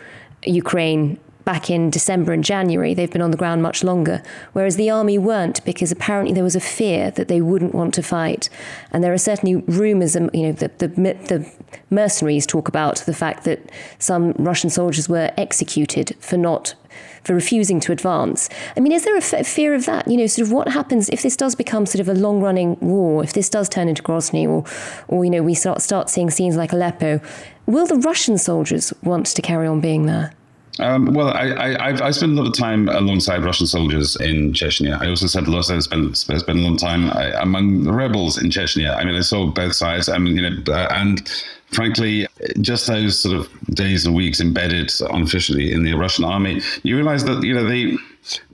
Ukraine 0.46 1.20
back 1.48 1.70
in 1.70 1.90
December 1.90 2.34
and 2.34 2.44
January. 2.44 2.94
They've 2.94 3.10
been 3.10 3.22
on 3.22 3.32
the 3.32 3.38
ground 3.38 3.64
much 3.64 3.82
longer, 3.82 4.22
whereas 4.52 4.76
the 4.76 4.90
army 4.90 5.18
weren't 5.18 5.64
because 5.64 5.94
apparently 5.94 6.34
there 6.34 6.44
was 6.44 6.58
a 6.58 6.60
fear 6.60 7.10
that 7.12 7.30
they 7.30 7.40
wouldn't 7.40 7.74
want 7.74 7.94
to 7.94 8.04
fight. 8.04 8.50
And 8.92 9.02
there 9.02 9.14
are 9.14 9.18
certainly 9.18 9.56
rumours, 9.66 10.18
um, 10.18 10.30
you 10.34 10.44
know, 10.44 10.52
the, 10.52 10.68
the, 10.78 10.88
the 10.90 11.50
mercenaries 11.90 12.46
talk 12.46 12.68
about 12.68 12.98
the 13.06 13.14
fact 13.14 13.46
that 13.46 13.72
some 13.98 14.34
Russian 14.34 14.70
soldiers 14.70 15.08
were 15.08 15.32
executed 15.38 16.18
for 16.20 16.36
not 16.36 16.76
for 17.24 17.34
refusing 17.34 17.80
to 17.80 17.94
advance. 17.94 18.50
I 18.76 18.82
mean, 18.82 18.92
is 18.92 19.06
there 19.06 19.16
a 19.16 19.22
fear 19.22 19.74
of 19.74 19.86
that? 19.86 20.06
You 20.06 20.18
know, 20.18 20.28
sort 20.28 20.48
of 20.48 20.52
what 20.52 20.68
happens 20.68 21.08
if 21.10 21.22
this 21.24 21.38
does 21.38 21.56
become 21.56 21.86
sort 21.86 22.02
of 22.02 22.10
a 22.10 22.14
long 22.14 22.42
running 22.42 22.78
war, 22.82 23.24
if 23.24 23.32
this 23.32 23.50
does 23.50 23.70
turn 23.70 23.88
into 23.88 24.04
Grozny, 24.04 24.46
or, 24.46 24.66
or 25.08 25.24
you 25.24 25.32
know, 25.32 25.44
we 25.44 25.54
start, 25.54 25.82
start 25.82 26.10
seeing 26.10 26.30
scenes 26.30 26.58
like 26.58 26.74
Aleppo? 26.74 27.22
Will 27.66 27.86
the 27.86 27.96
Russian 27.96 28.38
soldiers 28.38 28.94
want 29.02 29.28
to 29.28 29.42
carry 29.42 29.66
on 29.66 29.80
being 29.80 30.08
there? 30.08 30.34
Um, 30.80 31.06
well, 31.14 31.30
I, 31.30 31.50
I, 31.52 32.08
I 32.08 32.12
spent 32.12 32.34
a 32.34 32.36
lot 32.36 32.48
of 32.48 32.54
time 32.54 32.88
alongside 32.90 33.44
Russian 33.44 33.68
soldiers 33.68 34.16
in 34.18 34.54
Chechnya. 34.54 35.00
I 35.02 35.10
also 35.10 35.28
spent 35.28 35.48
a 35.48 35.52
lot 35.52 35.70
of 35.70 35.84
spent, 35.84 36.18
spent 36.18 36.48
a 36.48 36.54
long 36.54 36.78
time 36.78 37.10
uh, 37.10 37.32
among 37.40 37.84
the 37.84 37.94
rebels 37.94 38.38
in 38.38 38.50
Chechnya. 38.50 38.96
I 38.96 39.04
mean, 39.04 39.16
I 39.16 39.22
saw 39.22 39.48
both 39.48 39.76
sides. 39.76 40.10
I 40.10 40.18
mean, 40.18 40.36
you 40.36 40.50
know, 40.50 40.74
uh, 40.74 40.88
and 40.92 41.28
frankly, 41.72 42.28
just 42.62 42.88
those 42.88 43.20
sort 43.20 43.36
of 43.38 43.50
days 43.74 44.06
and 44.06 44.16
weeks 44.16 44.40
embedded 44.40 44.92
unofficially 45.10 45.72
in 45.72 45.84
the 45.84 45.94
Russian 45.94 46.26
army, 46.26 46.62
you 46.84 46.96
realize 46.96 47.24
that 47.26 47.44
you 47.44 47.54
know 47.54 47.66
they, 47.66 47.98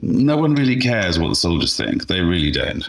no 0.00 0.36
one 0.36 0.54
really 0.54 0.76
cares 0.76 1.18
what 1.18 1.28
the 1.28 1.34
soldiers 1.34 1.76
think. 1.76 2.06
They 2.06 2.20
really 2.20 2.50
don't 2.50 2.88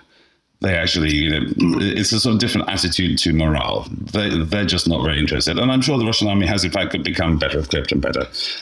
they 0.65 0.75
actually, 0.75 1.13
you 1.13 1.29
know, 1.29 1.45
it's 1.79 2.11
a 2.11 2.19
sort 2.19 2.33
of 2.33 2.39
different 2.39 2.67
attitude 2.67 3.19
to 3.19 3.31
morale. 3.33 3.87
They, 3.91 4.43
they're 4.43 4.65
just 4.65 4.87
not 4.87 5.03
very 5.03 5.19
interested. 5.19 5.59
And 5.59 5.71
I'm 5.71 5.81
sure 5.81 5.99
the 5.99 6.05
Russian 6.05 6.27
army 6.27 6.47
has, 6.47 6.65
in 6.65 6.71
fact, 6.71 6.91
become 7.03 7.37
better 7.37 7.59
equipped 7.59 7.91
and 7.91 8.01
better 8.01 8.21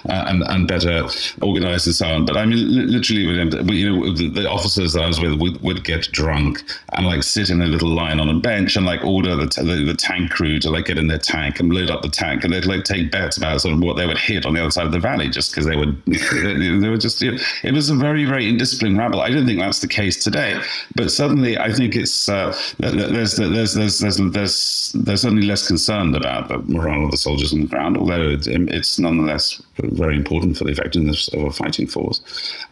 uh, 0.10 0.26
and, 0.28 0.44
and 0.44 0.68
better 0.68 1.08
organized 1.42 1.88
and 1.88 1.96
so 1.96 2.08
on. 2.08 2.26
But 2.26 2.36
I 2.36 2.46
mean, 2.46 2.92
literally, 2.92 3.22
you 3.22 3.46
know, 3.46 4.14
the, 4.14 4.50
officers 4.54 4.94
that 4.94 5.04
I 5.04 5.08
was 5.08 5.22
with 5.22 5.40
would, 5.40 5.62
would, 5.62 5.84
get 5.84 6.10
drunk 6.12 6.64
and 6.94 7.06
like 7.06 7.24
sit 7.24 7.50
in 7.50 7.62
a 7.62 7.66
little 7.66 7.90
line 7.90 8.20
on 8.20 8.30
a 8.30 8.40
bench 8.40 8.76
and 8.76 8.86
like 8.86 9.04
order 9.04 9.36
the, 9.36 9.48
t- 9.48 9.64
the, 9.64 9.84
the, 9.84 9.96
tank 9.96 10.32
crew 10.32 10.60
to 10.60 10.70
like 10.70 10.86
get 10.86 10.98
in 10.98 11.08
their 11.08 11.18
tank 11.18 11.60
and 11.60 11.74
load 11.74 11.90
up 11.90 12.02
the 12.02 12.10
tank. 12.10 12.44
And 12.44 12.54
they'd 12.54 12.66
like 12.66 12.84
take 12.84 13.12
bets 13.12 13.38
about 13.38 13.62
sort 13.62 13.74
of 13.74 13.82
what 13.82 13.96
they 13.96 14.06
would 14.06 14.18
hit 14.18 14.46
on 14.46 14.54
the 14.54 14.62
other 14.62 14.72
side 14.72 14.86
of 14.86 14.92
the 14.92 15.00
valley 15.00 15.30
just 15.30 15.52
because 15.52 15.66
they 15.66 15.78
would, 15.78 16.02
they 16.06 16.90
were 16.90 16.98
just, 16.98 17.22
you 17.22 17.32
know, 17.32 17.38
it 17.64 17.74
was 17.74 17.90
a 17.90 17.96
very, 17.96 18.26
very 18.26 18.52
indisciplined 18.52 18.98
rabble. 18.98 19.22
I 19.22 19.30
don't 19.30 19.46
think 19.46 19.60
that's 19.60 19.80
the 19.80 19.88
case 19.88 20.22
today. 20.24 20.62
But 20.96 21.10
suddenly, 21.12 21.58
I 21.58 21.72
think 21.72 21.93
think 21.94 22.04
it's 22.04 22.30
uh, 22.30 22.56
there's, 22.80 23.36
there's, 23.38 23.74
there's 23.74 24.00
there's 24.00 24.18
there's 24.18 24.92
there's 24.96 25.22
certainly 25.22 25.46
less 25.46 25.68
concerned 25.68 26.16
about 26.16 26.48
the 26.48 26.58
morale 26.60 27.06
of 27.06 27.12
the 27.12 27.18
soldiers 27.18 27.54
on 27.54 27.62
the 27.62 27.68
ground, 27.68 27.98
although 27.98 28.30
it, 28.30 28.48
it's 28.48 29.00
nonetheless 29.00 29.62
very 29.78 30.16
important 30.16 30.58
for 30.58 30.66
the 30.66 30.72
effectiveness 30.72 31.28
of 31.30 31.44
a 31.44 31.52
fighting 31.52 31.88
force. 31.88 32.22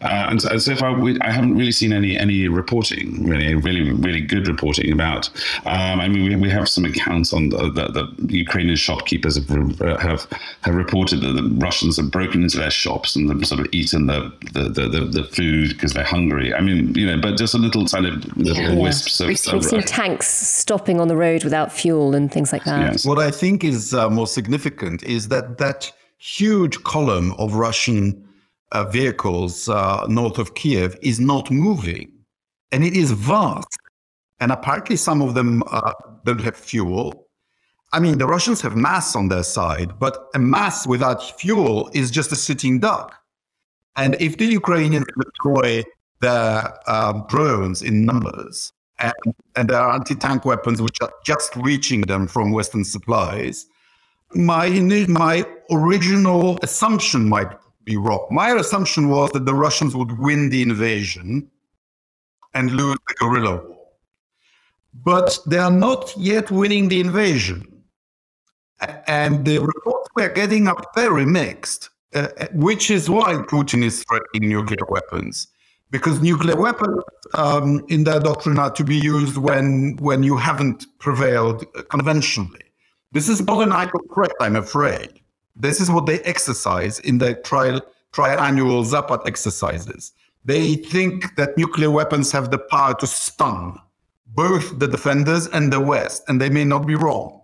Uh, 0.02 0.28
and, 0.30 0.44
and, 0.44 0.62
so 0.62 0.76
far, 0.76 0.98
we, 0.98 1.18
I 1.20 1.30
haven't 1.30 1.56
really 1.56 1.72
seen 1.72 1.92
any 1.92 2.16
any 2.18 2.48
reporting, 2.48 3.24
really, 3.28 3.54
really, 3.54 3.90
really 3.90 4.20
good 4.20 4.48
reporting 4.48 4.92
about. 4.92 5.28
Um, 5.66 6.00
I 6.00 6.08
mean, 6.08 6.28
we, 6.28 6.36
we 6.36 6.50
have 6.50 6.68
some 6.68 6.84
accounts 6.84 7.32
on 7.32 7.48
the, 7.50 7.70
the, 7.70 8.14
the 8.18 8.36
Ukrainian 8.36 8.76
shopkeepers 8.76 9.36
have, 9.36 9.78
have 10.00 10.26
have 10.62 10.74
reported 10.74 11.20
that 11.20 11.32
the 11.32 11.48
Russians 11.58 11.96
have 11.96 12.10
broken 12.10 12.42
into 12.42 12.58
their 12.58 12.70
shops 12.70 13.16
and 13.16 13.28
have 13.28 13.46
sort 13.46 13.60
of 13.60 13.66
eaten 13.72 14.06
the 14.06 14.32
the, 14.52 14.68
the, 14.68 15.06
the 15.06 15.24
food 15.24 15.70
because 15.70 15.92
they're 15.92 16.04
hungry. 16.04 16.54
I 16.54 16.60
mean, 16.60 16.94
you 16.94 17.06
know, 17.06 17.20
but 17.20 17.36
just 17.36 17.54
a 17.54 17.58
little 17.58 17.86
kind 17.86 18.06
of 18.06 18.36
little 18.36 18.62
yeah, 18.62 18.74
wisps 18.74 19.11
yeah. 19.20 19.28
We've, 19.28 19.52
we've 19.52 19.64
seen 19.64 19.82
tanks 19.82 20.28
stopping 20.28 21.00
on 21.00 21.08
the 21.08 21.16
road 21.16 21.44
without 21.44 21.72
fuel 21.72 22.14
and 22.14 22.30
things 22.30 22.52
like 22.52 22.64
that. 22.64 22.92
Yes. 22.92 23.06
What 23.06 23.18
I 23.18 23.30
think 23.30 23.64
is 23.64 23.94
uh, 23.94 24.10
more 24.10 24.26
significant 24.26 25.02
is 25.02 25.28
that 25.28 25.58
that 25.58 25.92
huge 26.18 26.82
column 26.84 27.32
of 27.32 27.54
Russian 27.54 28.28
uh, 28.72 28.84
vehicles 28.84 29.68
uh, 29.68 30.06
north 30.08 30.38
of 30.38 30.54
Kiev 30.54 30.96
is 31.02 31.20
not 31.20 31.50
moving. 31.50 32.10
And 32.70 32.84
it 32.84 32.94
is 32.96 33.10
vast. 33.12 33.78
And 34.40 34.50
apparently, 34.50 34.96
some 34.96 35.22
of 35.22 35.34
them 35.34 35.62
uh, 35.70 35.92
don't 36.24 36.40
have 36.40 36.56
fuel. 36.56 37.28
I 37.92 38.00
mean, 38.00 38.18
the 38.18 38.26
Russians 38.26 38.60
have 38.62 38.74
mass 38.74 39.14
on 39.14 39.28
their 39.28 39.42
side, 39.42 39.98
but 39.98 40.28
a 40.34 40.38
mass 40.38 40.86
without 40.86 41.38
fuel 41.38 41.90
is 41.92 42.10
just 42.10 42.32
a 42.32 42.36
sitting 42.36 42.80
duck. 42.80 43.14
And 43.96 44.16
if 44.20 44.38
the 44.38 44.46
Ukrainians 44.46 45.04
deploy 45.18 45.84
their 46.20 46.72
um, 46.90 47.26
drones 47.28 47.82
in 47.82 48.06
numbers, 48.06 48.72
and, 49.02 49.34
and 49.56 49.68
their 49.68 49.82
anti 49.82 50.14
tank 50.14 50.44
weapons, 50.44 50.80
which 50.80 50.96
are 51.02 51.12
just 51.24 51.54
reaching 51.56 52.02
them 52.02 52.26
from 52.26 52.52
Western 52.52 52.84
supplies, 52.84 53.66
my 54.34 54.68
my 55.08 55.44
original 55.70 56.58
assumption 56.62 57.28
might 57.28 57.50
be 57.84 57.96
wrong. 57.96 58.26
My 58.30 58.50
assumption 58.52 59.08
was 59.08 59.30
that 59.32 59.44
the 59.44 59.54
Russians 59.54 59.94
would 59.96 60.18
win 60.18 60.50
the 60.50 60.62
invasion 60.62 61.50
and 62.54 62.70
lose 62.70 62.96
the 63.08 63.14
guerrilla 63.18 63.56
war. 63.56 63.78
But 64.94 65.38
they 65.46 65.58
are 65.58 65.70
not 65.70 66.12
yet 66.16 66.50
winning 66.50 66.88
the 66.88 67.00
invasion. 67.00 67.66
And 69.06 69.44
the 69.44 69.58
reports 69.58 70.08
we're 70.14 70.32
getting 70.32 70.68
are 70.68 70.76
very 70.94 71.24
mixed, 71.24 71.90
uh, 72.14 72.28
which 72.52 72.90
is 72.90 73.08
why 73.08 73.34
Putin 73.34 73.82
is 73.84 74.04
threatening 74.04 74.50
nuclear 74.50 74.84
weapons. 74.88 75.48
Because 75.92 76.20
nuclear 76.20 76.56
weapons 76.56 77.02
um, 77.34 77.84
in 77.88 78.04
their 78.04 78.18
doctrine 78.18 78.58
are 78.58 78.70
to 78.72 78.82
be 78.82 78.96
used 78.96 79.36
when, 79.36 79.96
when 80.00 80.24
you 80.24 80.36
haven't 80.36 80.86
prevailed 80.98 81.64
conventionally. 81.90 82.64
This 83.12 83.28
is 83.28 83.42
not 83.42 83.62
an 83.62 83.72
idle 83.72 84.00
threat, 84.12 84.32
I'm 84.40 84.56
afraid. 84.56 85.20
This 85.54 85.80
is 85.82 85.90
what 85.90 86.06
they 86.06 86.20
exercise 86.20 86.98
in 87.00 87.18
their 87.18 87.34
trial, 87.34 87.82
triannual 88.12 88.84
Zapad 88.90 89.26
exercises. 89.26 90.12
They 90.44 90.76
think 90.76 91.36
that 91.36 91.58
nuclear 91.58 91.90
weapons 91.90 92.32
have 92.32 92.50
the 92.50 92.58
power 92.58 92.94
to 92.94 93.06
stun 93.06 93.78
both 94.34 94.78
the 94.78 94.88
defenders 94.88 95.46
and 95.48 95.70
the 95.70 95.80
West, 95.80 96.22
and 96.28 96.40
they 96.40 96.48
may 96.48 96.64
not 96.64 96.86
be 96.86 96.94
wrong. 96.94 97.42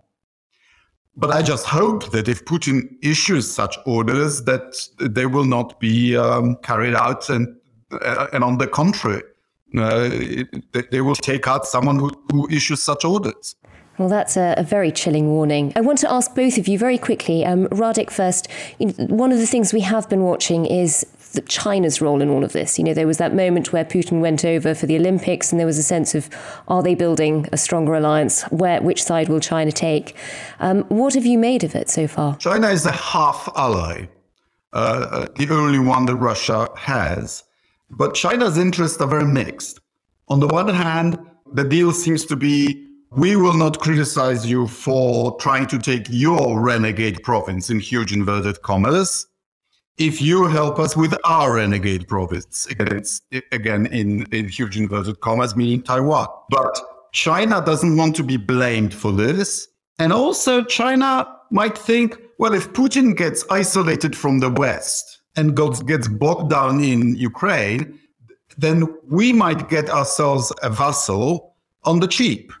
But 1.15 1.31
I 1.31 1.41
just 1.41 1.65
hope 1.65 2.11
that 2.11 2.27
if 2.27 2.45
Putin 2.45 2.97
issues 3.03 3.49
such 3.51 3.77
orders, 3.85 4.43
that 4.45 4.87
they 4.99 5.25
will 5.25 5.45
not 5.45 5.79
be 5.79 6.17
um, 6.17 6.55
carried 6.63 6.95
out, 6.95 7.29
and 7.29 7.55
and 8.33 8.43
on 8.43 8.57
the 8.57 8.67
contrary, 8.67 9.23
uh, 9.77 10.09
it, 10.11 10.91
they 10.91 11.01
will 11.01 11.15
take 11.15 11.47
out 11.47 11.65
someone 11.65 11.99
who, 11.99 12.11
who 12.31 12.49
issues 12.49 12.81
such 12.81 13.05
orders. 13.05 13.55
Well, 13.99 14.09
that's 14.09 14.37
a, 14.37 14.55
a, 14.57 14.63
very 14.63 14.93
chilling 14.93 15.27
warning. 15.27 15.73
I 15.75 15.81
want 15.81 15.99
to 15.99 16.11
ask 16.11 16.33
both 16.33 16.57
of 16.57 16.69
you 16.69 16.79
very 16.79 16.97
quickly. 16.97 17.45
Um, 17.45 17.67
Radek 17.67 18.09
first. 18.09 18.47
One 18.79 19.33
of 19.33 19.39
the 19.39 19.45
things 19.45 19.73
we 19.73 19.81
have 19.81 20.09
been 20.09 20.23
watching 20.23 20.65
is 20.65 21.05
China's 21.47 22.01
role 22.01 22.21
in 22.21 22.29
all 22.29 22.45
of 22.45 22.53
this. 22.53 22.79
You 22.79 22.85
know, 22.85 22.93
there 22.93 23.05
was 23.05 23.17
that 23.17 23.35
moment 23.35 23.73
where 23.73 23.83
Putin 23.83 24.21
went 24.21 24.45
over 24.45 24.73
for 24.73 24.85
the 24.85 24.95
Olympics, 24.95 25.51
and 25.51 25.59
there 25.59 25.67
was 25.67 25.77
a 25.77 25.83
sense 25.83 26.15
of, 26.15 26.29
are 26.69 26.81
they 26.81 26.95
building 26.95 27.47
a 27.51 27.57
stronger 27.57 27.93
alliance? 27.93 28.43
Where, 28.43 28.81
which 28.81 29.03
side 29.03 29.27
will 29.27 29.41
China 29.41 29.71
take? 29.71 30.15
Um, 30.61 30.83
what 30.83 31.13
have 31.13 31.25
you 31.25 31.37
made 31.37 31.65
of 31.65 31.75
it 31.75 31.89
so 31.89 32.07
far? 32.07 32.37
China 32.37 32.69
is 32.69 32.85
a 32.85 32.93
half 32.93 33.49
ally, 33.55 34.07
uh, 34.71 34.77
uh 34.77 35.27
the 35.35 35.53
only 35.53 35.79
one 35.79 36.05
that 36.05 36.15
Russia 36.15 36.69
has. 36.77 37.43
But 37.89 38.13
China's 38.13 38.57
interests 38.57 39.01
are 39.01 39.07
very 39.07 39.25
mixed. 39.25 39.79
On 40.27 40.39
the 40.39 40.47
one 40.47 40.67
hand, 40.67 41.17
the 41.53 41.63
deal 41.63 41.91
seems 41.91 42.25
to 42.25 42.35
be 42.35 42.85
we 43.11 43.35
will 43.35 43.55
not 43.55 43.79
criticize 43.79 44.45
you 44.45 44.67
for 44.67 45.35
trying 45.37 45.65
to 45.67 45.79
take 45.79 46.05
your 46.09 46.61
renegade 46.61 47.23
province 47.23 47.71
in 47.71 47.79
huge 47.79 48.13
inverted 48.13 48.61
commas. 48.61 49.25
If 49.97 50.21
you 50.21 50.45
help 50.45 50.77
us 50.77 50.95
with 50.95 51.17
our 51.25 51.55
renegade 51.55 52.07
province 52.07 52.67
against 52.67 53.23
again 53.51 53.87
in, 53.87 54.27
in 54.31 54.47
huge 54.47 54.77
inverted 54.77 55.19
commas 55.21 55.55
meaning 55.55 55.81
taiwan. 55.81 56.27
But 56.49 56.79
china 57.11 57.63
doesn't 57.65 57.97
want 57.97 58.15
to 58.17 58.23
be 58.23 58.37
blamed 58.37 58.93
for 58.93 59.11
this. 59.11 59.67
And 59.97 60.13
also 60.13 60.63
china 60.63 61.27
might 61.49 61.77
think 61.77 62.15
well 62.37 62.53
if 62.53 62.71
putin 62.73 63.17
gets 63.17 63.43
isolated 63.49 64.15
from 64.15 64.39
the 64.39 64.51
west 64.51 65.18
and 65.35 65.55
gets 65.87 66.07
bogged 66.07 66.49
down 66.49 66.83
in 66.83 67.15
ukraine 67.15 67.99
then 68.57 68.87
we 69.07 69.31
might 69.31 69.69
get 69.69 69.89
ourselves 69.89 70.51
a 70.63 70.69
vassal 70.69 71.55
on 71.83 71.99
the 71.99 72.07
cheap 72.07 72.51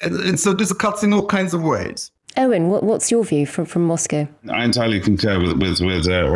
and, 0.00 0.14
and 0.20 0.40
so 0.40 0.52
this 0.52 0.72
cuts 0.72 1.02
in 1.02 1.12
all 1.12 1.26
kinds 1.26 1.54
of 1.54 1.62
ways. 1.62 2.10
Owen, 2.36 2.68
what, 2.68 2.84
what's 2.84 3.10
your 3.10 3.24
view 3.24 3.44
from, 3.44 3.66
from 3.66 3.84
Moscow? 3.86 4.28
I 4.48 4.64
entirely 4.64 5.00
concur 5.00 5.40
with 5.40 5.58
with, 5.58 5.80
with 5.80 6.08
uh, 6.08 6.30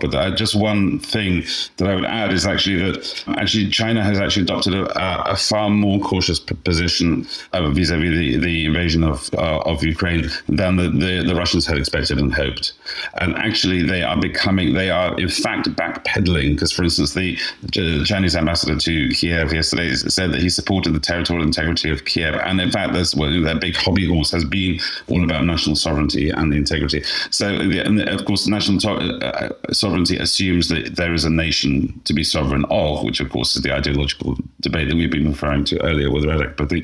but 0.00 0.14
uh, 0.14 0.34
just 0.34 0.54
one 0.54 0.98
thing 0.98 1.44
that 1.78 1.88
I 1.88 1.94
would 1.94 2.04
add 2.04 2.32
is 2.32 2.46
actually 2.46 2.76
that 2.82 3.24
actually 3.28 3.70
China 3.70 4.04
has 4.04 4.20
actually 4.20 4.42
adopted 4.42 4.74
a, 4.74 5.30
a 5.30 5.36
far 5.36 5.70
more 5.70 6.00
cautious 6.00 6.38
position 6.38 7.26
uh, 7.54 7.70
vis-a-vis 7.70 8.10
the, 8.10 8.36
the 8.36 8.66
invasion 8.66 9.02
of 9.02 9.30
uh, 9.34 9.60
of 9.60 9.82
Ukraine 9.82 10.28
than 10.48 10.76
the, 10.76 10.90
the, 10.90 11.24
the, 11.26 11.34
Russians 11.34 11.66
had 11.66 11.78
expected 11.78 12.18
and 12.18 12.32
hoped. 12.32 12.74
And 13.20 13.34
actually, 13.36 13.82
they 13.82 14.02
are 14.02 14.20
becoming, 14.20 14.74
they 14.74 14.90
are 14.90 15.18
in 15.18 15.28
fact 15.28 15.68
backpedaling 15.70 16.54
because, 16.54 16.72
for 16.72 16.84
instance, 16.84 17.14
the, 17.14 17.38
the 17.72 18.04
Chinese 18.04 18.36
ambassador 18.36 18.76
to 18.76 19.08
Kiev 19.10 19.52
yesterday 19.52 19.94
said 19.94 20.32
that 20.32 20.42
he 20.42 20.50
supported 20.50 20.92
the 20.92 21.00
territorial 21.00 21.46
integrity 21.46 21.90
of 21.90 22.04
Kiev, 22.04 22.34
and 22.34 22.60
in 22.60 22.70
fact, 22.70 22.92
that's 22.92 23.14
well, 23.14 23.42
their 23.42 23.58
big 23.58 23.76
hobby 23.76 24.06
horse 24.06 24.30
has 24.30 24.44
been 24.44 24.78
all 25.08 25.24
about 25.24 25.37
national 25.42 25.76
sovereignty 25.76 26.30
and 26.30 26.52
the 26.52 26.56
integrity. 26.56 27.02
So, 27.30 27.48
and 27.48 28.00
of 28.08 28.24
course, 28.24 28.46
national 28.46 28.78
to- 28.80 29.18
uh, 29.24 29.72
sovereignty 29.72 30.16
assumes 30.16 30.68
that 30.68 30.96
there 30.96 31.14
is 31.14 31.24
a 31.24 31.30
nation 31.30 32.00
to 32.04 32.12
be 32.12 32.24
sovereign 32.24 32.64
of, 32.70 33.04
which 33.04 33.20
of 33.20 33.30
course 33.30 33.56
is 33.56 33.62
the 33.62 33.74
ideological 33.74 34.36
debate 34.60 34.88
that 34.88 34.96
we've 34.96 35.10
been 35.10 35.28
referring 35.28 35.64
to 35.64 35.82
earlier 35.82 36.10
with 36.10 36.24
Radek. 36.24 36.56
But 36.56 36.68
the, 36.68 36.80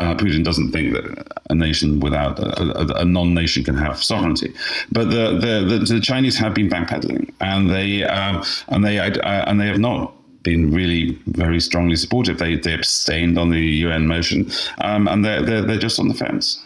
uh, 0.00 0.14
Putin 0.14 0.44
doesn't 0.44 0.72
think 0.72 0.94
that 0.94 1.32
a 1.50 1.54
nation 1.54 2.00
without 2.00 2.38
a, 2.38 2.62
a, 2.78 3.02
a 3.02 3.04
non-nation 3.04 3.64
can 3.64 3.76
have 3.76 4.02
sovereignty. 4.02 4.52
But 4.90 5.10
the, 5.10 5.38
the, 5.38 5.78
the, 5.78 5.94
the 5.94 6.00
Chinese 6.00 6.36
have 6.38 6.54
been 6.54 6.68
backpedaling, 6.68 7.32
and 7.40 7.70
they 7.70 8.04
um, 8.04 8.44
and 8.68 8.84
they 8.84 8.98
uh, 8.98 9.44
and 9.46 9.60
they 9.60 9.66
have 9.66 9.78
not 9.78 10.14
been 10.42 10.72
really 10.72 11.18
very 11.26 11.60
strongly 11.60 11.96
supportive. 11.96 12.38
They 12.38 12.56
they 12.56 12.74
abstained 12.74 13.38
on 13.38 13.50
the 13.50 13.60
UN 13.86 14.06
motion, 14.06 14.50
um, 14.78 15.08
and 15.08 15.24
they're, 15.24 15.42
they're 15.42 15.62
they're 15.62 15.78
just 15.78 15.98
on 15.98 16.08
the 16.08 16.14
fence. 16.14 16.62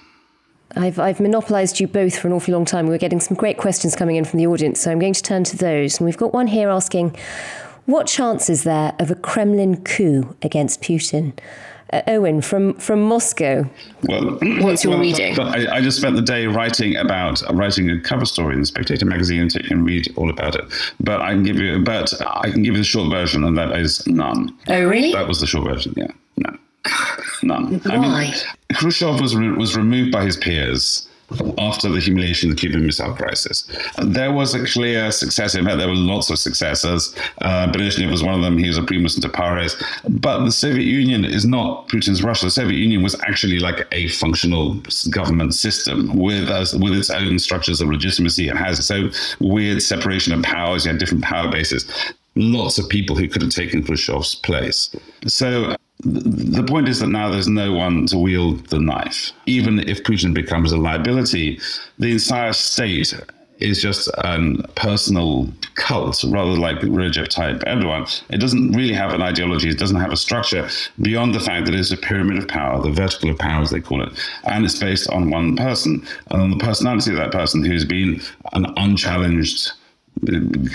I've, 0.76 0.98
I've 0.98 1.20
monopolised 1.20 1.80
you 1.80 1.86
both 1.86 2.18
for 2.18 2.28
an 2.28 2.34
awfully 2.34 2.54
long 2.54 2.64
time. 2.64 2.86
We're 2.86 2.98
getting 2.98 3.20
some 3.20 3.36
great 3.36 3.58
questions 3.58 3.94
coming 3.94 4.16
in 4.16 4.24
from 4.24 4.38
the 4.38 4.46
audience, 4.46 4.80
so 4.80 4.90
I'm 4.90 4.98
going 4.98 5.12
to 5.14 5.22
turn 5.22 5.44
to 5.44 5.56
those. 5.56 5.98
And 5.98 6.06
we've 6.06 6.16
got 6.16 6.32
one 6.32 6.46
here 6.46 6.68
asking, 6.68 7.16
what 7.86 8.06
chance 8.06 8.48
is 8.48 8.64
there 8.64 8.94
of 8.98 9.10
a 9.10 9.14
Kremlin 9.14 9.82
coup 9.82 10.36
against 10.42 10.80
Putin? 10.80 11.32
Uh, 11.92 12.00
Owen 12.06 12.40
from 12.40 12.72
from 12.74 13.02
Moscow. 13.02 13.68
Well, 14.04 14.38
what's 14.62 14.82
your 14.82 14.92
well, 14.92 15.00
reading? 15.00 15.38
I, 15.38 15.76
I, 15.76 15.80
just 15.82 15.98
spent 15.98 16.16
the 16.16 16.22
day 16.22 16.46
writing 16.46 16.96
about 16.96 17.46
uh, 17.46 17.52
writing 17.52 17.90
a 17.90 18.00
cover 18.00 18.24
story 18.24 18.54
in 18.54 18.60
the 18.60 18.66
Spectator 18.66 19.04
magazine, 19.04 19.50
so 19.50 19.58
you 19.60 19.68
can 19.68 19.84
read 19.84 20.10
all 20.16 20.30
about 20.30 20.54
it. 20.54 20.64
But 21.00 21.20
I 21.20 21.32
can 21.32 21.42
give 21.42 21.56
you, 21.56 21.80
but 21.80 22.14
I 22.26 22.50
can 22.50 22.62
give 22.62 22.76
you 22.76 22.80
the 22.80 22.84
short 22.84 23.10
version, 23.10 23.44
and 23.44 23.58
that 23.58 23.72
is 23.72 24.06
none. 24.06 24.56
Oh, 24.68 24.84
really? 24.84 25.12
That 25.12 25.28
was 25.28 25.40
the 25.40 25.46
short 25.46 25.64
version. 25.64 25.92
Yeah, 25.94 26.06
no. 26.06 26.14
None. 27.42 27.80
Why? 27.80 27.94
I 27.94 27.98
mean, 27.98 28.34
Khrushchev 28.74 29.20
was 29.20 29.36
re- 29.36 29.52
was 29.52 29.76
removed 29.76 30.12
by 30.12 30.24
his 30.24 30.36
peers 30.36 31.08
after 31.58 31.88
the 31.88 32.00
humiliation 32.00 32.50
of 32.50 32.56
the 32.56 32.60
Cuban 32.60 32.84
Missile 32.84 33.14
Crisis. 33.14 33.68
There 34.02 34.32
was 34.32 34.54
a 34.54 34.66
clear 34.66 35.10
successor. 35.10 35.58
In 35.58 35.64
fact, 35.64 35.78
there 35.78 35.88
were 35.88 35.94
lots 35.94 36.30
of 36.30 36.38
successors. 36.38 37.14
Uh, 37.40 37.70
Brezhnev 37.72 38.10
was 38.10 38.22
one 38.22 38.34
of 38.34 38.42
them. 38.42 38.58
He 38.58 38.68
was 38.68 38.76
a 38.76 38.82
primus 38.82 39.16
inter 39.16 39.28
pares. 39.28 39.76
But 40.08 40.44
the 40.44 40.52
Soviet 40.52 40.84
Union 40.84 41.24
is 41.24 41.44
not 41.44 41.88
Putin's 41.88 42.22
Russia. 42.22 42.46
The 42.46 42.50
Soviet 42.50 42.78
Union 42.78 43.02
was 43.02 43.18
actually 43.22 43.58
like 43.58 43.86
a 43.92 44.08
functional 44.08 44.74
government 45.10 45.54
system 45.54 46.16
with 46.18 46.48
us, 46.48 46.74
with 46.74 46.92
its 46.92 47.10
own 47.10 47.38
structures 47.38 47.80
of 47.80 47.88
legitimacy. 47.88 48.48
It 48.48 48.56
has 48.56 48.78
its 48.78 48.90
own 48.90 49.12
weird 49.40 49.82
separation 49.82 50.32
of 50.32 50.42
powers. 50.42 50.84
You 50.84 50.90
had 50.92 51.00
different 51.00 51.24
power 51.24 51.50
bases 51.50 51.90
lots 52.34 52.78
of 52.78 52.88
people 52.88 53.14
who 53.14 53.28
could 53.28 53.42
have 53.42 53.50
taken 53.50 53.82
Khrushchev's 53.82 54.36
place. 54.36 54.96
So 55.26 55.76
the 56.04 56.64
point 56.64 56.88
is 56.88 57.00
that 57.00 57.08
now 57.08 57.30
there's 57.30 57.48
no 57.48 57.72
one 57.72 58.06
to 58.06 58.18
wield 58.18 58.66
the 58.66 58.80
knife. 58.80 59.32
Even 59.46 59.78
if 59.88 60.02
Putin 60.02 60.34
becomes 60.34 60.72
a 60.72 60.76
liability, 60.76 61.60
the 61.98 62.12
entire 62.12 62.52
state 62.52 63.14
is 63.58 63.80
just 63.80 64.08
a 64.08 64.68
personal 64.74 65.48
cult, 65.74 66.24
rather 66.24 66.50
like 66.50 66.78
Recep 66.78 67.28
Tayyip 67.28 67.62
Erdogan. 67.64 68.22
It 68.30 68.38
doesn't 68.38 68.72
really 68.72 68.92
have 68.94 69.12
an 69.12 69.22
ideology. 69.22 69.68
It 69.68 69.78
doesn't 69.78 70.00
have 70.00 70.10
a 70.10 70.16
structure 70.16 70.68
beyond 71.00 71.34
the 71.34 71.40
fact 71.40 71.66
that 71.66 71.74
it's 71.74 71.92
a 71.92 71.96
pyramid 71.96 72.38
of 72.38 72.48
power, 72.48 72.82
the 72.82 72.90
vertical 72.90 73.30
of 73.30 73.38
power, 73.38 73.62
as 73.62 73.70
they 73.70 73.80
call 73.80 74.02
it, 74.02 74.12
and 74.44 74.64
it's 74.64 74.78
based 74.78 75.08
on 75.10 75.30
one 75.30 75.54
person 75.54 76.04
and 76.30 76.42
on 76.42 76.50
the 76.50 76.56
personality 76.56 77.12
of 77.12 77.16
that 77.16 77.30
person 77.30 77.64
who's 77.64 77.84
been 77.84 78.20
an 78.52 78.66
unchallenged 78.76 79.72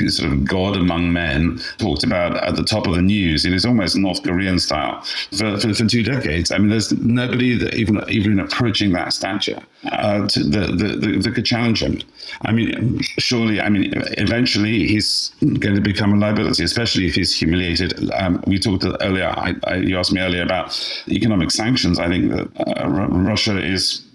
sort 0.10 0.32
of 0.32 0.46
God 0.46 0.76
among 0.78 1.14
men 1.14 1.60
talked 1.78 2.04
about 2.04 2.36
at 2.44 2.56
the 2.56 2.64
top 2.64 2.88
of 2.88 2.96
the 2.96 3.02
news. 3.02 3.46
It 3.46 3.54
is 3.54 3.66
almost 3.66 3.96
North 3.96 4.24
Korean 4.24 4.60
style 4.60 5.02
for, 5.32 5.58
for, 5.58 5.74
for 5.74 5.86
two 5.86 6.04
decades. 6.04 6.52
I 6.52 6.58
mean, 6.58 6.70
there's 6.70 6.92
nobody 6.92 7.58
that 7.58 7.74
even 7.76 8.04
even 8.10 8.40
approaching 8.40 8.92
that 8.94 9.14
stature 9.14 9.62
uh, 9.92 10.20
that 10.22 11.32
could 11.34 11.46
challenge 11.46 11.82
him. 11.82 12.02
I 12.42 12.52
mean, 12.52 13.00
surely, 13.18 13.62
I 13.62 13.70
mean, 13.70 13.94
eventually 14.18 14.88
he's 14.88 15.32
going 15.40 15.76
to 15.76 15.82
become 15.82 16.14
a 16.14 16.18
liability, 16.18 16.64
especially 16.64 17.08
if 17.08 17.16
he's 17.16 17.38
humiliated. 17.38 18.12
Um, 18.12 18.44
we 18.48 18.60
talked 18.60 18.86
earlier, 19.02 19.28
I, 19.28 19.56
I, 19.66 19.76
you 19.76 19.98
asked 19.98 20.12
me 20.12 20.22
earlier 20.22 20.44
about 20.44 20.78
economic 21.08 21.52
sanctions. 21.52 22.00
I 22.00 22.08
think 22.08 22.32
that 22.32 22.82
uh, 22.82 22.88
Russia 22.88 23.58
is 23.58 24.07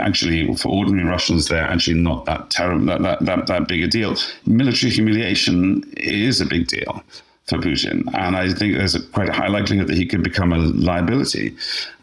actually 0.00 0.54
for 0.56 0.68
ordinary 0.68 1.08
Russians, 1.08 1.48
they're 1.48 1.62
actually 1.62 2.00
not 2.00 2.24
that 2.26 2.50
terrible, 2.50 2.86
that, 2.86 3.02
that, 3.02 3.24
that, 3.24 3.46
that 3.46 3.68
big 3.68 3.82
a 3.82 3.88
deal. 3.88 4.16
Military 4.46 4.90
humiliation 4.90 5.84
is 5.96 6.40
a 6.40 6.46
big 6.46 6.66
deal 6.66 7.02
for 7.46 7.58
Putin, 7.58 8.02
and 8.14 8.36
I 8.36 8.52
think 8.52 8.74
there's 8.74 8.94
a 8.94 9.02
quite 9.02 9.28
a 9.28 9.32
high 9.32 9.48
likelihood 9.48 9.88
that 9.88 9.96
he 9.96 10.06
could 10.06 10.22
become 10.22 10.52
a 10.52 10.58
liability. 10.58 11.54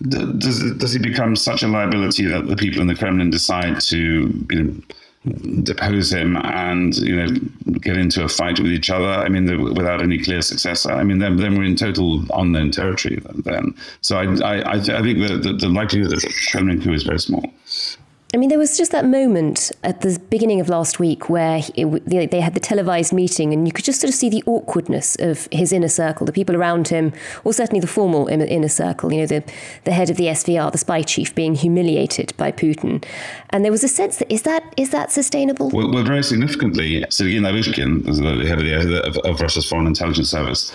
Does, 0.07 0.73
does 0.73 0.93
he 0.93 0.99
become 0.99 1.35
such 1.35 1.63
a 1.63 1.67
liability 1.67 2.25
that 2.25 2.47
the 2.47 2.55
people 2.55 2.81
in 2.81 2.87
the 2.87 2.95
Kremlin 2.95 3.31
decide 3.31 3.81
to 3.81 4.45
you 4.51 4.63
know, 4.63 4.75
depose 5.61 6.11
him 6.11 6.35
and 6.37 6.97
you 6.97 7.15
know 7.15 7.27
get 7.79 7.97
into 7.97 8.23
a 8.23 8.27
fight 8.27 8.59
with 8.59 8.71
each 8.71 8.89
other. 8.89 9.05
I 9.05 9.29
mean, 9.29 9.45
the, 9.45 9.57
without 9.57 10.01
any 10.01 10.17
clear 10.17 10.41
successor. 10.41 10.91
I 10.91 11.03
mean, 11.03 11.19
then, 11.19 11.37
then 11.37 11.55
we're 11.55 11.63
in 11.63 11.75
total 11.75 12.23
unknown 12.33 12.71
territory. 12.71 13.21
Then, 13.35 13.75
so 14.01 14.17
I 14.17 14.23
I, 14.41 14.73
I, 14.73 14.79
th- 14.79 14.89
I 14.89 15.01
think 15.01 15.19
that 15.19 15.43
the, 15.43 15.53
the 15.53 15.69
likelihood 15.69 16.13
of 16.13 16.23
Kremlin 16.49 16.81
coup 16.81 16.93
is 16.93 17.03
very 17.03 17.19
small. 17.19 17.43
I 18.33 18.37
mean, 18.37 18.47
there 18.47 18.57
was 18.57 18.77
just 18.77 18.93
that 18.93 19.03
moment 19.05 19.73
at 19.83 20.01
the 20.01 20.17
beginning 20.29 20.61
of 20.61 20.69
last 20.69 20.99
week 20.99 21.29
where 21.29 21.61
it, 21.75 22.31
they 22.31 22.39
had 22.39 22.53
the 22.53 22.61
televised 22.61 23.11
meeting, 23.11 23.51
and 23.51 23.67
you 23.67 23.73
could 23.73 23.83
just 23.83 23.99
sort 23.99 24.09
of 24.09 24.15
see 24.15 24.29
the 24.29 24.41
awkwardness 24.45 25.17
of 25.19 25.49
his 25.51 25.73
inner 25.73 25.89
circle, 25.89 26.25
the 26.25 26.31
people 26.31 26.55
around 26.55 26.87
him, 26.87 27.11
or 27.43 27.51
certainly 27.51 27.81
the 27.81 27.87
formal 27.87 28.27
inner 28.27 28.69
circle. 28.69 29.11
You 29.11 29.21
know, 29.21 29.25
the 29.25 29.43
the 29.83 29.91
head 29.91 30.09
of 30.09 30.15
the 30.15 30.25
SVR, 30.27 30.71
the 30.71 30.77
spy 30.77 31.01
chief, 31.01 31.35
being 31.35 31.55
humiliated 31.55 32.33
by 32.37 32.53
Putin, 32.53 33.03
and 33.49 33.65
there 33.65 33.71
was 33.71 33.83
a 33.83 33.89
sense 33.89 34.17
that 34.17 34.31
is 34.31 34.43
that 34.43 34.63
is 34.77 34.91
that 34.91 35.11
sustainable? 35.11 35.69
Well, 35.69 35.91
well 35.91 36.03
very 36.03 36.23
significantly, 36.23 37.05
Sergei 37.09 37.39
Naryshkin, 37.39 38.05
the 38.05 38.47
head 38.47 38.59
of, 38.59 38.65
the, 38.65 39.07
of, 39.07 39.17
of 39.17 39.41
Russia's 39.41 39.67
foreign 39.67 39.87
intelligence 39.87 40.29
service, 40.29 40.71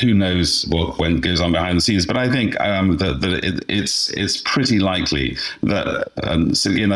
who 0.00 0.14
knows 0.14 0.64
what 0.68 0.98
when 0.98 1.20
goes 1.20 1.40
on 1.40 1.52
behind 1.52 1.76
the 1.76 1.80
scenes? 1.80 2.06
But 2.06 2.16
I 2.16 2.30
think 2.30 2.58
um, 2.60 2.96
that, 2.98 3.20
that 3.20 3.44
it, 3.44 3.64
it's 3.68 4.10
it's 4.10 4.40
pretty 4.40 4.78
likely 4.78 5.36
that 5.62 6.10
um, 6.22 6.54
Sergei 6.54 6.86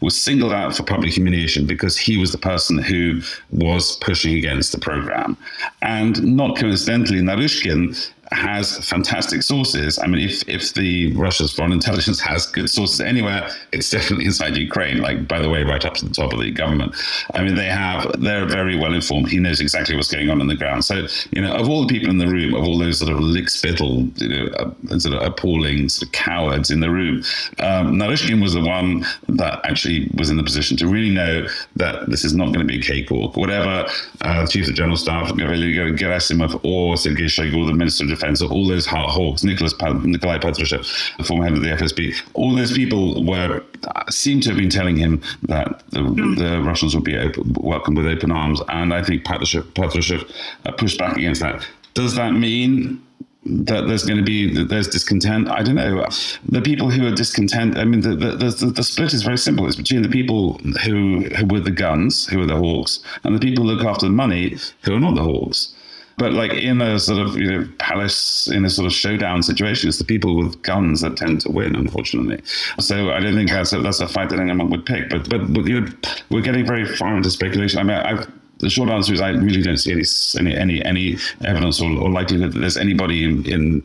was 0.00 0.16
singled 0.16 0.52
out 0.52 0.76
for 0.76 0.82
public 0.82 1.12
humiliation 1.12 1.66
because 1.66 1.96
he 1.96 2.16
was 2.16 2.32
the 2.32 2.38
person 2.38 2.78
who 2.78 3.20
was 3.50 3.96
pushing 3.96 4.34
against 4.36 4.72
the 4.72 4.78
program, 4.78 5.36
and 5.82 6.22
not 6.36 6.56
coincidentally, 6.56 7.20
Naryshkin 7.20 8.10
has 8.32 8.78
fantastic 8.88 9.42
sources. 9.42 9.98
I 9.98 10.06
mean, 10.06 10.28
if 10.28 10.48
if 10.48 10.74
the 10.74 11.12
Russia's 11.14 11.52
foreign 11.52 11.72
intelligence 11.72 12.20
has 12.20 12.46
good 12.46 12.70
sources 12.70 13.00
anywhere, 13.00 13.50
it's 13.72 13.90
definitely 13.90 14.26
inside 14.26 14.56
Ukraine. 14.56 14.98
Like 14.98 15.26
by 15.26 15.40
the 15.40 15.48
way, 15.48 15.64
right 15.64 15.84
up 15.84 15.94
to 15.94 16.04
the 16.04 16.14
top 16.14 16.32
of 16.32 16.38
the 16.38 16.50
government. 16.50 16.94
I 17.34 17.42
mean, 17.42 17.56
they 17.56 17.66
have 17.66 18.20
they're 18.20 18.46
very 18.46 18.76
well 18.78 18.94
informed. 18.94 19.28
He 19.28 19.38
knows 19.38 19.60
exactly 19.60 19.96
what's 19.96 20.10
going 20.10 20.30
on 20.30 20.40
on 20.40 20.46
the 20.46 20.56
ground. 20.56 20.84
So 20.84 21.06
you 21.32 21.42
know, 21.42 21.54
of 21.54 21.68
all 21.68 21.86
the 21.86 21.92
people 21.92 22.10
in 22.10 22.18
the 22.18 22.28
room, 22.28 22.54
of 22.54 22.64
all 22.64 22.78
those 22.78 22.98
sort 22.98 23.12
of 23.12 23.18
lickspittle, 23.18 24.20
you 24.20 24.28
know, 24.28 24.46
uh, 24.54 24.98
sort 24.98 25.14
of 25.14 25.22
appalling 25.22 25.88
sort 25.88 26.08
of 26.08 26.12
cowards 26.12 26.70
in 26.70 26.80
the 26.80 26.90
room, 26.90 27.22
um, 27.58 27.98
was 27.98 28.54
the 28.54 28.62
one 28.64 29.04
that 29.28 29.60
actually 29.64 30.08
was 30.14 30.30
in 30.30 30.36
the 30.36 30.42
position 30.42 30.76
to 30.76 30.86
really 30.86 31.10
know 31.10 31.46
that 31.76 32.08
this 32.08 32.24
is 32.24 32.34
not 32.34 32.46
going 32.46 32.60
to 32.60 32.64
be 32.64 32.78
a 32.78 32.82
cakewalk. 32.82 33.36
Whatever 33.36 33.88
uh, 34.22 34.46
Chief 34.46 34.68
of 34.68 34.74
General 34.74 34.96
Staff 34.96 35.30
Gerasimov 35.32 36.60
or 36.64 36.96
Sergei 36.96 37.24
Shoigu, 37.24 37.66
the 37.66 37.72
Minister 37.72 38.04
of 38.04 38.19
defense, 38.20 38.42
all 38.42 38.66
those 38.66 38.86
hawks, 38.86 39.44
Nicholas 39.44 39.72
Nikolai 39.80 40.38
Patrushev, 40.38 41.16
the 41.16 41.24
former 41.24 41.44
head 41.44 41.54
of 41.54 41.62
the 41.62 41.68
FSB, 41.70 42.20
all 42.34 42.54
those 42.54 42.72
people 42.72 43.24
were 43.24 43.62
seem 44.10 44.40
to 44.40 44.50
have 44.50 44.58
been 44.58 44.70
telling 44.70 44.96
him 44.96 45.22
that 45.42 45.82
the, 45.90 46.02
the 46.02 46.62
Russians 46.62 46.94
would 46.94 47.04
be 47.04 47.16
open, 47.16 47.54
welcome 47.60 47.94
with 47.94 48.06
open 48.06 48.30
arms, 48.30 48.60
and 48.68 48.92
I 48.92 49.02
think 49.02 49.24
Patrushev, 49.24 49.72
Patrushev 49.72 50.30
uh, 50.66 50.72
pushed 50.72 50.98
back 50.98 51.16
against 51.16 51.40
that. 51.40 51.66
Does 51.94 52.14
that 52.14 52.32
mean 52.32 53.02
that 53.42 53.86
there's 53.86 54.04
going 54.04 54.18
to 54.18 54.24
be 54.24 54.64
there's 54.64 54.86
discontent. 54.86 55.48
I 55.48 55.62
don't 55.62 55.76
know. 55.76 56.06
The 56.46 56.60
people 56.60 56.90
who 56.90 57.06
are 57.06 57.14
discontent. 57.14 57.78
I 57.78 57.84
mean, 57.84 58.02
the 58.02 58.14
the, 58.14 58.36
the, 58.36 58.66
the 58.66 58.82
split 58.82 59.14
is 59.14 59.22
very 59.22 59.38
simple. 59.38 59.66
It's 59.66 59.76
between 59.76 60.02
the 60.02 60.10
people 60.10 60.58
who 60.84 61.22
who 61.22 61.46
were 61.46 61.60
the 61.60 61.70
guns, 61.70 62.26
who 62.26 62.42
are 62.42 62.46
the 62.46 62.56
hawks, 62.56 63.02
and 63.24 63.34
the 63.34 63.40
people 63.40 63.64
who 63.64 63.70
look 63.70 63.86
after 63.86 64.06
the 64.06 64.12
money, 64.12 64.58
who 64.82 64.94
are 64.94 65.00
not 65.00 65.14
the 65.14 65.22
hawks. 65.22 65.74
But 66.20 66.34
like 66.34 66.52
in 66.52 66.82
a 66.82 67.00
sort 67.00 67.18
of 67.18 67.38
you 67.38 67.50
know 67.50 67.68
palace 67.78 68.46
in 68.46 68.66
a 68.66 68.70
sort 68.70 68.84
of 68.84 68.92
showdown 68.92 69.42
situation, 69.42 69.88
it's 69.88 69.96
the 69.96 70.04
people 70.04 70.36
with 70.36 70.60
guns 70.60 71.00
that 71.00 71.16
tend 71.16 71.40
to 71.40 71.50
win, 71.50 71.74
unfortunately. 71.74 72.42
So 72.78 73.10
I 73.10 73.20
don't 73.20 73.34
think 73.34 73.48
that's 73.48 73.72
a, 73.72 73.80
that's 73.80 74.00
a 74.00 74.06
fight 74.06 74.28
that 74.28 74.38
anyone 74.38 74.68
would 74.68 74.84
pick. 74.84 75.08
But 75.08 75.30
but, 75.30 75.50
but 75.54 75.66
you 75.66 75.80
know, 75.80 75.90
we're 76.30 76.42
getting 76.42 76.66
very 76.66 76.84
far 76.84 77.16
into 77.16 77.30
speculation. 77.30 77.80
I 77.80 77.84
mean, 77.84 77.96
I, 77.96 78.26
the 78.58 78.68
short 78.68 78.90
answer 78.90 79.14
is 79.14 79.22
I 79.22 79.30
really 79.30 79.62
don't 79.62 79.78
see 79.78 79.92
any 79.92 80.54
any 80.54 80.54
any, 80.54 80.84
any 80.84 81.16
evidence 81.42 81.80
or, 81.80 81.90
or 81.90 82.10
likelihood 82.10 82.52
that 82.52 82.58
there's 82.58 82.76
anybody 82.76 83.24
in, 83.24 83.46
in 83.46 83.82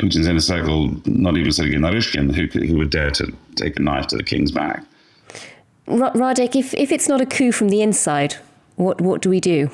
Putin's 0.00 0.26
inner 0.26 0.40
circle, 0.40 0.90
not 1.06 1.36
even 1.36 1.52
Sergei 1.52 1.76
Naryshkin, 1.76 2.34
who 2.34 2.66
who 2.66 2.78
would 2.78 2.90
dare 2.90 3.12
to 3.12 3.32
take 3.54 3.78
a 3.78 3.82
knife 3.82 4.08
to 4.08 4.16
the 4.16 4.24
king's 4.24 4.50
back. 4.50 4.82
Radek, 5.86 6.56
if 6.56 6.74
if 6.74 6.90
it's 6.90 7.08
not 7.08 7.20
a 7.20 7.26
coup 7.26 7.52
from 7.52 7.68
the 7.68 7.80
inside, 7.80 8.34
what 8.74 9.00
what 9.00 9.22
do 9.22 9.30
we 9.30 9.38
do? 9.38 9.70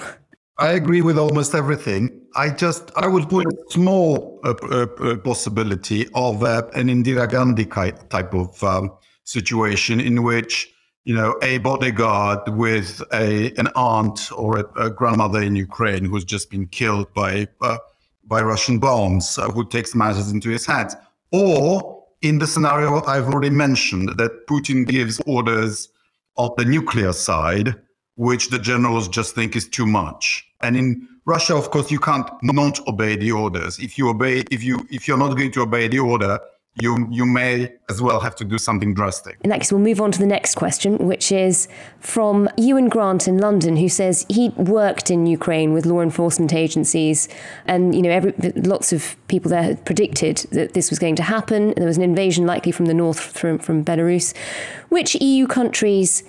I 0.59 0.73
agree 0.73 1.03
with 1.03 1.19
almost 1.19 1.55
everything. 1.55 2.23
I 2.35 2.49
just 2.49 2.91
I 2.97 3.07
would 3.07 3.29
put 3.29 3.47
a 3.47 3.57
small 3.71 4.41
uh, 4.43 4.55
uh, 4.71 5.17
possibility 5.19 6.09
of 6.15 6.43
uh, 6.43 6.63
an 6.75 6.89
Indira 6.89 7.31
Gandhi 7.31 7.67
type 7.67 8.33
of 8.33 8.63
um, 8.65 8.91
situation 9.25 10.01
in 10.01 10.23
which 10.23 10.73
you 11.05 11.15
know 11.15 11.39
a 11.43 11.59
bodyguard 11.59 12.49
with 12.49 13.03
a 13.13 13.53
an 13.59 13.69
aunt 13.77 14.31
or 14.33 14.61
a, 14.61 14.87
a 14.87 14.91
grandmother 14.91 15.43
in 15.43 15.57
Ukraine 15.57 16.07
who's 16.07 16.25
just 16.25 16.51
been 16.51 16.67
killed 16.69 17.13
by 17.13 17.49
uh, 17.61 17.77
by 18.25 18.41
Russian 18.41 18.79
bombs 18.79 19.39
uh, 19.39 19.49
who 19.51 19.69
takes 19.69 19.95
matters 19.95 20.31
into 20.31 20.49
his 20.49 20.65
hands, 20.65 20.97
or 21.33 22.03
in 22.23 22.39
the 22.39 22.47
scenario 22.47 23.05
I've 23.05 23.27
already 23.27 23.51
mentioned 23.51 24.17
that 24.17 24.47
Putin 24.47 24.87
gives 24.89 25.21
orders 25.27 25.91
on 26.37 26.51
the 26.57 26.65
nuclear 26.65 27.13
side 27.13 27.75
which 28.17 28.51
the 28.51 28.59
generals 28.59 29.09
just 29.09 29.35
think 29.35 29.55
is 29.57 29.69
too 29.69 29.87
much. 29.87 30.47
And 30.61 30.77
in 30.77 31.09
Russia, 31.27 31.55
of 31.55 31.71
course, 31.71 31.91
you 31.91 31.99
can't 31.99 32.29
not 32.43 32.87
obey 32.89 33.17
the 33.17 33.33
orders. 33.33 33.79
If 33.79 33.99
you 33.99 34.09
obey, 34.09 34.45
if 34.51 34.63
you 34.63 34.87
if 34.91 35.07
you're 35.07 35.19
not 35.19 35.37
going 35.37 35.53
to 35.53 35.63
obey 35.63 35.89
the 35.89 35.99
order, 35.99 36.41
you 36.81 37.09
you 37.11 37.27
may 37.27 37.73
as 37.91 38.01
well 38.01 38.21
have 38.21 38.37
to 38.37 38.45
do 38.45 38.59
something 38.59 38.95
drastic. 38.95 39.39
In 39.43 39.51
that 39.51 39.61
case, 39.61 39.73
we'll 39.73 39.81
move 39.81 40.01
on 40.01 40.13
to 40.13 40.19
the 40.19 40.27
next 40.27 40.55
question, 40.55 40.99
which 40.99 41.33
is 41.33 41.69
from 42.01 42.49
Ewan 42.57 42.89
Grant 42.89 43.27
in 43.27 43.39
London, 43.39 43.77
who 43.77 43.89
says 43.89 44.25
he 44.29 44.51
worked 44.51 45.11
in 45.11 45.27
Ukraine 45.27 45.73
with 45.73 45.85
law 45.87 46.01
enforcement 46.01 46.53
agencies, 46.53 47.29
and 47.67 47.95
you 47.95 48.03
know, 48.03 48.11
every, 48.11 48.33
lots 48.57 48.93
of 48.93 49.17
people 49.29 49.51
there 49.51 49.63
had 49.63 49.85
predicted 49.85 50.39
that 50.53 50.75
this 50.75 50.91
was 50.91 50.99
going 50.99 51.17
to 51.17 51.23
happen. 51.23 51.75
There 51.77 51.87
was 51.87 51.97
an 51.97 52.03
invasion 52.03 52.47
likely 52.47 52.73
from 52.73 52.87
the 52.87 52.95
north 52.95 53.21
from 53.21 53.59
from 53.59 53.85
Belarus. 53.85 54.35
Which 54.89 55.17
EU 55.17 55.47
countries? 55.47 56.23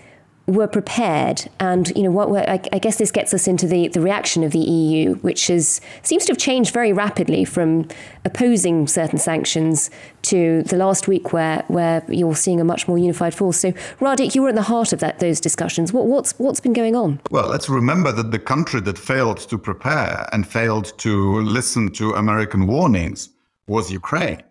Were 0.47 0.67
prepared, 0.67 1.49
and 1.59 1.91
you 1.93 2.03
know 2.03 2.11
what? 2.11 2.49
I, 2.49 2.61
I, 2.71 2.79
guess 2.79 2.97
this 2.97 3.11
gets 3.11 3.33
us 3.33 3.49
into 3.49 3.67
the, 3.67 3.89
the 3.89 3.99
reaction 3.99 4.43
of 4.43 4.53
the 4.53 4.59
EU, 4.59 5.15
which 5.15 5.49
is 5.49 5.81
seems 6.03 6.25
to 6.25 6.31
have 6.31 6.37
changed 6.37 6.73
very 6.73 6.93
rapidly 6.93 7.43
from 7.43 7.89
opposing 8.23 8.87
certain 8.87 9.19
sanctions 9.19 9.89
to 10.21 10.63
the 10.63 10.77
last 10.77 11.05
week, 11.05 11.33
where 11.33 11.65
where 11.67 12.01
you're 12.07 12.35
seeing 12.35 12.61
a 12.61 12.63
much 12.63 12.87
more 12.87 12.97
unified 12.97 13.33
force. 13.33 13.59
So, 13.59 13.73
Radek, 13.99 14.35
you 14.35 14.41
were 14.41 14.49
at 14.49 14.55
the 14.55 14.61
heart 14.61 14.93
of 14.93 14.99
that 14.99 15.19
those 15.19 15.41
discussions. 15.41 15.91
What, 15.91 16.05
what's 16.05 16.31
what's 16.39 16.61
been 16.61 16.73
going 16.73 16.95
on? 16.95 17.19
Well, 17.29 17.49
let's 17.49 17.67
remember 17.67 18.13
that 18.13 18.31
the 18.31 18.39
country 18.39 18.79
that 18.81 18.97
failed 18.97 19.39
to 19.49 19.57
prepare 19.57 20.29
and 20.31 20.47
failed 20.47 20.97
to 20.99 21.41
listen 21.41 21.91
to 21.91 22.13
American 22.13 22.67
warnings 22.67 23.29
was 23.67 23.91
Ukraine. 23.91 24.41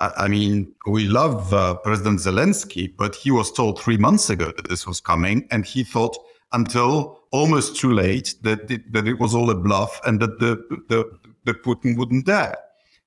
I 0.00 0.28
mean, 0.28 0.72
we 0.86 1.08
love 1.08 1.52
uh, 1.52 1.74
President 1.74 2.20
Zelensky, 2.20 2.92
but 2.96 3.14
he 3.16 3.30
was 3.30 3.50
told 3.50 3.80
three 3.80 3.96
months 3.96 4.30
ago 4.30 4.52
that 4.56 4.68
this 4.68 4.86
was 4.86 5.00
coming, 5.00 5.46
and 5.50 5.64
he 5.64 5.82
thought 5.82 6.16
until 6.52 7.20
almost 7.30 7.76
too 7.76 7.92
late 7.92 8.34
that 8.42 8.70
it, 8.70 8.92
that 8.92 9.06
it 9.06 9.18
was 9.18 9.34
all 9.34 9.50
a 9.50 9.54
bluff 9.54 10.00
and 10.06 10.20
that 10.20 10.38
the, 10.38 10.56
the 10.88 11.10
the 11.44 11.54
Putin 11.54 11.96
wouldn't 11.96 12.26
dare, 12.26 12.56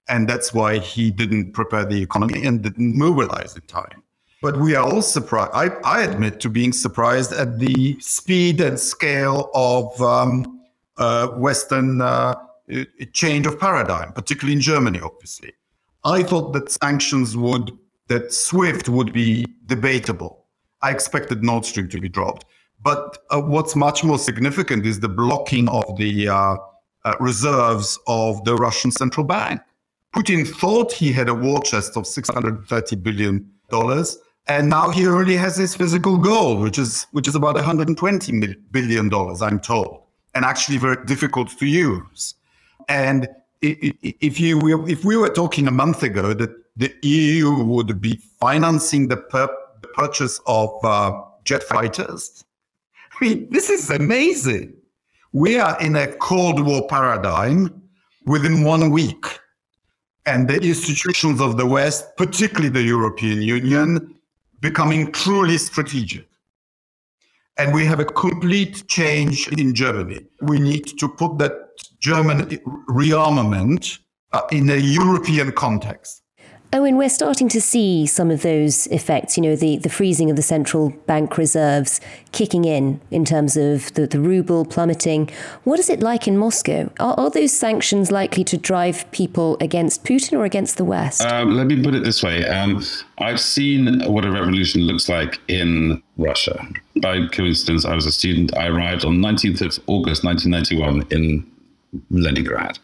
and 0.09 0.27
that's 0.27 0.53
why 0.53 0.79
he 0.79 1.11
didn't 1.11 1.53
prepare 1.53 1.85
the 1.85 2.01
economy 2.01 2.43
and 2.45 2.61
didn't 2.61 2.97
mobilize 2.97 3.55
in 3.55 3.61
time. 3.63 4.03
But 4.41 4.57
we 4.57 4.75
are 4.75 4.83
all 4.83 5.03
surprised. 5.03 5.51
I, 5.53 5.67
I 5.83 6.01
admit 6.01 6.39
to 6.41 6.49
being 6.49 6.73
surprised 6.73 7.31
at 7.31 7.59
the 7.59 7.99
speed 7.99 8.59
and 8.59 8.79
scale 8.79 9.51
of 9.53 10.01
um, 10.01 10.61
uh, 10.97 11.27
Western 11.27 12.01
uh, 12.01 12.35
change 13.13 13.45
of 13.45 13.59
paradigm, 13.59 14.13
particularly 14.13 14.53
in 14.53 14.61
Germany, 14.61 14.99
obviously. 14.99 15.53
I 16.03 16.23
thought 16.23 16.53
that 16.53 16.71
sanctions 16.71 17.37
would, 17.37 17.71
that 18.07 18.33
SWIFT 18.33 18.89
would 18.89 19.13
be 19.13 19.45
debatable. 19.67 20.45
I 20.81 20.91
expected 20.91 21.43
Nord 21.43 21.65
Stream 21.65 21.87
to 21.89 21.99
be 21.99 22.09
dropped. 22.09 22.45
But 22.83 23.19
uh, 23.29 23.41
what's 23.41 23.75
much 23.75 24.03
more 24.03 24.17
significant 24.17 24.85
is 24.85 24.99
the 24.99 25.09
blocking 25.09 25.69
of 25.69 25.95
the 25.97 26.27
uh, 26.27 26.55
uh, 27.05 27.15
reserves 27.19 27.99
of 28.07 28.43
the 28.43 28.55
Russian 28.55 28.91
central 28.91 29.25
bank. 29.25 29.61
Putin 30.15 30.47
thought 30.47 30.91
he 30.91 31.11
had 31.11 31.29
a 31.29 31.33
war 31.33 31.61
chest 31.61 31.95
of 31.95 32.03
$630 32.03 33.03
billion, 33.03 33.49
and 34.47 34.69
now 34.69 34.89
he 34.89 35.07
only 35.07 35.37
has 35.37 35.55
his 35.55 35.75
physical 35.75 36.17
goal, 36.17 36.57
which 36.57 36.77
is, 36.77 37.07
which 37.11 37.27
is 37.27 37.35
about 37.35 37.55
$120 37.55 38.55
billion, 38.71 39.13
I'm 39.41 39.59
told, 39.59 40.03
and 40.35 40.43
actually 40.43 40.77
very 40.77 40.97
difficult 41.05 41.49
to 41.59 41.65
use. 41.65 42.33
And 42.89 43.29
if 43.61 44.39
you 44.39 44.85
if 44.87 45.05
we 45.05 45.15
were 45.15 45.29
talking 45.29 45.67
a 45.67 45.71
month 45.71 46.03
ago 46.03 46.33
that 46.33 46.51
the 46.75 46.93
EU 47.03 47.63
would 47.63 48.01
be 48.01 48.19
financing 48.39 49.07
the, 49.07 49.17
purchase 49.93 50.39
of 50.47 50.69
uh, 50.85 51.11
jet 51.43 51.63
fighters, 51.63 52.45
I 53.19 53.25
mean 53.25 53.47
this 53.51 53.69
is 53.69 53.89
amazing. 53.89 54.73
We 55.33 55.59
are 55.59 55.79
in 55.81 55.95
a 55.95 56.07
Cold 56.07 56.65
War 56.65 56.87
paradigm 56.87 57.81
within 58.25 58.63
one 58.63 58.89
week, 58.89 59.25
and 60.25 60.47
the 60.47 60.55
institutions 60.55 61.41
of 61.41 61.57
the 61.57 61.65
West, 61.65 62.15
particularly 62.15 62.69
the 62.69 62.83
European 62.83 63.41
Union, 63.41 64.15
becoming 64.59 65.11
truly 65.11 65.57
strategic. 65.57 66.27
And 67.57 67.73
we 67.73 67.85
have 67.85 67.99
a 67.99 68.05
complete 68.05 68.87
change 68.87 69.47
in 69.49 69.75
Germany. 69.75 70.25
We 70.41 70.59
need 70.59 70.85
to 70.99 71.07
put 71.07 71.37
that 71.39 71.70
German 72.01 72.47
rearmament 72.89 73.99
uh, 74.33 74.41
in 74.51 74.69
a 74.69 74.75
European 74.75 75.51
context. 75.51 76.21
Oh, 76.73 76.85
and 76.85 76.97
we're 76.97 77.09
starting 77.09 77.49
to 77.49 77.59
see 77.59 78.05
some 78.05 78.31
of 78.31 78.43
those 78.43 78.87
effects, 78.87 79.35
you 79.35 79.43
know, 79.43 79.57
the, 79.57 79.77
the 79.79 79.89
freezing 79.89 80.29
of 80.29 80.37
the 80.37 80.41
central 80.41 80.91
bank 81.05 81.37
reserves 81.37 81.99
kicking 82.31 82.63
in 82.63 83.01
in 83.11 83.25
terms 83.25 83.57
of 83.57 83.93
the, 83.95 84.07
the 84.07 84.21
ruble 84.21 84.63
plummeting. 84.63 85.29
What 85.65 85.79
is 85.79 85.89
it 85.89 85.99
like 85.99 86.29
in 86.29 86.37
Moscow? 86.37 86.89
Are, 86.97 87.13
are 87.19 87.29
those 87.29 87.51
sanctions 87.51 88.09
likely 88.09 88.45
to 88.45 88.57
drive 88.57 89.09
people 89.11 89.57
against 89.59 90.05
Putin 90.05 90.39
or 90.39 90.45
against 90.45 90.77
the 90.77 90.85
West? 90.85 91.21
Um, 91.23 91.57
let 91.57 91.67
me 91.67 91.83
put 91.83 91.93
it 91.93 92.05
this 92.05 92.23
way. 92.23 92.47
Um, 92.47 92.81
I've 93.17 93.41
seen 93.41 94.01
what 94.09 94.23
a 94.23 94.31
revolution 94.31 94.83
looks 94.83 95.09
like 95.09 95.41
in 95.49 96.01
Russia. 96.15 96.65
By 97.01 97.27
coincidence, 97.27 97.83
I 97.83 97.95
was 97.95 98.05
a 98.05 98.13
student. 98.13 98.55
I 98.55 98.67
arrived 98.67 99.03
on 99.03 99.17
19th 99.17 99.59
of 99.59 99.83
August 99.87 100.23
1991 100.23 101.05
in 101.11 101.50
Leningrad. 102.09 102.79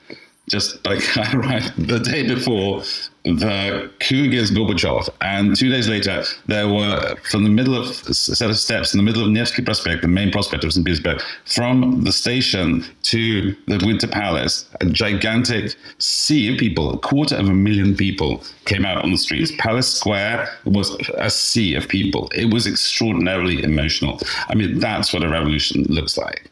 just 0.49 0.83
like 0.85 1.01
I 1.17 1.33
arrived 1.33 1.87
the 1.87 1.99
day 1.99 2.25
before 2.27 2.83
the 3.23 3.91
coup 3.99 4.23
against 4.23 4.53
Gorbachev, 4.53 5.09
and 5.19 5.53
two 5.55 5.69
days 5.69 5.89
later 5.89 6.23
there 6.45 6.69
were 6.69 7.15
from 7.29 7.43
the 7.43 7.49
middle 7.49 7.75
of 7.75 7.89
a 8.07 8.13
set 8.13 8.49
of 8.49 8.57
steps 8.57 8.93
in 8.93 8.97
the 8.97 9.03
middle 9.03 9.21
of 9.21 9.29
Nevsky 9.29 9.61
Prospect, 9.61 10.01
the 10.01 10.07
main 10.07 10.31
prospect 10.31 10.63
of 10.63 10.71
St. 10.71 10.85
Petersburg, 10.85 11.21
from 11.45 12.03
the 12.05 12.13
station 12.13 12.85
to 13.03 13.53
the 13.67 13.83
Winter 13.85 14.07
Palace, 14.07 14.69
a 14.79 14.85
gigantic 14.85 15.75
sea 15.99 16.53
of 16.53 16.57
people, 16.57 16.93
a 16.93 16.97
quarter 16.97 17.35
of 17.35 17.49
a 17.49 17.53
million 17.53 17.95
people 17.97 18.41
came 18.63 18.85
out 18.85 19.03
on 19.03 19.11
the 19.11 19.17
streets. 19.17 19.51
Palace 19.57 19.93
Square 19.93 20.47
was 20.63 20.97
a 21.15 21.29
sea 21.29 21.75
of 21.75 21.89
people. 21.89 22.29
It 22.33 22.53
was 22.53 22.65
extraordinarily 22.65 23.61
emotional. 23.61 24.21
I 24.47 24.55
mean, 24.55 24.79
that's 24.79 25.11
what 25.11 25.23
a 25.23 25.29
revolution 25.29 25.83
looks 25.89 26.17
like 26.17 26.49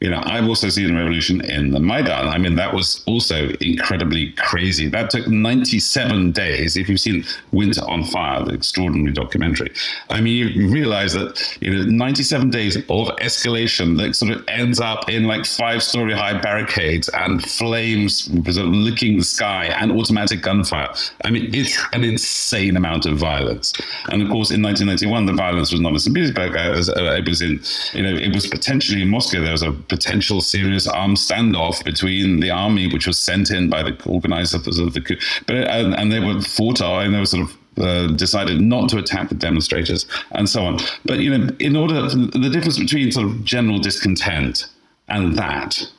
you 0.00 0.10
know, 0.10 0.20
I've 0.24 0.46
also 0.46 0.68
seen 0.68 0.94
a 0.94 0.98
revolution 0.98 1.40
in 1.40 1.70
the 1.70 1.80
Maidan. 1.80 2.28
I 2.28 2.36
mean, 2.36 2.56
that 2.56 2.74
was 2.74 3.02
also 3.06 3.48
incredibly 3.62 4.32
crazy. 4.32 4.88
That 4.88 5.08
took 5.08 5.26
97 5.26 6.32
days. 6.32 6.76
If 6.76 6.90
you've 6.90 7.00
seen 7.00 7.24
Winter 7.52 7.80
on 7.88 8.04
Fire, 8.04 8.44
the 8.44 8.52
extraordinary 8.52 9.12
documentary, 9.12 9.72
I 10.10 10.20
mean, 10.20 10.36
you 10.36 10.68
realize 10.68 11.14
that, 11.14 11.40
you 11.62 11.72
know, 11.72 11.84
97 11.84 12.50
days 12.50 12.76
of 12.76 12.82
escalation 12.84 13.96
that 13.96 14.14
sort 14.14 14.32
of 14.32 14.44
ends 14.48 14.80
up 14.80 15.08
in 15.08 15.24
like 15.24 15.46
five 15.46 15.82
story 15.82 16.12
high 16.12 16.38
barricades 16.38 17.08
and 17.08 17.42
flames 17.42 18.28
licking 18.30 19.16
the 19.16 19.24
sky 19.24 19.64
and 19.66 19.92
automatic 19.92 20.42
gunfire. 20.42 20.90
I 21.24 21.30
mean, 21.30 21.54
it's 21.54 21.82
an 21.94 22.04
insane 22.04 22.76
amount 22.76 23.06
of 23.06 23.16
violence. 23.16 23.72
And 24.10 24.20
of 24.20 24.28
course, 24.28 24.50
in 24.50 24.60
1991, 24.62 25.24
the 25.24 25.32
violence 25.32 25.72
was 25.72 25.80
not 25.80 25.92
in 25.92 25.98
St. 26.00 26.14
Petersburg. 26.14 26.52
It 26.54 27.26
was 27.26 27.40
in, 27.40 27.62
you 27.94 28.02
know, 28.02 28.14
it 28.14 28.34
was 28.34 28.46
potentially 28.46 29.00
in 29.00 29.08
Moscow. 29.08 29.40
There 29.40 29.52
was 29.52 29.62
a 29.62 29.85
potential 29.88 30.40
serious 30.40 30.86
armed 30.86 31.16
standoff 31.16 31.84
between 31.84 32.40
the 32.40 32.50
army, 32.50 32.92
which 32.92 33.06
was 33.06 33.18
sent 33.18 33.50
in 33.50 33.68
by 33.68 33.82
the 33.82 33.96
organizers 34.06 34.78
of 34.78 34.92
the 34.94 35.00
coup, 35.00 35.16
but 35.46 35.56
and, 35.56 35.94
and 35.94 36.12
they 36.12 36.20
were 36.20 36.40
fought 36.40 36.80
out, 36.80 37.04
and 37.04 37.14
they 37.14 37.18
were 37.18 37.26
sort 37.26 37.48
of 37.48 37.56
uh, 37.78 38.06
decided 38.08 38.60
not 38.60 38.88
to 38.88 38.98
attack 38.98 39.28
the 39.28 39.34
demonstrators 39.34 40.06
and 40.32 40.48
so 40.48 40.64
on. 40.64 40.78
But 41.04 41.18
you 41.18 41.36
know, 41.36 41.54
in 41.58 41.76
order 41.76 42.08
the 42.08 42.50
difference 42.50 42.78
between 42.78 43.12
sort 43.12 43.26
of 43.26 43.44
general 43.44 43.78
discontent 43.78 44.66
and 45.08 45.36
that 45.36 45.90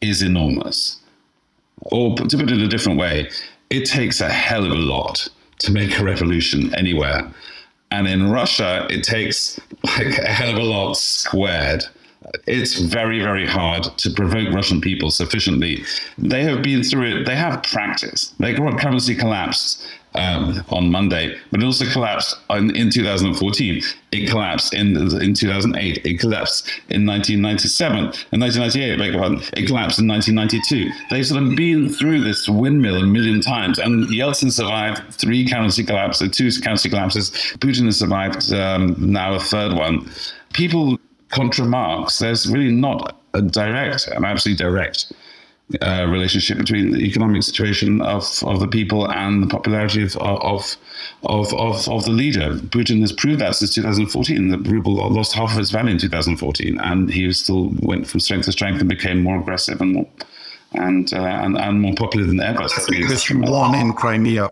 is 0.00 0.22
enormous. 0.22 1.00
Or 1.82 2.16
to 2.16 2.24
put 2.24 2.50
it 2.50 2.52
in 2.52 2.60
a 2.60 2.68
different 2.68 2.98
way, 2.98 3.30
it 3.70 3.84
takes 3.86 4.20
a 4.20 4.28
hell 4.28 4.64
of 4.64 4.72
a 4.72 4.76
lot 4.76 5.28
to 5.58 5.72
make 5.72 5.98
a 5.98 6.04
revolution 6.04 6.74
anywhere. 6.74 7.30
And 7.90 8.06
in 8.06 8.30
Russia, 8.30 8.86
it 8.90 9.04
takes 9.04 9.60
like 9.84 10.18
a 10.18 10.26
hell 10.26 10.50
of 10.50 10.56
a 10.56 10.62
lot 10.62 10.94
squared 10.94 11.84
it's 12.46 12.78
very, 12.78 13.20
very 13.20 13.46
hard 13.46 13.84
to 13.98 14.10
provoke 14.10 14.52
Russian 14.52 14.80
people 14.80 15.10
sufficiently. 15.10 15.84
They 16.18 16.42
have 16.44 16.62
been 16.62 16.82
through 16.82 17.20
it. 17.20 17.24
They 17.26 17.36
have 17.36 17.62
practice. 17.62 18.34
Their 18.38 18.56
currency 18.56 19.14
collapsed 19.14 19.86
um, 20.14 20.64
on 20.70 20.90
Monday, 20.90 21.36
but 21.50 21.60
it 21.60 21.66
also 21.66 21.84
collapsed 21.86 22.36
in, 22.50 22.74
in 22.74 22.90
2014. 22.90 23.82
It 24.12 24.30
collapsed 24.30 24.72
in 24.72 24.96
in 25.20 25.34
2008. 25.34 26.06
It 26.06 26.18
collapsed 26.18 26.68
in 26.88 27.06
1997. 27.06 27.98
In 28.32 28.40
1998, 28.40 28.98
beg 28.98 29.12
pardon, 29.12 29.38
it 29.52 29.66
collapsed 29.66 29.98
in 29.98 30.08
1992. 30.08 30.90
They've 31.10 31.26
sort 31.26 31.42
of 31.42 31.54
been 31.54 31.90
through 31.90 32.22
this 32.24 32.48
windmill 32.48 32.96
a 32.96 33.06
million 33.06 33.40
times, 33.40 33.78
and 33.78 34.08
Yeltsin 34.08 34.50
survived 34.50 35.14
three 35.14 35.46
currency 35.46 35.84
collapses, 35.84 36.30
two 36.34 36.50
currency 36.62 36.88
collapses. 36.88 37.30
Putin 37.58 37.84
has 37.84 37.98
survived 37.98 38.52
um, 38.52 38.96
now 38.98 39.34
a 39.34 39.40
third 39.40 39.74
one. 39.74 40.10
People 40.54 40.98
contra 41.30 41.64
Marx, 41.64 42.18
there's 42.18 42.50
really 42.50 42.72
not 42.72 43.20
a 43.34 43.42
direct, 43.42 44.08
an 44.08 44.24
absolutely 44.24 44.64
direct 44.64 45.12
uh, 45.82 46.06
relationship 46.08 46.58
between 46.58 46.92
the 46.92 47.00
economic 47.00 47.42
situation 47.42 48.00
of, 48.00 48.24
of 48.44 48.60
the 48.60 48.68
people 48.68 49.10
and 49.10 49.42
the 49.42 49.48
popularity 49.48 50.02
of 50.02 50.16
of, 50.16 50.76
of 51.24 51.52
of 51.54 51.88
of 51.88 52.04
the 52.04 52.12
leader. 52.12 52.54
Putin 52.54 53.00
has 53.00 53.12
proved 53.12 53.40
that 53.40 53.56
since 53.56 53.74
2014. 53.74 54.48
The 54.48 54.58
ruble 54.58 54.94
lost 55.10 55.32
half 55.32 55.52
of 55.52 55.58
its 55.58 55.70
value 55.70 55.90
in 55.90 55.98
2014, 55.98 56.78
and 56.78 57.10
he 57.10 57.32
still 57.32 57.72
went 57.80 58.06
from 58.06 58.20
strength 58.20 58.44
to 58.44 58.52
strength 58.52 58.80
and 58.80 58.88
became 58.88 59.22
more 59.22 59.40
aggressive 59.40 59.80
and 59.80 59.94
more 59.94 60.08
and 60.72 61.12
uh, 61.12 61.16
and, 61.16 61.58
and 61.58 61.80
more 61.80 61.94
popular 61.94 62.26
than 62.26 62.40
ever. 62.40 62.62
Because 62.62 63.26
he 63.26 63.34
won 63.34 63.74
in 63.74 63.92
Crimea. 63.92 64.48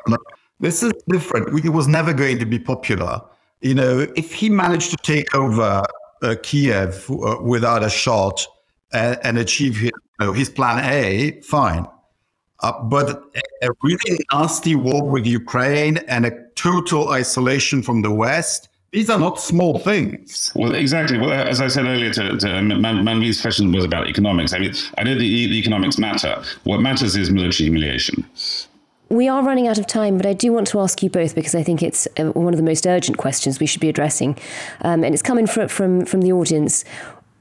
This 0.60 0.82
is 0.82 0.92
different. 1.08 1.60
He 1.60 1.68
was 1.68 1.86
never 1.86 2.12
going 2.12 2.38
to 2.38 2.46
be 2.46 2.58
popular. 2.58 3.20
You 3.60 3.74
know, 3.74 4.06
if 4.16 4.32
he 4.32 4.50
managed 4.50 4.90
to 4.90 4.96
take 4.96 5.34
over 5.34 5.84
Kiev 6.42 7.10
uh, 7.10 7.38
without 7.42 7.82
a 7.82 7.90
shot 7.90 8.46
and, 8.92 9.18
and 9.22 9.38
achieve 9.38 9.76
his, 9.76 9.92
his, 10.34 10.48
plan 10.48 10.84
A, 10.84 11.40
fine. 11.42 11.86
Uh, 12.60 12.82
but 12.84 13.24
a 13.62 13.68
really 13.82 14.18
nasty 14.32 14.74
war 14.74 15.08
with 15.08 15.26
Ukraine 15.26 15.98
and 16.08 16.24
a 16.24 16.32
total 16.54 17.10
isolation 17.10 17.82
from 17.82 18.02
the 18.02 18.10
West, 18.10 18.68
these 18.92 19.10
are 19.10 19.18
not 19.18 19.40
small 19.40 19.80
things. 19.80 20.52
Well, 20.54 20.74
exactly. 20.74 21.18
Well, 21.18 21.32
as 21.32 21.60
I 21.60 21.66
said 21.66 21.84
earlier, 21.84 22.12
to, 22.12 22.38
to 22.38 22.46
Manvi's 22.46 23.40
question 23.40 23.72
was 23.72 23.84
about 23.84 24.08
economics. 24.08 24.52
I 24.52 24.58
mean, 24.60 24.72
I 24.98 25.02
know 25.02 25.14
the, 25.14 25.48
the 25.48 25.58
economics 25.58 25.98
matter. 25.98 26.40
What 26.62 26.78
matters 26.78 27.16
is 27.16 27.28
military 27.28 27.68
humiliation. 27.68 28.24
We 29.14 29.28
are 29.28 29.44
running 29.44 29.68
out 29.68 29.78
of 29.78 29.86
time, 29.86 30.16
but 30.16 30.26
I 30.26 30.32
do 30.32 30.52
want 30.52 30.66
to 30.68 30.80
ask 30.80 31.00
you 31.00 31.08
both 31.08 31.36
because 31.36 31.54
I 31.54 31.62
think 31.62 31.84
it's 31.84 32.08
uh, 32.18 32.32
one 32.32 32.52
of 32.52 32.56
the 32.56 32.64
most 32.64 32.84
urgent 32.84 33.16
questions 33.16 33.60
we 33.60 33.66
should 33.66 33.80
be 33.80 33.88
addressing. 33.88 34.36
Um, 34.80 35.04
and 35.04 35.14
it's 35.14 35.22
coming 35.22 35.46
from, 35.46 35.68
from, 35.68 36.04
from 36.04 36.22
the 36.22 36.32
audience. 36.32 36.84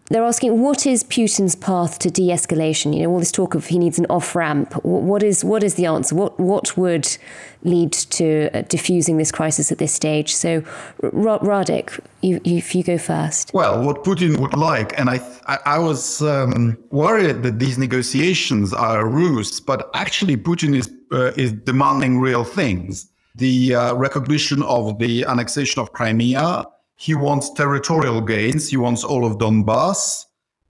They're 0.10 0.24
asking, 0.24 0.62
what 0.62 0.86
is 0.86 1.04
Putin's 1.04 1.56
path 1.56 1.98
to 2.00 2.12
de-escalation? 2.12 2.94
You 2.94 3.04
know, 3.04 3.10
all 3.10 3.18
this 3.18 3.32
talk 3.32 3.56
of 3.56 3.66
he 3.66 3.80
needs 3.80 3.98
an 3.98 4.06
off-ramp. 4.08 4.74
What 4.86 5.24
is 5.24 5.44
what 5.44 5.64
is 5.64 5.74
the 5.74 5.88
answer? 5.88 6.14
What 6.14 6.40
what 6.40 6.78
would 6.78 7.18
lead 7.64 7.94
to 7.94 8.50
uh, 8.54 8.62
diffusing 8.64 9.18
this 9.18 9.32
crisis 9.32 9.72
at 9.72 9.78
this 9.78 9.94
stage? 9.94 10.36
So, 10.36 10.62
Radek, 11.02 12.00
you, 12.22 12.42
you, 12.44 12.58
if 12.58 12.76
you 12.76 12.84
go 12.84 12.98
first. 12.98 13.52
Well, 13.54 13.82
what 13.84 14.04
Putin 14.04 14.40
would 14.40 14.56
like, 14.56 15.00
and 15.00 15.10
I 15.10 15.22
I, 15.48 15.80
was 15.80 16.22
um, 16.22 16.78
worried 16.92 17.44
that 17.44 17.60
these 17.60 17.78
negotiations 17.78 18.74
are 18.74 19.00
a 19.00 19.06
ruse, 19.06 19.60
but 19.60 19.90
actually 19.94 20.38
Putin 20.38 20.76
is 20.76 20.88
is 21.14 21.52
demanding 21.52 22.20
real 22.20 22.44
things. 22.44 23.10
The 23.36 23.76
uh, 23.76 23.94
recognition 23.96 24.62
of 24.64 25.00
the 25.00 25.26
annexation 25.26 25.82
of 25.82 25.92
Crimea 25.94 26.66
he 26.96 27.16
wants 27.16 27.50
territorial 27.50 28.22
gains. 28.22 28.70
He 28.70 28.78
wants 28.78 29.04
all 29.04 29.26
of 29.26 29.38
Donbass 29.38 30.26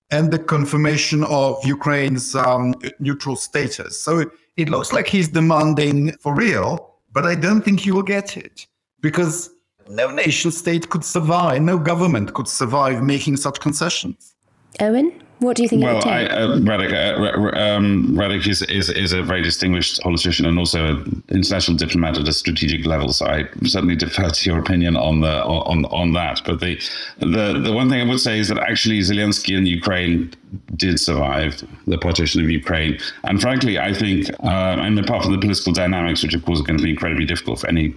and 0.10 0.32
the 0.32 0.40
confirmation 0.40 1.24
of 1.26 1.64
Ukraine's 1.66 2.36
um, 2.36 2.74
neutral 3.00 3.36
status. 3.36 4.00
So 4.00 4.26
it 4.58 4.70
looks 4.70 4.94
like 4.94 5.08
he's 5.08 5.28
demanding 5.28 6.14
for 6.14 6.34
real, 6.34 6.96
but 7.12 7.26
I 7.26 7.36
don't 7.36 7.62
think 7.62 7.80
he 7.80 7.92
will 7.92 8.04
get 8.04 8.38
it 8.38 8.68
because 9.02 9.52
no 9.90 10.12
nation 10.12 10.52
state 10.52 10.90
could 10.90 11.04
survive, 11.04 11.62
no 11.62 11.78
government 11.78 12.34
could 12.34 12.48
survive 12.48 13.04
making 13.04 13.38
such 13.38 13.60
concessions. 13.60 14.36
Owen? 14.80 15.22
What 15.44 15.58
do 15.58 15.64
you 15.64 15.68
think? 15.70 15.84
Well, 15.84 16.02
I, 16.08 16.26
uh, 16.26 16.58
Radek, 16.60 16.94
uh, 16.94 17.58
um, 17.58 18.18
is, 18.48 18.62
is, 18.62 18.90
is 18.90 19.12
a 19.12 19.22
very 19.22 19.42
distinguished 19.42 20.02
politician 20.02 20.46
and 20.46 20.58
also 20.58 20.96
an 20.96 21.24
international 21.30 21.76
diplomat 21.76 22.18
at 22.18 22.28
a 22.28 22.34
strategic 22.34 22.86
level. 22.86 23.12
So 23.12 23.26
I 23.26 23.50
certainly 23.66 23.98
defer 23.98 24.30
to 24.30 24.50
your 24.50 24.60
opinion 24.60 24.96
on 24.96 25.20
the 25.20 25.44
on 25.44 25.84
on 25.86 26.14
that. 26.14 26.42
But 26.46 26.62
the 26.62 26.80
the 27.20 27.60
the 27.60 27.74
one 27.74 27.90
thing 27.90 28.00
I 28.00 28.10
would 28.10 28.22
say 28.22 28.40
is 28.40 28.48
that 28.48 28.58
actually 28.60 29.00
Zelensky 29.00 29.58
and 29.58 29.68
Ukraine 29.68 30.34
did 30.76 31.00
survive 31.00 31.64
the 31.88 31.98
partition 31.98 32.42
of 32.42 32.50
Ukraine. 32.50 33.00
And 33.24 33.42
frankly, 33.42 33.80
I 33.80 33.94
think, 33.94 34.30
uh, 34.44 34.78
and 34.86 35.00
apart 35.00 35.24
from 35.24 35.32
the 35.32 35.40
political 35.40 35.74
dynamics, 35.74 36.24
which 36.24 36.36
of 36.36 36.46
course 36.46 36.60
are 36.60 36.64
going 36.64 36.78
to 36.78 36.84
be 36.84 36.92
incredibly 36.92 37.26
difficult 37.26 37.60
for 37.60 37.68
any 37.68 37.90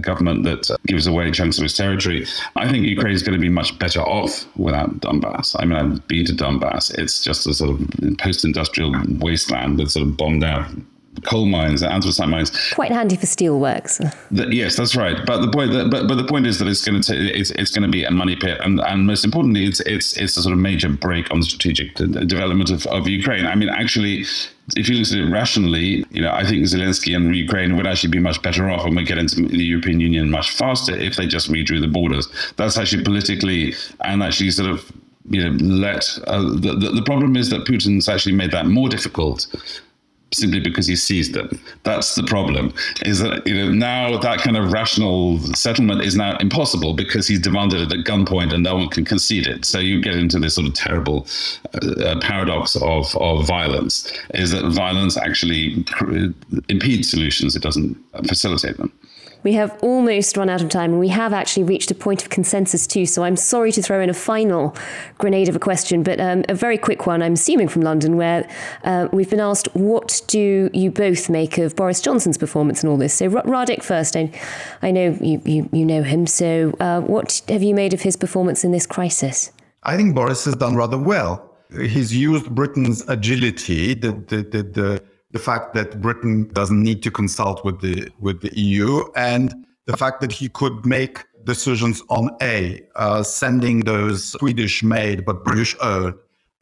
government 0.00 0.44
that 0.44 0.70
uh, 0.70 0.76
gives 0.86 1.06
away 1.06 1.30
chunks 1.30 1.58
of 1.58 1.64
its 1.64 1.76
territory, 1.76 2.26
I 2.56 2.70
think 2.70 2.86
Ukraine 2.86 3.14
is 3.14 3.22
going 3.22 3.38
to 3.38 3.40
be 3.40 3.48
much 3.48 3.78
better 3.78 4.00
off 4.00 4.46
without 4.56 5.00
Donbass. 5.00 5.56
I 5.58 5.64
mean, 5.64 5.76
I've 5.78 6.06
been 6.08 6.24
to 6.26 6.32
Donbass. 6.32 6.77
It's 6.90 7.22
just 7.22 7.46
a 7.46 7.54
sort 7.54 7.70
of 7.70 8.18
post-industrial 8.18 8.94
wasteland 9.18 9.78
that's 9.78 9.94
sort 9.94 10.06
of 10.06 10.16
bombed 10.16 10.44
out 10.44 10.66
coal 11.24 11.46
mines, 11.46 11.82
and 11.82 11.92
anthracite 11.92 12.28
mines. 12.28 12.72
Quite 12.74 12.92
handy 12.92 13.16
for 13.16 13.26
steelworks. 13.26 14.00
yes, 14.52 14.76
that's 14.76 14.96
right. 14.96 15.16
But 15.26 15.40
the 15.40 15.50
point, 15.50 15.72
but 15.90 16.06
but 16.06 16.14
the 16.14 16.24
point 16.24 16.46
is 16.46 16.58
that 16.58 16.68
it's 16.68 16.84
going 16.84 17.00
to 17.00 17.16
it's, 17.16 17.50
it's 17.52 17.70
going 17.70 17.82
to 17.82 17.88
be 17.88 18.04
a 18.04 18.10
money 18.10 18.36
pit, 18.36 18.60
and 18.62 18.80
and 18.80 19.06
most 19.06 19.24
importantly, 19.24 19.66
it's 19.66 19.80
it's 19.80 20.16
it's 20.16 20.36
a 20.36 20.42
sort 20.42 20.52
of 20.52 20.58
major 20.58 20.88
brake 20.88 21.30
on 21.30 21.40
the 21.40 21.46
strategic 21.46 21.94
development 21.94 22.70
of, 22.70 22.86
of 22.86 23.08
Ukraine. 23.08 23.46
I 23.46 23.54
mean, 23.54 23.68
actually. 23.68 24.24
If 24.76 24.86
you 24.86 24.96
look 24.96 25.06
at 25.06 25.14
it 25.14 25.32
rationally, 25.32 26.04
you 26.10 26.20
know, 26.20 26.30
I 26.30 26.44
think 26.44 26.62
Zelensky 26.64 27.16
and 27.16 27.34
Ukraine 27.34 27.74
would 27.78 27.86
actually 27.86 28.10
be 28.10 28.18
much 28.18 28.42
better 28.42 28.68
off 28.68 28.84
and 28.84 28.94
would 28.96 29.06
get 29.06 29.16
into 29.16 29.36
the 29.36 29.64
European 29.64 29.98
Union 29.98 30.30
much 30.30 30.50
faster 30.50 30.94
if 30.94 31.16
they 31.16 31.26
just 31.26 31.50
redrew 31.50 31.80
the 31.80 31.88
borders. 31.88 32.28
That's 32.56 32.76
actually 32.76 33.02
politically 33.02 33.74
and 34.02 34.22
actually 34.22 34.50
sort 34.50 34.68
of 34.68 34.92
you 35.30 35.42
know 35.42 35.64
let 35.64 36.18
uh, 36.26 36.42
the, 36.42 36.76
the, 36.78 36.90
the 36.90 37.02
problem 37.02 37.36
is 37.36 37.50
that 37.50 37.64
Putin's 37.64 38.08
actually 38.08 38.34
made 38.34 38.50
that 38.52 38.66
more 38.66 38.88
difficult 38.88 39.46
simply 40.32 40.60
because 40.60 40.86
he 40.86 40.94
seized 40.94 41.32
them. 41.34 41.48
That's 41.84 42.14
the 42.14 42.22
problem. 42.22 42.74
Is 43.02 43.20
that 43.20 43.46
you 43.46 43.54
know 43.54 43.70
now 43.72 44.18
that 44.18 44.40
kind 44.40 44.56
of 44.56 44.72
rational 44.72 45.38
settlement 45.54 46.02
is 46.02 46.16
now 46.16 46.36
impossible 46.38 46.94
because 46.94 47.26
he's 47.26 47.40
demanded 47.40 47.80
it 47.80 47.98
at 47.98 48.04
gunpoint 48.04 48.52
and 48.52 48.62
no 48.62 48.76
one 48.76 48.88
can 48.88 49.04
concede 49.04 49.46
it. 49.46 49.64
So 49.64 49.78
you 49.78 50.00
get 50.00 50.16
into 50.16 50.38
this 50.38 50.54
sort 50.54 50.68
of 50.68 50.74
terrible 50.74 51.26
uh, 51.74 52.18
paradox 52.20 52.76
of 52.76 53.14
of 53.16 53.46
violence. 53.46 54.12
Is 54.34 54.50
that 54.52 54.70
violence 54.70 55.16
actually 55.16 55.84
impedes 56.68 57.10
solutions? 57.10 57.56
It 57.56 57.62
doesn't 57.62 57.96
facilitate 58.26 58.76
them. 58.76 58.92
We 59.42 59.52
have 59.54 59.78
almost 59.82 60.36
run 60.36 60.48
out 60.48 60.62
of 60.62 60.68
time, 60.68 60.92
and 60.92 61.00
we 61.00 61.08
have 61.08 61.32
actually 61.32 61.64
reached 61.64 61.90
a 61.90 61.94
point 61.94 62.22
of 62.22 62.30
consensus 62.30 62.86
too. 62.86 63.06
So 63.06 63.24
I'm 63.24 63.36
sorry 63.36 63.72
to 63.72 63.82
throw 63.82 64.00
in 64.00 64.10
a 64.10 64.14
final 64.14 64.76
grenade 65.18 65.48
of 65.48 65.56
a 65.56 65.58
question, 65.58 66.02
but 66.02 66.20
um, 66.20 66.44
a 66.48 66.54
very 66.54 66.78
quick 66.78 67.06
one. 67.06 67.22
I'm 67.22 67.34
assuming 67.34 67.68
from 67.68 67.82
London, 67.82 68.16
where 68.16 68.48
uh, 68.84 69.08
we've 69.12 69.30
been 69.30 69.40
asked, 69.40 69.68
"What 69.74 70.20
do 70.26 70.70
you 70.72 70.90
both 70.90 71.28
make 71.28 71.58
of 71.58 71.76
Boris 71.76 72.00
Johnson's 72.00 72.38
performance 72.38 72.82
and 72.82 72.90
all 72.90 72.96
this?" 72.96 73.14
So 73.14 73.26
R- 73.26 73.42
Radek 73.44 73.82
first. 73.82 74.16
I, 74.16 74.30
I 74.82 74.90
know 74.90 75.16
you, 75.20 75.40
you, 75.44 75.68
you 75.72 75.84
know 75.84 76.02
him. 76.02 76.26
So 76.26 76.74
uh, 76.80 77.00
what 77.02 77.42
have 77.48 77.62
you 77.62 77.74
made 77.74 77.94
of 77.94 78.02
his 78.02 78.16
performance 78.16 78.64
in 78.64 78.72
this 78.72 78.86
crisis? 78.86 79.52
I 79.84 79.96
think 79.96 80.14
Boris 80.14 80.44
has 80.44 80.56
done 80.56 80.76
rather 80.76 80.98
well. 80.98 81.44
He's 81.70 82.14
used 82.14 82.54
Britain's 82.54 83.08
agility, 83.08 83.94
the 83.94 84.12
the 84.12 84.42
the, 84.42 84.62
the 84.62 85.02
the 85.30 85.38
fact 85.38 85.74
that 85.74 86.00
Britain 86.00 86.48
doesn't 86.52 86.82
need 86.82 87.02
to 87.02 87.10
consult 87.10 87.64
with 87.64 87.80
the 87.80 88.10
with 88.18 88.40
the 88.40 88.56
EU, 88.58 89.04
and 89.14 89.54
the 89.86 89.96
fact 89.96 90.20
that 90.20 90.32
he 90.32 90.48
could 90.48 90.84
make 90.86 91.24
decisions 91.44 92.02
on 92.08 92.30
a 92.42 92.80
uh, 92.96 93.22
sending 93.22 93.80
those 93.80 94.32
Swedish-made 94.32 95.24
but 95.24 95.44
British-owned 95.44 96.14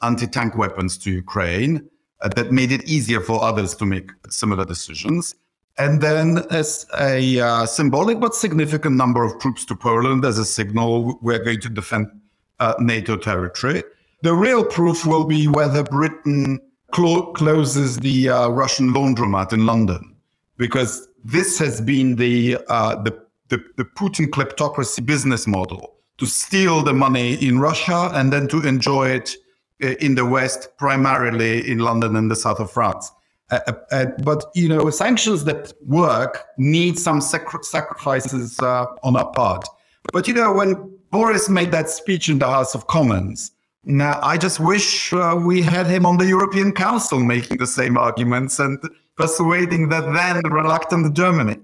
anti-tank 0.03 0.57
weapons 0.57 0.99
to 0.99 1.11
Ukraine. 1.11 1.89
Uh, 2.23 2.29
that 2.29 2.51
made 2.51 2.73
it 2.73 2.83
easier 2.89 3.21
for 3.21 3.43
others 3.45 3.75
to 3.75 3.85
make 3.85 4.11
similar 4.31 4.64
decisions. 4.64 5.35
And 5.77 6.01
then, 6.01 6.39
as 6.51 6.87
a 6.99 7.39
uh, 7.39 7.67
symbolic 7.67 8.19
but 8.21 8.35
significant 8.35 8.97
number 8.97 9.23
of 9.23 9.39
troops 9.39 9.67
to 9.67 9.77
Poland 9.77 10.25
as 10.25 10.39
a 10.39 10.45
signal 10.45 11.19
we're 11.21 11.45
going 11.45 11.61
to 11.61 11.69
defend 11.69 12.07
uh, 12.59 12.75
NATO 12.79 13.17
territory. 13.17 13.85
The 14.23 14.35
real 14.35 14.64
proof 14.64 15.05
will 15.05 15.25
be 15.25 15.47
whether 15.47 15.83
Britain 15.85 16.59
clo- 16.93 17.32
closes 17.32 17.97
the 17.97 18.28
uh, 18.28 18.49
Russian 18.49 18.93
laundromat 18.93 19.53
in 19.53 19.66
London, 19.66 20.14
because 20.57 21.09
this 21.24 21.59
has 21.59 21.80
been 21.80 22.16
the, 22.16 22.59
uh, 22.68 23.03
the, 23.03 23.12
the, 23.49 23.62
the 23.76 23.84
Putin 23.84 24.26
kleptocracy 24.28 25.05
business 25.05 25.47
model 25.47 25.95
to 26.18 26.26
steal 26.26 26.82
the 26.82 26.95
money 26.95 27.34
in 27.34 27.59
Russia 27.59 28.11
and 28.14 28.32
then 28.32 28.49
to 28.49 28.66
enjoy 28.66 29.09
it 29.09 29.37
uh, 29.82 29.89
in 30.01 30.14
the 30.14 30.24
West, 30.24 30.70
primarily 30.78 31.68
in 31.70 31.78
London 31.78 32.16
and 32.16 32.30
the 32.30 32.37
south 32.37 32.61
of 32.61 32.70
France. 32.70 33.12
Uh, 33.51 33.61
uh, 33.93 34.07
but 34.24 34.45
you 34.55 34.68
know, 34.68 34.91
sanctions 34.91 35.45
that 35.45 35.72
work 35.84 36.47
need 36.57 36.99
some 36.99 37.20
sac- 37.20 37.64
sacrifices 37.64 38.59
uh, 38.61 38.87
on 39.03 39.16
our 39.16 39.30
part. 39.32 39.68
But 40.12 40.26
you 40.26 40.34
know, 40.34 40.53
when 40.53 40.99
Boris 41.11 41.49
made 41.49 41.70
that 41.70 41.89
speech 41.89 42.28
in 42.28 42.39
the 42.39 42.47
House 42.47 42.74
of 42.74 42.87
Commons, 42.87 43.53
now, 43.89 44.18
I 44.20 44.37
just 44.37 44.59
wish 44.59 45.12
uh, 45.12 45.41
we 45.41 45.62
had 45.62 45.87
him 45.87 46.05
on 46.05 46.18
the 46.18 46.26
European 46.26 46.72
Council 46.72 47.20
making 47.20 47.59
the 47.59 47.68
same 47.68 47.97
arguments 47.97 48.59
and 48.59 48.80
persuading 49.16 49.89
the 49.89 50.01
then 50.01 50.43
reluctant 50.51 51.14
Germany. 51.14 51.59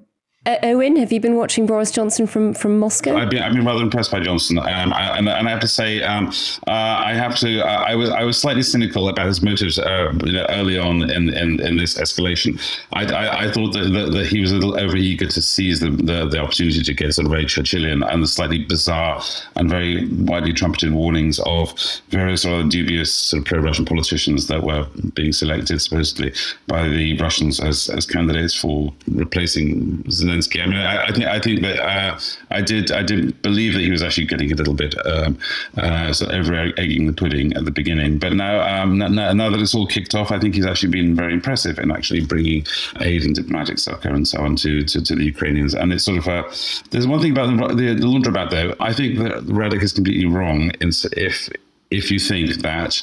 Uh, 0.44 0.56
Owen, 0.64 0.96
have 0.96 1.12
you 1.12 1.20
been 1.20 1.36
watching 1.36 1.66
Boris 1.66 1.92
Johnson 1.92 2.26
from, 2.26 2.52
from 2.52 2.76
Moscow? 2.76 3.16
I've 3.16 3.30
been, 3.30 3.44
I've 3.44 3.52
been 3.52 3.64
rather 3.64 3.80
impressed 3.80 4.10
by 4.10 4.18
Johnson, 4.18 4.58
um, 4.58 4.66
I, 4.92 5.16
and, 5.16 5.28
and, 5.28 5.46
I 5.46 5.50
have 5.52 5.60
to 5.60 5.68
say, 5.68 6.02
um, 6.02 6.32
uh, 6.66 6.72
I 6.72 7.14
have 7.14 7.38
to. 7.38 7.60
Uh, 7.60 7.84
I 7.86 7.94
was 7.94 8.10
I 8.10 8.24
was 8.24 8.38
slightly 8.38 8.64
cynical 8.64 9.08
about 9.08 9.26
his 9.26 9.40
motives 9.40 9.78
uh, 9.78 10.12
you 10.24 10.32
know, 10.32 10.44
early 10.48 10.76
on 10.78 11.08
in, 11.08 11.28
in, 11.28 11.60
in, 11.60 11.76
this 11.76 11.96
escalation. 11.96 12.60
I, 12.92 13.04
I, 13.04 13.44
I 13.44 13.52
thought 13.52 13.72
that, 13.74 13.92
that, 13.92 14.10
that, 14.10 14.26
he 14.26 14.40
was 14.40 14.50
a 14.50 14.56
little 14.56 14.72
overeager 14.72 15.32
to 15.32 15.40
seize 15.40 15.78
the, 15.78 15.90
the, 15.90 16.26
the, 16.26 16.38
opportunity 16.40 16.82
to 16.82 16.92
get 16.92 17.14
sort 17.14 17.26
of 17.26 17.30
very 17.30 17.44
Churchillian 17.44 18.04
and 18.12 18.20
the 18.20 18.26
slightly 18.26 18.64
bizarre 18.64 19.22
and 19.54 19.70
very 19.70 20.08
widely 20.08 20.52
trumpeted 20.52 20.92
warnings 20.92 21.38
of 21.46 21.72
various 22.08 22.44
other 22.44 22.68
dubious 22.68 23.14
sort 23.14 23.42
of 23.42 23.46
pro-Russian 23.46 23.84
politicians 23.84 24.48
that 24.48 24.64
were 24.64 24.88
being 25.14 25.32
selected 25.32 25.80
supposedly 25.80 26.34
by 26.66 26.88
the 26.88 27.16
Russians 27.18 27.60
as, 27.60 27.88
as 27.90 28.06
candidates 28.06 28.56
for 28.56 28.92
replacing 29.06 30.02
Zelensky 30.04 30.31
Zelensky. 30.32 30.62
I 30.62 30.66
mean, 30.66 30.78
I, 30.78 31.04
I 31.04 31.12
think 31.12 31.26
I 31.26 31.38
think 31.40 31.62
that 31.62 31.78
uh, 31.80 32.18
I 32.50 32.60
did 32.60 32.90
I 32.90 33.02
did 33.02 33.40
believe 33.42 33.74
that 33.74 33.80
he 33.80 33.90
was 33.90 34.02
actually 34.02 34.26
getting 34.26 34.52
a 34.52 34.54
little 34.54 34.74
bit 34.74 34.94
um, 35.06 35.38
uh, 35.76 36.12
sort 36.12 36.32
of 36.32 36.40
over 36.40 36.72
egging 36.76 37.06
the 37.06 37.12
pudding 37.12 37.52
at 37.54 37.64
the 37.64 37.70
beginning. 37.70 38.18
But 38.18 38.34
now, 38.34 38.60
um, 38.60 38.98
now, 38.98 39.32
now 39.32 39.50
that 39.50 39.60
it's 39.60 39.74
all 39.74 39.86
kicked 39.86 40.14
off, 40.14 40.30
I 40.30 40.38
think 40.38 40.54
he's 40.54 40.66
actually 40.66 40.90
been 40.90 41.14
very 41.14 41.32
impressive 41.32 41.78
in 41.78 41.90
actually 41.90 42.24
bringing 42.24 42.64
aid 43.00 43.24
and 43.24 43.34
diplomatic 43.34 43.78
succor 43.78 44.10
and 44.10 44.26
so 44.26 44.40
on 44.40 44.56
to, 44.56 44.84
to, 44.84 45.02
to 45.02 45.14
the 45.14 45.24
Ukrainians. 45.24 45.74
And 45.74 45.92
it's 45.92 46.04
sort 46.04 46.18
of 46.18 46.26
a 46.26 46.44
there's 46.90 47.06
one 47.06 47.20
thing 47.20 47.32
about 47.32 47.68
the, 47.68 47.74
the, 47.74 47.94
the 47.94 48.06
laundromat 48.06 48.50
though. 48.50 48.74
I 48.80 48.92
think 48.92 49.18
that 49.18 49.44
Radek 49.44 49.82
is 49.82 49.92
completely 49.92 50.26
wrong 50.26 50.72
if 50.80 51.48
if 51.90 52.10
you 52.10 52.18
think 52.18 52.62
that 52.62 53.02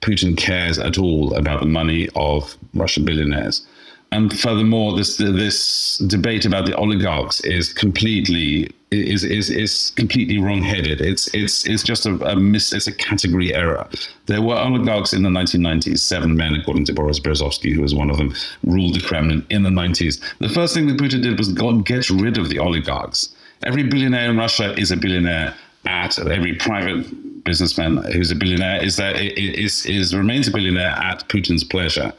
Putin 0.00 0.36
cares 0.36 0.78
at 0.78 0.98
all 0.98 1.34
about 1.34 1.60
the 1.60 1.66
money 1.66 2.08
of 2.16 2.56
Russian 2.74 3.04
billionaires. 3.04 3.66
And 4.12 4.36
furthermore, 4.36 4.96
this 4.96 5.16
this 5.18 5.98
debate 5.98 6.44
about 6.44 6.66
the 6.66 6.74
oligarchs 6.76 7.40
is 7.40 7.72
completely 7.72 8.68
is 8.90 9.22
is 9.22 9.50
is 9.50 9.92
completely 9.94 10.38
wrong-headed. 10.38 11.00
It's 11.00 11.32
it's 11.32 11.64
it's 11.64 11.84
just 11.84 12.06
a, 12.06 12.14
a. 12.26 12.36
It's 12.52 12.88
a 12.88 12.92
category 12.92 13.54
error. 13.54 13.88
There 14.26 14.42
were 14.42 14.56
oligarchs 14.56 15.12
in 15.12 15.22
the 15.22 15.28
1990s. 15.28 15.98
Seven 15.98 16.36
men, 16.36 16.54
according 16.54 16.86
to 16.86 16.92
Boris 16.92 17.20
Berezovsky, 17.20 17.72
who 17.72 17.82
was 17.82 17.94
one 17.94 18.10
of 18.10 18.16
them, 18.16 18.34
ruled 18.64 18.94
the 18.94 19.00
Kremlin 19.00 19.46
in 19.48 19.62
the 19.62 19.70
90s. 19.70 20.20
The 20.38 20.48
first 20.48 20.74
thing 20.74 20.88
that 20.88 20.98
Putin 20.98 21.22
did 21.22 21.38
was 21.38 21.52
go 21.52 21.78
get 21.78 22.10
rid 22.10 22.36
of 22.36 22.48
the 22.48 22.58
oligarchs. 22.58 23.28
Every 23.64 23.84
billionaire 23.84 24.30
in 24.30 24.36
Russia 24.36 24.72
is 24.76 24.90
a 24.90 24.96
billionaire 24.96 25.54
at 25.86 26.18
every 26.18 26.54
private 26.56 27.44
businessman 27.44 27.98
who's 28.12 28.30
a 28.30 28.34
billionaire 28.34 28.82
is 28.82 28.96
that 28.96 29.16
is 29.16 29.86
is 29.86 30.14
remains 30.14 30.48
a 30.48 30.50
billionaire 30.50 30.90
at 30.90 31.28
Putin's 31.28 31.64
pleasure. 31.64 32.12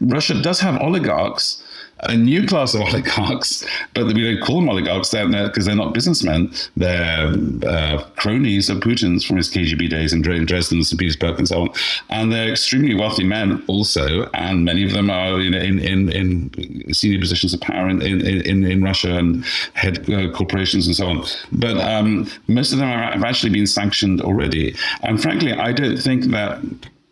Russia 0.00 0.40
does 0.40 0.60
have 0.60 0.80
oligarchs, 0.80 1.62
a 2.00 2.16
new 2.16 2.46
class 2.46 2.74
of 2.74 2.80
oligarchs, 2.88 3.64
but 3.94 4.06
we 4.06 4.34
don't 4.34 4.44
call 4.44 4.60
them 4.60 4.68
oligarchs 4.68 5.10
because 5.10 5.64
they're 5.64 5.76
not 5.76 5.94
businessmen. 5.94 6.52
They're 6.76 7.32
uh, 7.66 8.04
cronies 8.16 8.68
of 8.68 8.78
Putin's 8.78 9.24
from 9.24 9.36
his 9.36 9.48
KGB 9.50 9.88
days 9.88 10.12
in 10.12 10.22
Dresden, 10.22 10.82
St. 10.82 10.98
Petersburg, 10.98 11.38
and 11.38 11.48
so 11.48 11.62
on. 11.62 11.68
And 12.10 12.32
they're 12.32 12.50
extremely 12.50 12.94
wealthy 12.94 13.24
men 13.24 13.62
also, 13.68 14.28
and 14.34 14.64
many 14.64 14.84
of 14.84 14.92
them 14.92 15.10
are 15.10 15.40
you 15.40 15.50
know, 15.50 15.58
in, 15.58 15.78
in, 15.78 16.10
in 16.10 16.94
senior 16.94 17.20
positions 17.20 17.54
of 17.54 17.60
power 17.60 17.88
in, 17.88 18.02
in, 18.02 18.64
in, 18.64 18.84
Russia 18.84 19.16
and 19.16 19.44
head 19.72 20.10
uh, 20.10 20.30
corporations 20.32 20.86
and 20.86 20.94
so 20.94 21.06
on. 21.06 21.24
But 21.52 21.78
um, 21.78 22.28
most 22.48 22.72
of 22.72 22.78
them 22.78 22.88
have 22.88 23.24
actually 23.24 23.50
been 23.50 23.66
sanctioned 23.66 24.20
already. 24.20 24.74
And 25.02 25.22
frankly, 25.22 25.52
I 25.52 25.72
don't 25.72 25.96
think 25.96 26.24
that 26.26 26.60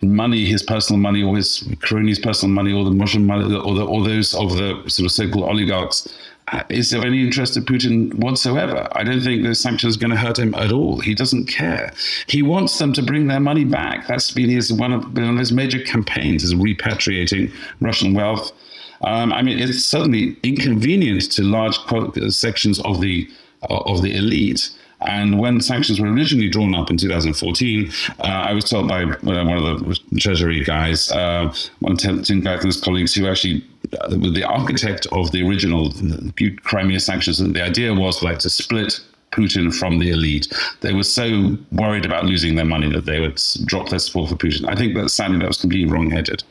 money, 0.03 0.45
his 0.45 0.63
personal 0.63 1.01
money, 1.01 1.23
or 1.23 1.37
his 1.37 1.69
cronies' 1.81 2.19
personal 2.19 2.55
money, 2.55 2.73
or 2.73 2.85
the 2.85 2.93
Russian 2.93 3.27
money, 3.27 3.45
or, 3.45 3.75
the, 3.75 3.85
or 3.85 4.05
those 4.05 4.35
of 4.35 4.57
the 4.57 4.83
sort 4.89 5.07
of 5.07 5.13
so-called 5.13 5.49
oligarchs, 5.49 6.13
uh, 6.49 6.63
is 6.69 6.93
of 6.93 7.05
any 7.05 7.23
interest 7.23 7.55
to 7.55 7.61
Putin 7.61 8.13
whatsoever. 8.15 8.89
I 8.93 9.05
don't 9.05 9.21
think 9.21 9.43
those 9.43 9.61
sanctions 9.61 9.97
are 9.97 10.01
going 10.01 10.11
to 10.11 10.17
hurt 10.17 10.39
him 10.39 10.55
at 10.55 10.73
all. 10.73 10.99
He 10.99 11.15
doesn't 11.15 11.47
care. 11.47 11.93
He 12.27 12.43
wants 12.43 12.79
them 12.79 12.93
to 12.95 13.03
bring 13.03 13.29
their 13.29 13.41
money 13.41 13.65
back. 13.65 14.09
That's 14.09 14.31
been 14.33 14.51
his 14.51 14.73
one 14.73 14.93
of, 14.93 15.17
one 15.17 15.31
of 15.31 15.39
his 15.39 15.53
major 15.53 15.81
campaigns 15.81 16.43
is 16.43 16.55
repatriating 16.55 17.53
Russian 17.81 18.13
wealth. 18.13 18.53
Um, 19.05 19.33
I 19.33 19.43
mean, 19.43 19.59
it's 19.59 19.85
certainly 19.85 20.37
inconvenient 20.43 21.31
to 21.33 21.43
large 21.43 21.77
sections 22.33 22.81
of 22.81 23.01
the 23.01 23.29
of 23.63 24.03
the 24.03 24.17
elite. 24.17 24.71
And 25.07 25.39
when 25.39 25.61
sanctions 25.61 26.01
were 26.01 26.09
originally 26.09 26.49
drawn 26.49 26.75
up 26.75 26.91
in 26.91 26.97
2014, 26.97 27.91
uh, 28.21 28.23
I 28.23 28.53
was 28.53 28.65
told 28.65 28.89
by 28.89 29.05
one 29.05 29.37
of 29.37 29.81
the 29.81 30.19
Treasury 30.19 30.63
guys, 30.65 31.11
uh, 31.11 31.53
one 31.81 31.93
of 31.93 31.99
Tim 31.99 32.43
his 32.43 32.81
colleagues, 32.81 33.15
who 33.15 33.27
actually 33.27 33.65
uh, 34.01 34.09
the 34.09 34.45
architect 34.45 35.07
of 35.13 35.33
the 35.33 35.47
original 35.47 35.93
Crimea 36.63 37.01
sanctions, 37.01 37.41
and 37.41 37.55
the 37.55 37.63
idea 37.63 37.95
was 37.95 38.23
like 38.23 38.39
to 38.41 38.51
split 38.51 39.01
Putin 39.33 39.75
from 39.75 39.99
the 39.99 40.11
elite. 40.11 40.53
They 40.81 40.93
were 40.93 41.03
so 41.03 41.57
worried 41.73 42.07
about 42.07 42.25
losing 42.25 42.55
their 42.55 42.65
money 42.65 42.91
that 42.93 43.07
they 43.07 43.21
would 43.21 43.41
drop 43.65 43.89
their 43.89 43.99
support 43.99 44.31
for 44.31 44.37
Putin. 44.37 44.69
I 44.69 44.77
think 44.77 44.95
that 44.95 45.09
sadly 45.09 45.39
that 45.39 45.49
was 45.49 45.61
completely 45.61 45.91
wrong-headed, 45.91 46.45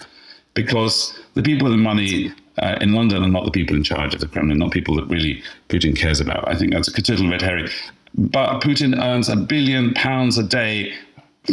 because 0.53 1.17
the 1.35 1.43
people 1.43 1.65
with 1.65 1.73
the 1.73 1.83
money 1.83 2.33
uh, 2.57 2.77
in 2.81 2.93
London 2.93 3.23
are 3.23 3.29
not 3.29 3.45
the 3.45 3.51
people 3.51 3.75
in 3.75 3.83
charge 3.83 4.13
of 4.13 4.19
the 4.19 4.27
Kremlin, 4.27 4.57
not 4.57 4.71
people 4.71 4.95
that 4.97 5.05
really 5.05 5.41
Putin 5.69 5.95
cares 5.95 6.19
about. 6.19 6.47
I 6.47 6.55
think 6.55 6.73
that's 6.73 6.87
a 6.89 7.01
total 7.01 7.29
red 7.29 7.41
herring 7.41 7.69
but 8.15 8.61
Putin 8.61 9.01
earns 9.01 9.29
a 9.29 9.35
billion 9.35 9.93
pounds 9.93 10.37
a 10.37 10.43
day 10.43 10.93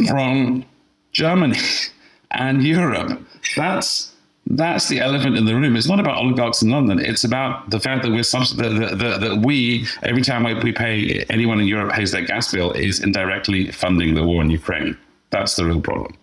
from 0.09 0.64
Germany 1.12 1.59
and 2.30 2.62
Europe. 2.62 3.20
That's 3.56 4.12
that's 4.50 4.88
the 4.88 5.00
elephant 5.00 5.36
in 5.36 5.44
the 5.44 5.54
room. 5.54 5.76
It's 5.76 5.88
not 5.88 6.00
about 6.00 6.16
oligarchs 6.16 6.62
in 6.62 6.70
London. 6.70 6.98
It's 6.98 7.22
about 7.22 7.68
the 7.68 7.78
fact 7.78 8.02
that 8.02 8.11
we're 8.11 8.22
that, 8.22 8.96
that, 8.98 9.20
that 9.20 9.42
we 9.44 9.86
every 10.02 10.22
time 10.22 10.44
we 10.62 10.72
pay 10.72 11.24
anyone 11.28 11.61
in 11.61 11.66
Europe 11.66 11.92
pays 11.92 12.12
their 12.12 12.24
gas 12.24 12.50
bill 12.52 12.72
is 12.72 13.02
indirectly 13.02 13.70
funding 13.72 14.14
the 14.14 14.24
war 14.24 14.42
in 14.42 14.50
Ukraine. 14.50 14.96
That's 15.30 15.56
the 15.56 15.66
real 15.66 15.82
problem. 15.82 16.17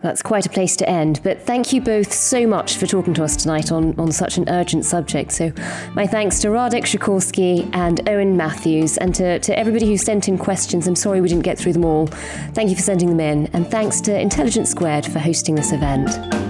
That's 0.00 0.22
quite 0.22 0.46
a 0.46 0.48
place 0.48 0.76
to 0.76 0.88
end, 0.88 1.20
but 1.24 1.42
thank 1.42 1.72
you 1.72 1.80
both 1.80 2.12
so 2.12 2.46
much 2.46 2.76
for 2.76 2.86
talking 2.86 3.14
to 3.14 3.24
us 3.24 3.36
tonight 3.36 3.72
on, 3.72 3.98
on 3.98 4.12
such 4.12 4.38
an 4.38 4.48
urgent 4.48 4.84
subject. 4.84 5.32
So, 5.32 5.52
my 5.94 6.06
thanks 6.06 6.38
to 6.40 6.48
Radek 6.48 6.84
Sikorski 6.84 7.68
and 7.74 8.08
Owen 8.08 8.36
Matthews, 8.36 8.96
and 8.96 9.14
to, 9.16 9.38
to 9.40 9.58
everybody 9.58 9.86
who 9.86 9.96
sent 9.96 10.28
in 10.28 10.38
questions. 10.38 10.86
I'm 10.86 10.96
sorry 10.96 11.20
we 11.20 11.28
didn't 11.28 11.44
get 11.44 11.58
through 11.58 11.72
them 11.72 11.84
all. 11.84 12.06
Thank 12.54 12.70
you 12.70 12.76
for 12.76 12.82
sending 12.82 13.08
them 13.08 13.20
in, 13.20 13.46
and 13.52 13.68
thanks 13.68 14.00
to 14.02 14.18
Intelligence 14.18 14.70
Squared 14.70 15.04
for 15.04 15.18
hosting 15.18 15.54
this 15.56 15.72
event. 15.72 16.47